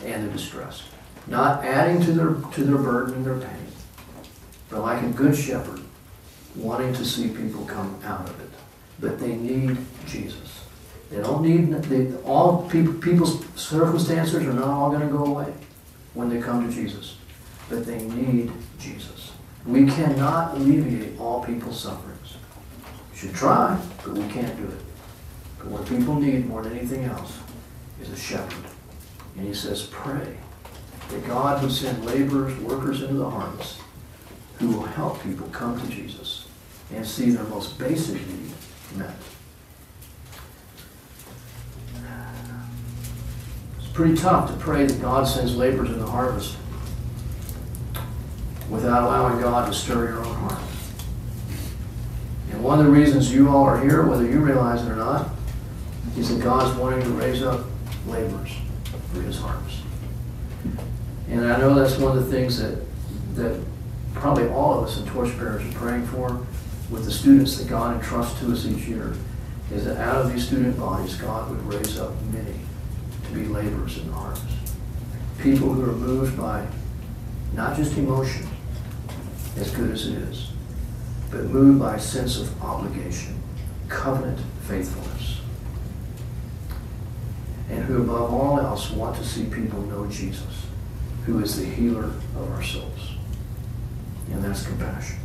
and 0.04 0.28
the 0.28 0.32
distressed, 0.32 0.84
not 1.28 1.64
adding 1.64 2.02
to 2.02 2.12
their, 2.12 2.34
to 2.54 2.64
their 2.64 2.78
burden 2.78 3.16
and 3.16 3.26
their 3.26 3.40
pain, 3.40 3.68
but 4.70 4.82
like 4.82 5.04
a 5.04 5.10
good 5.10 5.36
shepherd, 5.36 5.82
wanting 6.56 6.94
to 6.94 7.06
see 7.06 7.30
people 7.30 7.66
come 7.66 8.00
out 8.04 8.30
of 8.30 8.40
it 8.42 8.52
but 9.02 9.20
they 9.20 9.36
need 9.36 9.76
Jesus. 10.06 10.64
They 11.12 11.22
don't 11.22 11.44
need 11.44 11.74
they, 11.84 12.16
all 12.24 12.70
people, 12.70 12.94
people's 12.94 13.46
circumstances 13.56 14.48
are 14.48 14.54
not 14.54 14.70
all 14.70 14.90
going 14.90 15.02
to 15.02 15.14
go 15.14 15.26
away 15.26 15.54
when 16.14 16.30
they 16.30 16.40
come 16.40 16.66
to 16.66 16.74
Jesus, 16.74 17.18
but 17.70 17.86
they 17.86 18.02
need 18.02 18.50
Jesus. 18.80 19.34
We 19.66 19.86
cannot 19.88 20.56
alleviate 20.56 21.20
all 21.20 21.44
people's 21.44 21.82
sufferings. 21.82 22.38
We 23.12 23.18
should 23.18 23.36
try, 23.36 23.78
but 24.06 24.14
we 24.14 24.26
can't 24.30 24.56
do 24.56 24.64
it. 24.64 24.82
But 25.60 25.68
what 25.68 25.86
people 25.86 26.16
need 26.16 26.48
more 26.48 26.64
than 26.64 26.78
anything 26.78 27.04
else 27.04 27.38
is 28.02 28.10
a 28.10 28.16
shepherd. 28.16 28.72
And 29.36 29.46
he 29.46 29.54
says, 29.54 29.84
pray 29.84 30.38
that 31.10 31.28
God 31.28 31.62
would 31.62 31.74
send 31.74 32.06
laborers, 32.06 32.58
workers 32.60 33.02
into 33.02 33.16
the 33.16 33.30
harvest 33.30 33.82
who 34.60 34.70
will 34.70 34.84
help 34.84 35.22
people 35.24 35.48
come 35.48 35.80
to 35.80 35.88
Jesus 35.88 36.48
and 36.94 37.06
see 37.06 37.32
their 37.32 37.44
most 37.46 37.78
basic 37.78 38.16
need 38.16 38.52
met. 38.96 39.16
It's 43.80 43.90
pretty 44.02 44.20
tough 44.20 44.50
to 44.50 44.58
pray 44.58 44.84
that 44.84 45.00
God 45.00 45.28
sends 45.28 45.56
laborers 45.56 45.92
in 45.92 46.00
the 46.00 46.08
harvest 46.08 46.58
without 48.68 49.04
allowing 49.04 49.40
God 49.40 49.68
to 49.68 49.78
stir 49.78 50.08
your 50.08 50.26
own 50.26 50.34
heart. 50.38 50.60
And 52.50 52.64
one 52.64 52.80
of 52.80 52.86
the 52.88 52.92
reasons 52.92 53.32
you 53.32 53.50
all 53.50 53.64
are 53.64 53.80
here, 53.80 54.04
whether 54.08 54.26
you 54.26 54.40
realize 54.40 54.84
it 54.84 54.90
or 54.90 54.96
not, 54.96 55.30
is 56.18 56.36
that 56.36 56.44
God's 56.44 56.76
wanting 56.80 57.02
to 57.02 57.10
raise 57.10 57.44
up 57.44 57.64
laborers 58.08 58.50
for 59.14 59.22
his 59.22 59.38
harvest. 59.38 59.82
And 61.30 61.46
I 61.46 61.60
know 61.60 61.76
that's 61.76 62.00
one 62.00 62.18
of 62.18 62.26
the 62.26 62.32
things 62.32 62.58
that 62.58 62.84
that 63.36 63.64
probably 64.16 64.48
all 64.48 64.80
of 64.80 64.86
us 64.90 65.00
in 65.00 65.06
Torchbearers 65.06 65.64
are 65.64 65.78
praying 65.78 66.08
for 66.08 66.44
with 66.90 67.06
the 67.06 67.12
students 67.12 67.56
that 67.60 67.70
God 67.70 67.98
entrusts 67.98 68.40
to 68.40 68.52
us 68.52 68.66
each 68.66 68.88
year 68.88 69.14
is 69.72 69.86
that 69.86 69.98
out 69.98 70.26
of 70.26 70.34
these 70.34 70.48
student 70.48 70.76
bodies, 70.80 71.14
God 71.18 71.52
would 71.52 71.62
raise 71.72 72.00
up 72.00 72.20
many 72.34 72.62
to 73.32 73.40
be 73.40 73.46
laborers 73.46 73.98
in 73.98 74.10
arms. 74.14 74.40
People 75.40 75.74
who 75.74 75.90
are 75.90 75.96
moved 75.96 76.38
by 76.38 76.66
not 77.54 77.76
just 77.76 77.98
emotion, 77.98 78.48
as 79.58 79.72
good 79.72 79.92
as 79.92 80.08
it 80.08 80.18
is, 80.24 80.52
but 81.30 81.46
moved 81.46 81.80
by 81.80 81.96
a 81.96 82.00
sense 82.00 82.40
of 82.40 82.62
obligation, 82.64 83.42
covenant 83.88 84.40
faithfulness, 84.68 85.42
and 87.70 87.84
who 87.86 88.04
above 88.04 88.34
all 88.34 88.60
else 88.60 88.92
want 88.92 89.16
to 89.16 89.24
see 89.26 89.46
people 89.46 89.82
know 89.84 90.06
Jesus, 90.08 90.66
who 91.26 91.40
is 91.40 91.58
the 91.58 91.66
healer 91.66 92.06
of 92.06 92.52
our 92.52 92.64
souls. 92.64 93.16
And 94.32 94.44
that's 94.44 94.66
compassion. 94.66 95.18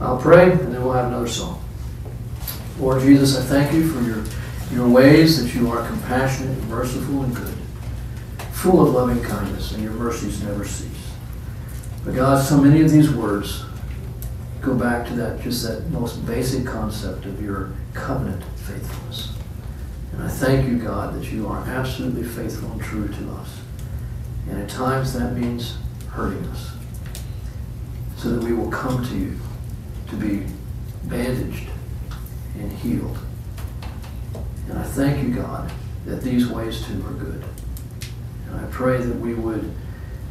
I'll 0.00 0.18
pray, 0.18 0.50
and 0.50 0.72
then 0.72 0.82
we'll 0.82 0.94
have 0.94 1.06
another 1.06 1.28
song. 1.28 1.62
Lord 2.78 3.02
Jesus, 3.02 3.38
I 3.38 3.42
thank 3.42 3.72
you 3.72 3.88
for 3.88 4.02
your, 4.02 4.24
your 4.72 4.88
ways 4.88 5.42
that 5.42 5.54
you 5.54 5.70
are 5.70 5.86
compassionate, 5.86 6.58
merciful, 6.64 7.22
and 7.22 7.36
good, 7.36 7.54
full 8.52 8.82
of 8.86 8.94
loving 8.94 9.22
kindness, 9.22 9.72
and 9.72 9.82
your 9.82 9.92
mercies 9.92 10.42
never 10.42 10.64
cease. 10.64 10.88
But 12.04 12.14
God, 12.14 12.42
so 12.42 12.58
many 12.58 12.80
of 12.80 12.90
these 12.90 13.12
words 13.12 13.64
go 14.62 14.74
back 14.74 15.06
to 15.08 15.14
that 15.14 15.40
just 15.40 15.62
that 15.66 15.90
most 15.90 16.24
basic 16.24 16.64
concept 16.64 17.26
of 17.26 17.42
your 17.42 17.72
covenant 17.92 18.42
faithfulness. 18.56 19.32
And 20.12 20.22
I 20.22 20.28
thank 20.28 20.68
you, 20.68 20.78
God, 20.78 21.14
that 21.14 21.30
you 21.30 21.46
are 21.48 21.64
absolutely 21.66 22.22
faithful 22.22 22.70
and 22.72 22.80
true 22.80 23.08
to 23.08 23.30
us. 23.32 23.60
And 24.48 24.60
at 24.60 24.68
times 24.68 25.12
that 25.14 25.36
means 25.36 25.76
hurting 26.08 26.44
us 26.46 26.72
so 28.16 28.30
that 28.30 28.44
we 28.44 28.52
will 28.52 28.70
come 28.70 29.04
to 29.04 29.16
you 29.16 29.36
to 30.08 30.16
be 30.16 30.46
bandaged 31.04 31.68
and 32.58 32.72
healed. 32.72 33.18
And 34.72 34.80
I 34.80 34.84
thank 34.84 35.22
you, 35.22 35.34
God, 35.34 35.70
that 36.06 36.22
these 36.22 36.48
ways 36.48 36.86
too 36.86 37.04
are 37.06 37.12
good. 37.12 37.44
And 38.48 38.58
I 38.58 38.64
pray 38.70 38.96
that 38.96 39.16
we 39.16 39.34
would 39.34 39.70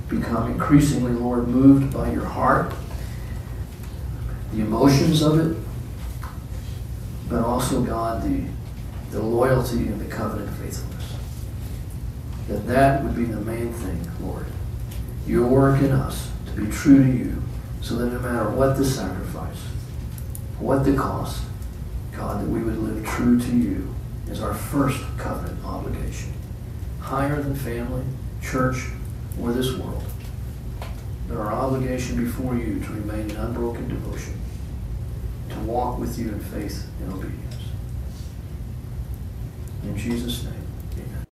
become 0.10 0.52
increasingly, 0.52 1.12
Lord, 1.12 1.48
moved 1.48 1.94
by 1.94 2.12
your 2.12 2.26
heart, 2.26 2.74
the 4.52 4.62
emotions 4.62 5.22
of 5.22 5.40
it, 5.40 5.56
but 7.30 7.44
also, 7.44 7.84
God, 7.84 8.24
the, 8.24 8.44
the 9.12 9.22
loyalty 9.22 9.86
and 9.86 10.02
the 10.02 10.06
covenant 10.06 10.50
faithfulness. 10.58 11.16
That 12.48 12.66
that 12.66 13.04
would 13.04 13.16
be 13.16 13.26
the 13.26 13.42
main 13.42 13.72
thing, 13.72 14.10
Lord. 14.22 14.48
Your 15.28 15.46
work 15.46 15.84
in 15.84 15.92
us 15.92 16.32
to 16.48 16.52
be 16.54 16.72
true 16.72 17.04
to 17.04 17.12
you, 17.16 17.44
so 17.82 17.94
that 17.98 18.08
no 18.08 18.20
matter 18.20 18.50
what 18.50 18.76
the 18.76 18.86
sacrifice, 18.86 19.60
what 20.58 20.84
the 20.84 20.96
cost, 20.96 21.44
God, 22.12 22.42
that 22.42 22.50
we 22.50 22.64
would 22.64 22.80
live 22.80 23.06
true 23.06 23.40
to 23.40 23.56
you 23.56 23.92
is 24.32 24.42
our 24.42 24.54
first 24.54 25.04
covenant 25.18 25.64
obligation. 25.66 26.32
Higher 27.00 27.42
than 27.42 27.54
family, 27.54 28.06
church, 28.42 28.88
or 29.40 29.52
this 29.52 29.74
world. 29.76 30.04
But 31.28 31.38
our 31.38 31.52
obligation 31.52 32.24
before 32.24 32.56
you 32.56 32.80
to 32.80 32.94
remain 32.94 33.30
in 33.30 33.36
unbroken 33.36 33.90
devotion, 33.90 34.40
to 35.50 35.60
walk 35.60 36.00
with 36.00 36.18
you 36.18 36.30
in 36.30 36.40
faith 36.40 36.88
and 37.02 37.14
obedience. 37.14 37.56
In 39.84 39.98
Jesus' 39.98 40.44
name. 40.46 40.61